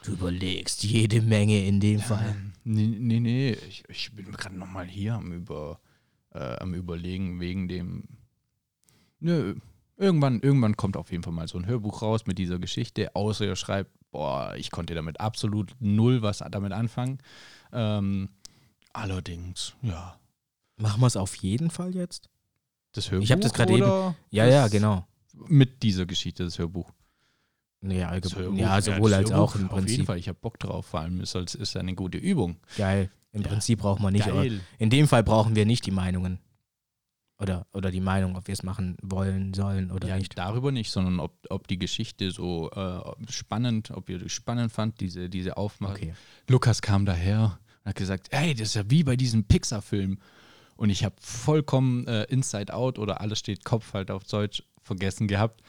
Du 0.03 0.13
überlegst 0.13 0.83
jede 0.83 1.21
Menge 1.21 1.65
in 1.65 1.79
dem 1.79 1.99
Fall. 1.99 2.29
Ähm, 2.37 2.53
nee, 2.63 2.87
nee, 2.99 3.19
nee. 3.19 3.51
Ich, 3.67 3.83
ich 3.89 4.11
bin 4.13 4.31
gerade 4.31 4.55
nochmal 4.55 4.85
hier 4.85 5.15
am, 5.15 5.31
über, 5.33 5.79
äh, 6.33 6.55
am 6.57 6.73
Überlegen 6.73 7.39
wegen 7.39 7.67
dem. 7.67 8.03
Nö, 9.19 9.55
irgendwann, 9.97 10.39
irgendwann 10.41 10.77
kommt 10.77 10.95
auf 10.97 11.11
jeden 11.11 11.23
Fall 11.23 11.33
mal 11.33 11.47
so 11.47 11.57
ein 11.57 11.65
Hörbuch 11.65 12.01
raus 12.03 12.25
mit 12.27 12.37
dieser 12.37 12.59
Geschichte, 12.59 13.15
außer 13.15 13.45
ihr 13.45 13.55
schreibt, 13.55 13.91
boah, 14.11 14.53
ich 14.55 14.69
konnte 14.71 14.93
damit 14.93 15.19
absolut 15.19 15.75
null 15.79 16.21
was 16.21 16.37
damit 16.51 16.71
anfangen. 16.71 17.17
Ähm, 17.73 18.29
allerdings, 18.93 19.73
ja. 19.81 20.19
Machen 20.77 21.01
wir 21.01 21.07
es 21.07 21.17
auf 21.17 21.35
jeden 21.35 21.71
Fall 21.71 21.95
jetzt? 21.95 22.29
Das 22.91 23.09
Hörbuch. 23.09 23.23
Ich 23.25 23.31
hab 23.31 23.41
das 23.41 23.51
gerade 23.53 23.73
eben- 23.73 24.15
Ja, 24.29 24.45
ja, 24.45 24.67
genau. 24.67 25.07
Mit 25.33 25.81
dieser 25.81 26.05
Geschichte, 26.05 26.43
das 26.43 26.59
Hörbuch. 26.59 26.91
Ja, 27.81 28.19
Das 28.19 28.33
allgemein, 28.33 28.57
ja 28.57 28.81
sowohl 28.81 29.11
das 29.11 29.19
als 29.19 29.31
auch 29.31 29.55
im 29.55 29.69
Auf 29.69 29.75
jeden 29.75 29.85
Prinzip. 29.85 30.05
Fall, 30.07 30.17
ich 30.17 30.27
habe 30.27 30.39
Bock 30.41 30.59
drauf, 30.59 30.85
vor 30.87 31.01
allem 31.01 31.21
ist 31.21 31.35
es 31.35 31.55
ist 31.55 31.77
eine 31.77 31.93
gute 31.95 32.17
Übung. 32.17 32.57
Geil. 32.77 33.11
Im 33.31 33.41
Ja. 33.43 33.49
Prinzip 33.49 33.79
braucht 33.79 34.01
man 34.01 34.13
nicht. 34.13 34.25
Geil. 34.27 34.61
In 34.79 34.89
dem 34.89 35.07
Fall 35.07 35.23
brauchen 35.23 35.55
wir 35.55 35.65
nicht 35.65 35.85
die 35.85 35.91
Meinungen. 35.91 36.39
Oder, 37.39 37.67
oder 37.71 37.91
die 37.91 38.01
Meinung, 38.01 38.35
ob 38.35 38.47
wir 38.47 38.53
es 38.53 38.63
machen 38.63 38.97
wollen, 39.03 39.53
sollen 39.53 39.91
oder 39.91 40.07
ja, 40.07 40.17
nicht. 40.17 40.35
darüber 40.39 40.71
nicht, 40.71 40.89
sondern 40.89 41.19
ob, 41.19 41.37
ob 41.51 41.67
die 41.67 41.77
Geschichte 41.77 42.31
so 42.31 42.71
äh, 42.71 42.99
spannend, 43.31 43.91
ob 43.91 44.09
ihr 44.09 44.17
die 44.17 44.29
spannend 44.29 44.71
fand, 44.71 44.99
diese, 44.99 45.29
diese 45.29 45.55
Aufmachung. 45.55 45.95
Okay. 45.97 46.13
Lukas 46.49 46.81
kam 46.81 47.05
daher 47.05 47.59
und 47.83 47.89
hat 47.89 47.95
gesagt, 47.95 48.29
hey, 48.31 48.55
das 48.55 48.69
ist 48.69 48.73
ja 48.73 48.89
wie 48.89 49.03
bei 49.03 49.15
diesem 49.15 49.43
Pixar-Film. 49.43 50.17
Und 50.77 50.89
ich 50.89 51.03
habe 51.05 51.13
vollkommen 51.19 52.07
äh, 52.07 52.23
Inside 52.23 52.73
Out 52.73 52.97
oder 52.97 53.21
alles 53.21 53.37
steht 53.37 53.63
Kopf 53.63 53.93
halt 53.93 54.09
auf 54.09 54.23
Deutsch 54.23 54.63
vergessen 54.81 55.27
gehabt. 55.27 55.61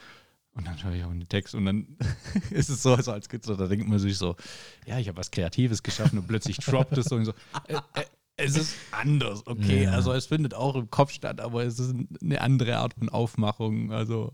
Und 0.59 0.67
dann 0.67 0.83
höre 0.83 0.93
ich 0.93 1.03
auch 1.05 1.09
den 1.09 1.29
Text 1.29 1.55
und 1.55 1.63
dann 1.65 1.87
ist 2.51 2.67
es 2.69 2.83
so, 2.83 2.93
also 2.93 3.13
als 3.13 3.29
Künstler, 3.29 3.55
da 3.55 3.67
denkt 3.67 3.87
man 3.87 3.97
sich 3.97 4.17
so, 4.17 4.35
ja, 4.85 4.99
ich 4.99 5.07
habe 5.07 5.17
was 5.17 5.31
Kreatives 5.31 5.81
geschaffen 5.83 6.19
und 6.19 6.27
plötzlich 6.27 6.57
droppt 6.57 6.97
es 6.97 7.05
so 7.05 7.15
und 7.15 7.23
so. 7.23 7.33
Äh, 7.67 7.75
äh, 7.93 8.03
es 8.35 8.57
ist 8.57 8.75
anders, 8.91 9.47
okay. 9.47 9.83
Ja. 9.83 9.91
Also 9.91 10.11
es 10.11 10.25
findet 10.25 10.53
auch 10.53 10.75
im 10.75 10.89
Kopf 10.89 11.11
statt, 11.11 11.39
aber 11.39 11.63
es 11.63 11.79
ist 11.79 11.95
eine 12.21 12.41
andere 12.41 12.77
Art 12.77 12.93
von 12.93 13.07
Aufmachung. 13.07 13.93
Also, 13.93 14.33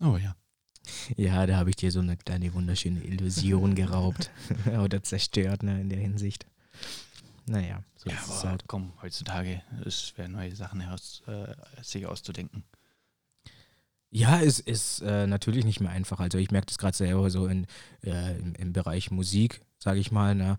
oh 0.00 0.18
ja. 0.18 0.36
Ja, 1.16 1.46
da 1.46 1.56
habe 1.56 1.70
ich 1.70 1.76
dir 1.76 1.90
so 1.90 2.00
eine 2.00 2.18
kleine 2.18 2.52
wunderschöne 2.52 3.02
Illusion 3.02 3.74
geraubt 3.74 4.30
oder 4.78 5.02
zerstört 5.02 5.62
ne, 5.62 5.80
in 5.80 5.88
der 5.88 6.00
Hinsicht. 6.00 6.44
Naja, 7.46 7.82
so 7.96 8.10
Ja, 8.10 8.16
ist 8.16 8.28
es 8.28 8.40
aber 8.40 8.50
halt. 8.50 8.64
komm, 8.66 8.92
heutzutage 9.00 9.62
ist 9.80 9.86
es 9.86 10.08
schwer, 10.08 10.28
neue 10.28 10.54
Sachen 10.54 10.80
heraus, 10.80 11.22
äh, 11.26 11.54
sich 11.82 12.06
auszudenken. 12.06 12.64
Ja, 14.16 14.40
es 14.40 14.60
ist 14.60 15.00
äh, 15.00 15.26
natürlich 15.26 15.64
nicht 15.64 15.80
mehr 15.80 15.90
einfach. 15.90 16.20
Also 16.20 16.38
ich 16.38 16.52
merke 16.52 16.68
das 16.68 16.78
gerade 16.78 16.96
selber 16.96 17.30
so 17.30 17.48
in, 17.48 17.66
äh, 18.04 18.38
im, 18.38 18.54
im 18.54 18.72
Bereich 18.72 19.10
Musik, 19.10 19.60
sage 19.80 19.98
ich 19.98 20.12
mal. 20.12 20.36
Ne? 20.36 20.56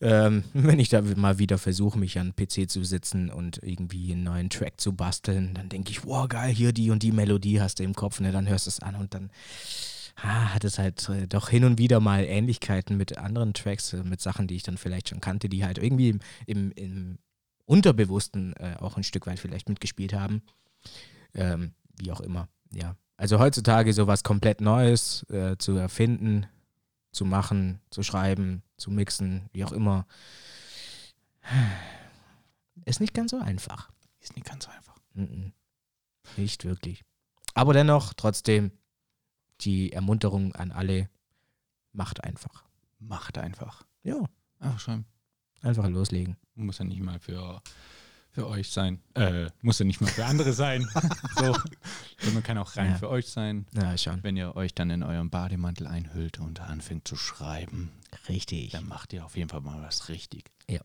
Ähm, 0.00 0.44
wenn 0.54 0.78
ich 0.78 0.88
da 0.88 1.02
mal 1.02 1.38
wieder 1.38 1.58
versuche, 1.58 1.98
mich 1.98 2.18
an 2.18 2.32
den 2.32 2.46
PC 2.46 2.70
zu 2.70 2.82
sitzen 2.82 3.28
und 3.28 3.62
irgendwie 3.62 4.12
einen 4.12 4.24
neuen 4.24 4.48
Track 4.48 4.80
zu 4.80 4.94
basteln, 4.94 5.52
dann 5.52 5.68
denke 5.68 5.90
ich, 5.90 6.06
wow, 6.06 6.26
geil, 6.26 6.54
hier 6.54 6.72
die 6.72 6.90
und 6.90 7.02
die 7.02 7.12
Melodie 7.12 7.60
hast 7.60 7.80
du 7.80 7.82
im 7.82 7.94
Kopf, 7.94 8.20
ne? 8.20 8.32
dann 8.32 8.48
hörst 8.48 8.64
du 8.64 8.70
es 8.70 8.80
an 8.80 8.94
und 8.94 9.12
dann 9.12 9.30
ah, 10.16 10.54
hat 10.54 10.64
es 10.64 10.78
halt 10.78 11.06
äh, 11.10 11.28
doch 11.28 11.50
hin 11.50 11.64
und 11.64 11.76
wieder 11.76 12.00
mal 12.00 12.24
Ähnlichkeiten 12.24 12.96
mit 12.96 13.18
anderen 13.18 13.52
Tracks, 13.52 13.92
äh, 13.92 14.02
mit 14.04 14.22
Sachen, 14.22 14.46
die 14.46 14.56
ich 14.56 14.62
dann 14.62 14.78
vielleicht 14.78 15.10
schon 15.10 15.20
kannte, 15.20 15.50
die 15.50 15.66
halt 15.66 15.76
irgendwie 15.76 16.08
im, 16.08 16.20
im, 16.46 16.72
im 16.72 17.18
Unterbewussten 17.66 18.54
äh, 18.54 18.76
auch 18.80 18.96
ein 18.96 19.04
Stück 19.04 19.26
weit 19.26 19.38
vielleicht 19.38 19.68
mitgespielt 19.68 20.14
haben. 20.14 20.40
Ähm, 21.34 21.74
wie 21.98 22.10
auch 22.10 22.20
immer, 22.20 22.48
ja. 22.74 22.96
Also 23.16 23.38
heutzutage 23.38 23.92
sowas 23.92 24.24
komplett 24.24 24.60
Neues 24.60 25.24
äh, 25.30 25.56
zu 25.56 25.76
erfinden, 25.76 26.46
zu 27.12 27.24
machen, 27.24 27.80
zu 27.90 28.02
schreiben, 28.02 28.62
zu 28.76 28.90
mixen, 28.90 29.48
wie 29.52 29.64
auch 29.64 29.72
immer, 29.72 30.06
ist 32.84 33.00
nicht 33.00 33.14
ganz 33.14 33.30
so 33.30 33.38
einfach. 33.38 33.90
Ist 34.20 34.34
nicht 34.36 34.46
ganz 34.46 34.64
so 34.64 34.70
einfach. 34.70 34.96
Mhm. 35.14 35.52
Nicht 36.36 36.64
wirklich. 36.64 37.04
Aber 37.54 37.72
dennoch, 37.72 38.14
trotzdem, 38.14 38.72
die 39.60 39.92
Ermunterung 39.92 40.54
an 40.54 40.72
alle, 40.72 41.08
macht 41.92 42.24
einfach. 42.24 42.64
Macht 42.98 43.38
einfach. 43.38 43.84
Ja, 44.02 44.24
Einfach 44.58 44.80
schreiben. 44.80 45.06
einfach 45.62 45.88
loslegen. 45.88 46.36
Muss 46.54 46.78
ja 46.78 46.84
nicht 46.84 47.00
mal 47.00 47.20
für, 47.20 47.62
für 48.34 48.48
euch 48.48 48.68
sein. 48.70 49.00
Äh, 49.14 49.46
muss 49.62 49.78
ja 49.78 49.84
nicht 49.84 50.00
mal 50.00 50.08
für 50.08 50.24
andere 50.26 50.52
sein. 50.52 50.86
so. 51.36 51.56
Sondern 52.20 52.42
kann 52.42 52.58
auch 52.58 52.76
rein 52.76 52.90
Ja. 52.92 52.98
für 52.98 53.08
euch 53.08 53.28
sein. 53.28 53.66
Na, 53.72 53.96
schon. 53.96 54.24
Wenn 54.24 54.36
ihr 54.36 54.56
euch 54.56 54.74
dann 54.74 54.90
in 54.90 55.04
euren 55.04 55.30
Bademantel 55.30 55.86
einhüllt 55.86 56.40
und 56.40 56.60
anfängt 56.60 57.06
zu 57.06 57.14
schreiben, 57.16 57.92
Richtig. 58.28 58.72
dann 58.72 58.88
macht 58.88 59.12
ihr 59.12 59.24
auf 59.24 59.36
jeden 59.36 59.48
Fall 59.48 59.60
mal 59.60 59.80
was 59.82 60.08
richtig. 60.08 60.50
Ja. 60.68 60.80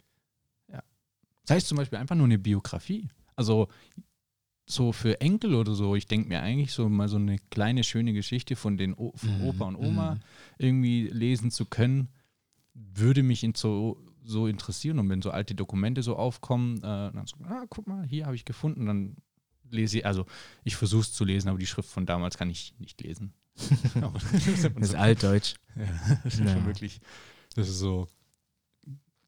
Ja. 0.71 0.83
Das 1.47 1.55
heißt 1.55 1.67
zum 1.67 1.77
Beispiel 1.77 1.97
einfach 1.97 2.15
nur 2.15 2.25
eine 2.25 2.37
Biografie. 2.37 3.09
Also 3.35 3.67
so 4.67 4.91
für 4.91 5.19
Enkel 5.19 5.55
oder 5.55 5.73
so, 5.73 5.95
ich 5.95 6.05
denke 6.05 6.29
mir 6.29 6.41
eigentlich 6.43 6.71
so 6.73 6.87
mal 6.87 7.07
so 7.09 7.17
eine 7.17 7.39
kleine 7.49 7.83
schöne 7.83 8.13
Geschichte 8.13 8.55
von 8.55 8.77
den 8.77 8.93
o 8.93 9.11
von 9.15 9.39
Mhm, 9.39 9.43
Opa 9.47 9.65
und 9.65 9.75
Oma 9.75 10.15
mhm. 10.15 10.19
irgendwie 10.59 11.07
lesen 11.07 11.49
zu 11.49 11.65
können, 11.65 12.09
würde 12.75 13.23
mich 13.23 13.43
in 13.43 13.55
so, 13.55 13.99
so 14.29 14.47
interessieren. 14.47 14.99
Und 14.99 15.09
wenn 15.09 15.21
so 15.21 15.31
alte 15.31 15.55
Dokumente 15.55 16.03
so 16.03 16.15
aufkommen, 16.15 16.77
äh, 16.77 16.81
dann 16.81 17.25
so, 17.25 17.35
ah, 17.45 17.65
guck 17.69 17.87
mal, 17.87 18.05
hier 18.05 18.25
habe 18.25 18.35
ich 18.35 18.45
gefunden, 18.45 18.85
dann 18.85 19.15
lese 19.71 19.99
ich, 19.99 20.05
also 20.05 20.25
ich 20.63 20.75
versuche 20.75 21.01
es 21.01 21.13
zu 21.13 21.25
lesen, 21.25 21.49
aber 21.49 21.57
die 21.59 21.67
Schrift 21.67 21.89
von 21.89 22.05
damals 22.05 22.37
kann 22.37 22.49
ich 22.49 22.73
nicht 22.79 23.01
lesen. 23.01 23.33
Das 24.01 24.89
ist 24.89 24.95
Altdeutsch. 24.95 25.55
ja, 25.75 25.85
das 26.23 26.33
ist 26.35 26.39
Ja. 26.39 26.53
schon 26.53 26.65
wirklich, 26.65 27.01
das 27.55 27.67
ist 27.69 27.79
so, 27.79 28.07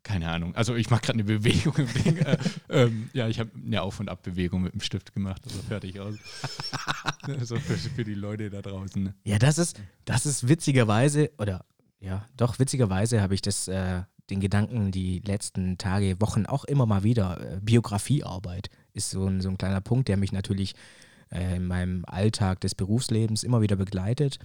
keine 0.03 0.29
Ahnung. 0.31 0.55
Also 0.55 0.75
ich 0.75 0.89
mache 0.89 1.01
gerade 1.01 1.13
eine 1.19 1.23
Bewegung 1.25 1.75
im 1.77 1.93
Ding. 2.03 2.17
äh, 2.17 2.37
ähm, 2.69 3.09
ja, 3.13 3.27
ich 3.27 3.39
habe 3.39 3.51
eine 3.55 3.81
Auf- 3.81 3.99
und 3.99 4.09
Abbewegung 4.09 4.61
mit 4.63 4.73
dem 4.73 4.81
Stift 4.81 5.13
gemacht, 5.13 5.41
also 5.45 5.59
fertig 5.63 5.99
aus. 5.99 6.15
so 7.43 7.55
für, 7.57 7.77
für 7.77 8.03
die 8.03 8.15
Leute 8.15 8.49
da 8.49 8.61
draußen. 8.61 9.03
ne? 9.03 9.15
Ja, 9.23 9.37
das 9.37 9.57
ist, 9.57 9.79
das 10.05 10.25
ist 10.25 10.47
witzigerweise, 10.47 11.31
oder 11.37 11.65
ja, 11.99 12.25
doch, 12.35 12.57
witzigerweise 12.57 13.21
habe 13.21 13.35
ich 13.35 13.41
das, 13.43 13.67
äh, 13.67 14.01
den 14.31 14.39
Gedanken 14.39 14.91
die 14.91 15.19
letzten 15.19 15.77
Tage, 15.77 16.19
Wochen 16.19 16.45
auch 16.47 16.65
immer 16.65 16.85
mal 16.85 17.03
wieder. 17.03 17.39
Äh, 17.39 17.59
Biografiearbeit 17.61 18.69
ist 18.93 19.11
so 19.11 19.27
ein, 19.27 19.41
so 19.41 19.49
ein 19.49 19.57
kleiner 19.57 19.81
Punkt, 19.81 20.07
der 20.07 20.17
mich 20.17 20.31
natürlich 20.31 20.73
äh, 21.31 21.57
in 21.57 21.67
meinem 21.67 22.03
Alltag 22.05 22.61
des 22.61 22.73
Berufslebens 22.73 23.43
immer 23.43 23.61
wieder 23.61 23.75
begleitet. 23.75 24.39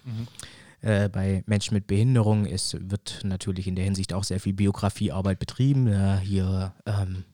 Äh, 0.82 1.09
bei 1.09 1.43
Menschen 1.47 1.74
mit 1.74 1.87
Behinderung 1.87 2.45
ist, 2.45 2.76
wird 2.91 3.20
natürlich 3.24 3.66
in 3.66 3.76
der 3.76 3.84
Hinsicht 3.84 4.12
auch 4.12 4.24
sehr 4.24 4.41
viel 4.41 4.53
Biografiearbeit 4.53 5.39
betrieben. 5.39 5.89
Ja, 5.89 6.18
hier, 6.18 6.74
ähm, 6.84 7.24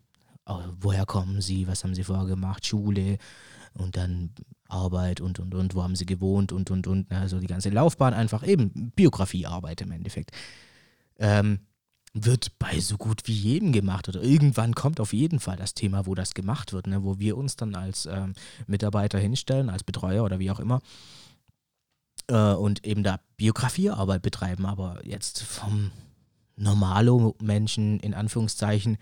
äh, 0.46 0.52
woher 0.80 1.06
kommen 1.06 1.40
Sie, 1.40 1.66
was 1.66 1.82
haben 1.82 1.94
Sie 1.94 2.04
vorher 2.04 2.26
gemacht, 2.26 2.66
Schule 2.66 3.18
und 3.74 3.96
dann 3.96 4.30
Arbeit 4.68 5.20
und 5.20 5.38
und 5.38 5.54
und, 5.54 5.74
wo 5.74 5.82
haben 5.82 5.96
Sie 5.96 6.06
gewohnt 6.06 6.52
und 6.52 6.70
und 6.70 6.86
und, 6.86 7.10
also 7.10 7.40
die 7.40 7.46
ganze 7.46 7.70
Laufbahn 7.70 8.14
einfach 8.14 8.46
eben 8.46 8.92
Biografiearbeit 8.94 9.80
im 9.80 9.92
Endeffekt. 9.92 10.30
Ähm, 11.18 11.60
wird 12.14 12.58
bei 12.58 12.78
so 12.78 12.98
gut 12.98 13.22
wie 13.26 13.32
jedem 13.32 13.72
gemacht 13.72 14.08
oder 14.08 14.22
irgendwann 14.22 14.74
kommt 14.74 15.00
auf 15.00 15.12
jeden 15.12 15.40
Fall 15.40 15.56
das 15.56 15.74
Thema, 15.74 16.06
wo 16.06 16.14
das 16.14 16.34
gemacht 16.34 16.72
wird, 16.72 16.86
ne? 16.86 17.02
wo 17.04 17.18
wir 17.18 17.36
uns 17.38 17.56
dann 17.56 17.74
als 17.74 18.06
ähm, 18.06 18.34
Mitarbeiter 18.66 19.18
hinstellen, 19.18 19.70
als 19.70 19.82
Betreuer 19.82 20.22
oder 20.24 20.38
wie 20.38 20.50
auch 20.50 20.60
immer 20.60 20.82
äh, 22.28 22.52
und 22.52 22.84
eben 22.86 23.02
da 23.02 23.20
Biografiearbeit 23.36 24.22
betreiben, 24.22 24.66
aber 24.66 25.00
jetzt 25.04 25.42
vom 25.42 25.90
Normalo-Menschen 26.56 27.98
in 28.00 28.14
Anführungszeichen, 28.14 28.98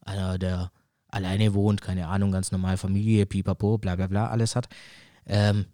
einer, 0.00 0.38
der 0.38 0.72
alleine 1.08 1.54
wohnt, 1.54 1.80
keine 1.80 2.08
Ahnung, 2.08 2.32
ganz 2.32 2.50
normal 2.50 2.76
Familie, 2.76 3.26
pipapo, 3.26 3.78
bla 3.78 3.96
bla 3.96 4.08
bla, 4.08 4.28
alles 4.28 4.56
hat, 4.56 4.68
ähm, 5.26 5.66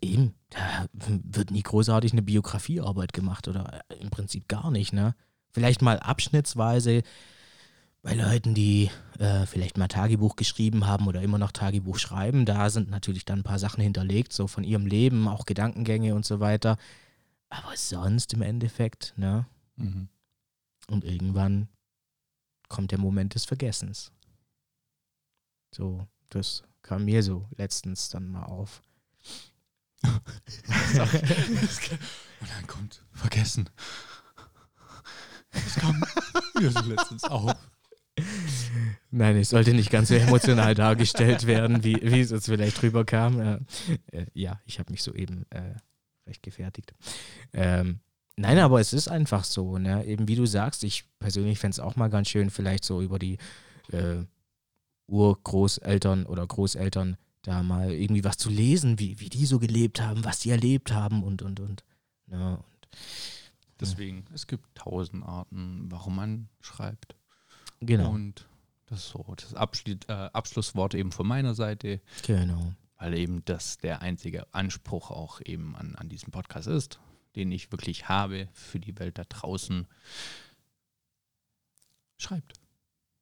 eben, 0.00 0.34
da 0.50 0.86
wird 0.92 1.50
nie 1.50 1.62
großartig 1.62 2.12
eine 2.12 2.22
Biografiearbeit 2.22 3.12
gemacht 3.12 3.48
oder 3.48 3.80
im 4.00 4.10
Prinzip 4.10 4.48
gar 4.48 4.70
nicht, 4.70 4.92
ne? 4.92 5.14
Vielleicht 5.58 5.82
mal 5.82 5.98
abschnittsweise 5.98 7.02
bei 8.02 8.14
Leuten, 8.14 8.54
die 8.54 8.92
äh, 9.18 9.44
vielleicht 9.44 9.76
mal 9.76 9.88
Tagebuch 9.88 10.36
geschrieben 10.36 10.86
haben 10.86 11.08
oder 11.08 11.20
immer 11.20 11.38
noch 11.38 11.50
Tagebuch 11.50 11.98
schreiben. 11.98 12.46
Da 12.46 12.70
sind 12.70 12.90
natürlich 12.90 13.24
dann 13.24 13.40
ein 13.40 13.42
paar 13.42 13.58
Sachen 13.58 13.80
hinterlegt, 13.82 14.32
so 14.32 14.46
von 14.46 14.62
ihrem 14.62 14.86
Leben, 14.86 15.26
auch 15.26 15.46
Gedankengänge 15.46 16.14
und 16.14 16.24
so 16.24 16.38
weiter. 16.38 16.76
Aber 17.50 17.76
sonst 17.76 18.34
im 18.34 18.42
Endeffekt, 18.42 19.14
ne? 19.16 19.46
Mhm. 19.74 20.08
Und 20.86 21.02
irgendwann 21.02 21.66
kommt 22.68 22.92
der 22.92 23.00
Moment 23.00 23.34
des 23.34 23.44
Vergessens. 23.44 24.12
So, 25.74 26.06
das 26.30 26.62
kam 26.82 27.04
mir 27.04 27.24
so 27.24 27.48
letztens 27.56 28.10
dann 28.10 28.30
mal 28.30 28.44
auf. 28.44 28.80
und 30.04 30.20
dann 32.48 32.66
kommt 32.68 33.02
Vergessen. 33.10 33.68
Kam 35.78 36.04
mir 36.60 36.70
so 36.70 36.80
letztens 36.80 37.24
auf. 37.24 37.54
Nein, 39.10 39.36
es 39.36 39.50
sollte 39.50 39.72
nicht 39.74 39.90
ganz 39.90 40.08
so 40.08 40.14
emotional 40.14 40.74
dargestellt 40.74 41.46
werden, 41.46 41.84
wie, 41.84 41.98
wie 42.02 42.20
es 42.20 42.30
jetzt 42.30 42.46
vielleicht 42.46 42.80
drüber 42.80 43.04
kam. 43.04 43.40
Äh, 43.40 43.58
äh, 44.12 44.26
ja, 44.34 44.60
ich 44.66 44.78
habe 44.78 44.90
mich 44.90 45.02
soeben 45.02 45.46
äh, 45.50 45.74
recht 46.26 46.42
gefertigt. 46.42 46.92
Ähm, 47.52 48.00
nein, 48.36 48.58
aber 48.58 48.80
es 48.80 48.92
ist 48.92 49.08
einfach 49.08 49.44
so, 49.44 49.78
ne? 49.78 50.04
Eben 50.04 50.28
wie 50.28 50.36
du 50.36 50.46
sagst, 50.46 50.84
ich 50.84 51.04
persönlich 51.18 51.58
fände 51.58 51.72
es 51.72 51.80
auch 51.80 51.96
mal 51.96 52.08
ganz 52.08 52.28
schön, 52.28 52.50
vielleicht 52.50 52.84
so 52.84 53.00
über 53.00 53.18
die 53.18 53.38
äh, 53.92 54.24
Urgroßeltern 55.06 56.26
oder 56.26 56.46
Großeltern 56.46 57.16
da 57.42 57.62
mal 57.62 57.92
irgendwie 57.92 58.24
was 58.24 58.36
zu 58.36 58.50
lesen, 58.50 58.98
wie, 58.98 59.20
wie 59.20 59.30
die 59.30 59.46
so 59.46 59.58
gelebt 59.58 60.02
haben, 60.02 60.24
was 60.24 60.40
die 60.40 60.50
erlebt 60.50 60.92
haben 60.92 61.22
und 61.22 61.42
und 61.42 61.60
und. 61.60 61.84
Ne? 62.26 62.58
und 62.58 62.88
Deswegen, 63.80 64.24
es 64.34 64.46
gibt 64.46 64.74
tausend 64.74 65.24
Arten, 65.24 65.86
warum 65.90 66.16
man 66.16 66.48
schreibt. 66.60 67.14
Genau. 67.80 68.10
Und 68.10 68.46
das 68.86 69.00
ist 69.00 69.08
so 69.10 69.24
das 69.36 69.54
Abschluss, 69.54 69.98
äh, 70.08 70.12
Abschlusswort 70.12 70.94
eben 70.94 71.12
von 71.12 71.26
meiner 71.26 71.54
Seite. 71.54 72.00
Genau. 72.26 72.72
Weil 72.96 73.14
eben 73.14 73.44
das 73.44 73.78
der 73.78 74.02
einzige 74.02 74.52
Anspruch 74.52 75.10
auch 75.10 75.40
eben 75.44 75.76
an, 75.76 75.94
an 75.94 76.08
diesem 76.08 76.32
Podcast 76.32 76.66
ist, 76.66 76.98
den 77.36 77.52
ich 77.52 77.70
wirklich 77.70 78.08
habe 78.08 78.48
für 78.52 78.80
die 78.80 78.98
Welt 78.98 79.18
da 79.18 79.24
draußen. 79.24 79.86
Schreibt. 82.16 82.57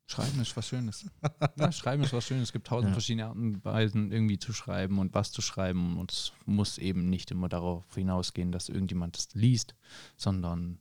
Schreiben 0.09 0.41
ist 0.41 0.57
was 0.57 0.69
Schönes. 0.69 1.07
ja, 1.57 1.73
schreiben 1.73 2.05
ist 2.05 2.13
was 2.13 2.25
Schönes. 2.25 2.45
Es 2.45 2.53
gibt 2.53 2.69
tausend 2.69 2.91
ja. 2.91 2.93
verschiedene 2.93 3.27
Arten 3.27 3.55
und 3.55 3.65
Weisen, 3.65 4.13
irgendwie 4.13 4.39
zu 4.39 4.53
schreiben 4.53 4.99
und 4.99 5.15
was 5.15 5.33
zu 5.33 5.43
schreiben. 5.43 5.99
Und 5.99 6.13
es 6.13 6.33
muss 6.45 6.79
eben 6.79 7.11
nicht 7.11 7.33
immer 7.33 7.49
darauf 7.49 7.85
hinausgehen, 7.95 8.53
dass 8.53 8.69
irgendjemand 8.69 9.17
das 9.17 9.29
liest, 9.35 9.75
sondern 10.17 10.79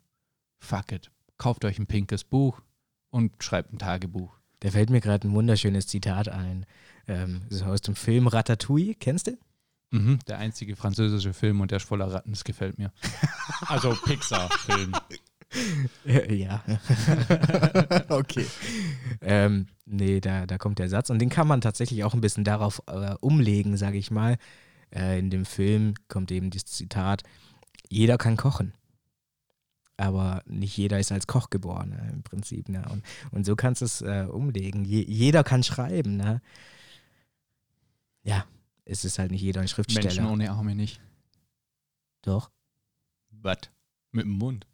fuck 0.60 0.92
it. 0.92 1.12
Kauft 1.38 1.66
euch 1.66 1.80
ein 1.80 1.88
pinkes 1.88 2.24
Buch 2.24 2.62
und 3.10 3.44
schreibt 3.44 3.74
ein 3.74 3.80
Tagebuch. 3.80 4.38
Da 4.60 4.72
fällt 4.72 4.90
mir 4.90 5.02
gerade 5.02 5.28
ein 5.28 5.34
wunderschönes 5.34 5.88
Zitat 5.88 6.30
ein. 6.30 6.66
Ähm, 7.08 7.42
das 7.50 7.62
ist 7.62 7.66
aus 7.66 7.82
dem 7.82 7.96
Film 7.96 8.28
Ratatouille. 8.28 8.94
Kennst 8.96 9.28
du? 9.28 9.38
Mhm, 9.92 10.20
der 10.28 10.40
einzige 10.40 10.76
französische 10.76 11.34
Film 11.34 11.62
und 11.62 11.72
der 11.72 11.78
ist 11.78 11.88
voller 11.88 12.12
Ratten. 12.12 12.32
Das 12.32 12.44
gefällt 12.44 12.78
mir. 12.78 12.92
also 13.68 13.96
Pixar-Film. 14.06 14.92
Ja. 16.30 16.64
okay. 18.10 18.46
Ähm, 19.22 19.68
nee, 19.86 20.20
da, 20.20 20.46
da 20.46 20.58
kommt 20.58 20.80
der 20.80 20.90
Satz. 20.90 21.10
Und 21.10 21.20
den 21.20 21.30
kann 21.30 21.48
man 21.48 21.62
tatsächlich 21.62 22.04
auch 22.04 22.14
ein 22.14 22.22
bisschen 22.22 22.44
darauf 22.44 22.82
äh, 22.88 23.16
umlegen, 23.22 23.78
sage 23.78 23.98
ich 23.98 24.12
mal. 24.12 24.38
Äh, 24.94 25.20
in 25.20 25.30
dem 25.30 25.46
Film 25.46 25.96
kommt 26.08 26.32
eben 26.32 26.50
das 26.52 26.66
Zitat: 26.66 27.24
Jeder 27.90 28.18
kann 28.18 28.38
kochen. 28.38 28.74
Aber 29.98 30.44
nicht 30.46 30.76
jeder 30.76 31.00
ist 31.00 31.12
als 31.12 31.26
Koch 31.26 31.50
geboren, 31.50 31.90
ne, 31.90 32.10
im 32.12 32.24
Prinzip. 32.24 32.68
Ne? 32.68 32.86
Und, 32.90 33.04
und 33.32 33.46
so 33.46 33.56
kannst 33.56 33.82
du 33.82 33.86
es 33.86 34.02
äh, 34.02 34.28
umlegen. 34.30 34.84
Je, 34.84 35.06
jeder 35.08 35.44
kann 35.44 35.64
schreiben. 35.64 36.18
Ne? 36.18 36.42
Ja, 38.24 38.46
es 38.84 39.06
ist 39.06 39.20
halt 39.20 39.32
nicht 39.32 39.42
jeder 39.42 39.62
ein 39.62 39.70
Schriftsteller. 39.70 40.08
Menschen 40.08 40.26
ohne 40.26 40.52
Arme 40.52 40.76
nicht. 40.76 41.00
Doch. 42.24 42.52
Was? 43.30 43.58
Mit 44.12 44.26
dem 44.26 44.32
Mund. 44.32 44.68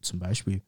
Zum 0.00 0.18
Beispiel. 0.18 0.62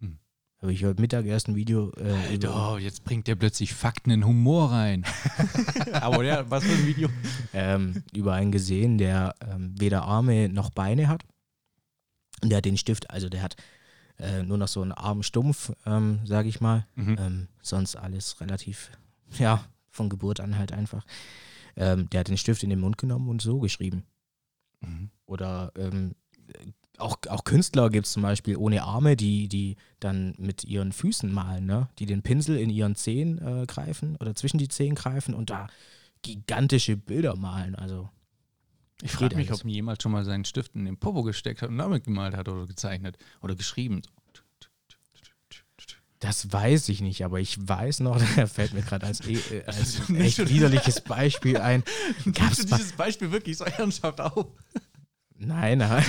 Hm. 0.00 0.18
Habe 0.60 0.72
ich 0.72 0.84
heute 0.84 1.00
Mittag 1.00 1.26
erst 1.26 1.48
ein 1.48 1.54
Video. 1.54 1.92
Äh, 1.96 2.12
Alter, 2.30 2.78
jetzt 2.78 3.04
bringt 3.04 3.28
der 3.28 3.36
plötzlich 3.36 3.72
Fakten 3.72 4.10
in 4.10 4.26
Humor 4.26 4.72
rein. 4.72 5.04
Aber 5.92 6.24
ja, 6.24 6.48
was 6.50 6.64
für 6.64 6.72
ein 6.72 6.86
Video? 6.86 7.08
Ähm, 7.52 8.02
über 8.12 8.34
einen 8.34 8.52
gesehen, 8.52 8.98
der 8.98 9.34
ähm, 9.40 9.74
weder 9.78 10.02
Arme 10.02 10.48
noch 10.48 10.70
Beine 10.70 11.08
hat. 11.08 11.24
Und 12.42 12.50
der 12.50 12.58
hat 12.58 12.64
den 12.64 12.76
Stift, 12.76 13.10
also 13.10 13.28
der 13.28 13.42
hat 13.42 13.56
äh, 14.18 14.42
nur 14.42 14.58
noch 14.58 14.68
so 14.68 14.82
einen 14.82 14.92
Arm 14.92 15.22
stumpf, 15.22 15.72
ähm, 15.86 16.20
sage 16.24 16.48
ich 16.48 16.60
mal. 16.60 16.86
Mhm. 16.94 17.16
Ähm, 17.18 17.48
sonst 17.62 17.96
alles 17.96 18.40
relativ, 18.40 18.90
ja, 19.38 19.64
von 19.90 20.08
Geburt 20.08 20.40
an 20.40 20.58
halt 20.58 20.72
einfach. 20.72 21.04
Ähm, 21.76 22.10
der 22.10 22.20
hat 22.20 22.28
den 22.28 22.38
Stift 22.38 22.62
in 22.62 22.70
den 22.70 22.80
Mund 22.80 22.98
genommen 22.98 23.28
und 23.28 23.40
so 23.40 23.60
geschrieben. 23.60 24.04
Mhm. 24.80 25.10
Oder 25.26 25.72
ähm, 25.76 26.14
auch, 26.98 27.18
auch 27.28 27.44
Künstler 27.44 27.90
gibt 27.90 28.06
es 28.06 28.12
zum 28.12 28.22
Beispiel 28.22 28.56
ohne 28.56 28.82
Arme, 28.82 29.16
die, 29.16 29.48
die 29.48 29.76
dann 30.00 30.34
mit 30.38 30.64
ihren 30.64 30.92
Füßen 30.92 31.32
malen, 31.32 31.66
ne? 31.66 31.88
die 31.98 32.06
den 32.06 32.22
Pinsel 32.22 32.56
in 32.56 32.70
ihren 32.70 32.94
Zehen 32.94 33.38
äh, 33.38 33.66
greifen 33.66 34.16
oder 34.16 34.34
zwischen 34.34 34.58
die 34.58 34.68
Zehen 34.68 34.94
greifen 34.94 35.34
und 35.34 35.50
da 35.50 35.68
gigantische 36.22 36.96
Bilder 36.96 37.36
malen. 37.36 37.74
Also 37.74 38.08
ich 39.02 39.12
frage 39.12 39.36
mich, 39.36 39.52
ob 39.52 39.64
jemand 39.64 40.02
schon 40.02 40.12
mal 40.12 40.24
seinen 40.24 40.44
Stift 40.44 40.74
in 40.74 40.84
den 40.84 40.96
Popo 40.96 41.22
gesteckt 41.22 41.62
hat 41.62 41.68
und 41.68 41.78
damit 41.78 42.04
gemalt 42.04 42.34
hat 42.34 42.48
oder 42.48 42.66
gezeichnet 42.66 43.18
oder 43.42 43.54
geschrieben. 43.54 44.02
Das 46.20 46.50
weiß 46.50 46.88
ich 46.88 47.02
nicht, 47.02 47.24
aber 47.24 47.40
ich 47.40 47.68
weiß 47.68 48.00
noch, 48.00 48.18
da 48.36 48.46
fällt 48.46 48.72
mir 48.72 48.82
gerade 48.82 49.06
als, 49.06 49.20
äh, 49.20 49.62
als 49.66 50.08
echt 50.14 50.48
widerliches 50.48 51.02
Beispiel 51.02 51.58
ein. 51.58 51.84
Gab's 52.32 52.56
du 52.56 52.64
dieses 52.64 52.92
Beispiel 52.92 53.30
wirklich 53.30 53.58
so 53.58 53.64
ernsthaft 53.64 54.20
auf? 54.20 54.46
Nein, 55.38 55.78
nein. 55.78 56.04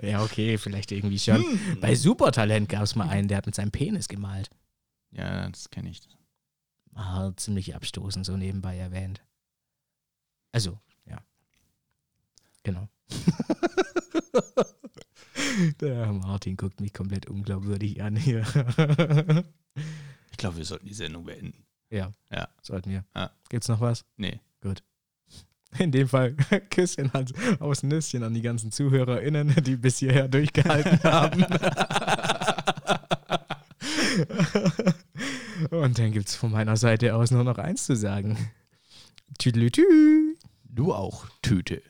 ja, 0.02 0.22
okay, 0.22 0.58
vielleicht 0.58 0.92
irgendwie 0.92 1.18
schon. 1.18 1.42
Hm. 1.42 1.80
Bei 1.80 1.94
Supertalent 1.94 2.68
gab 2.68 2.82
es 2.82 2.94
mal 2.94 3.08
einen, 3.08 3.28
der 3.28 3.38
hat 3.38 3.46
mit 3.46 3.54
seinem 3.54 3.70
Penis 3.70 4.08
gemalt. 4.08 4.50
Ja, 5.12 5.48
das 5.48 5.70
kenne 5.70 5.88
ich. 5.90 6.02
Ah, 6.94 7.32
ziemlich 7.36 7.74
abstoßend, 7.74 8.26
so 8.26 8.36
nebenbei 8.36 8.76
erwähnt. 8.76 9.22
Also, 10.52 10.78
ja. 11.06 11.18
Genau. 12.62 12.88
Der 15.80 16.12
Martin 16.12 16.56
guckt 16.56 16.80
mich 16.80 16.92
komplett 16.92 17.26
unglaubwürdig 17.26 18.02
an 18.02 18.16
hier. 18.16 18.40
ich 20.30 20.36
glaube, 20.36 20.56
wir 20.56 20.64
sollten 20.64 20.86
die 20.86 20.94
Sendung 20.94 21.24
beenden. 21.24 21.64
Ja. 21.90 22.12
Ja. 22.30 22.48
Sollten 22.62 22.90
wir. 22.90 23.04
Ja. 23.14 23.30
Gibt's 23.48 23.68
noch 23.68 23.80
was? 23.80 24.04
Nee. 24.16 24.40
Gut. 24.60 24.82
In 25.78 25.90
dem 25.92 26.08
Fall 26.08 26.34
Küsschen 26.70 27.10
aus 27.60 27.82
Nüsschen 27.82 28.22
an 28.22 28.34
die 28.34 28.42
ganzen 28.42 28.70
ZuhörerInnen, 28.70 29.54
die 29.64 29.76
bis 29.76 29.98
hierher 29.98 30.28
durchgehalten 30.28 31.02
haben. 31.04 31.44
Und 35.70 35.98
dann 35.98 36.12
gibt 36.12 36.28
es 36.28 36.36
von 36.36 36.52
meiner 36.52 36.76
Seite 36.76 37.14
aus 37.14 37.30
nur 37.30 37.44
noch 37.44 37.58
eins 37.58 37.86
zu 37.86 37.96
sagen. 37.96 38.36
Tüdelütü. 39.38 40.36
Du 40.64 40.92
auch, 40.92 41.26
Tüte. 41.42 41.82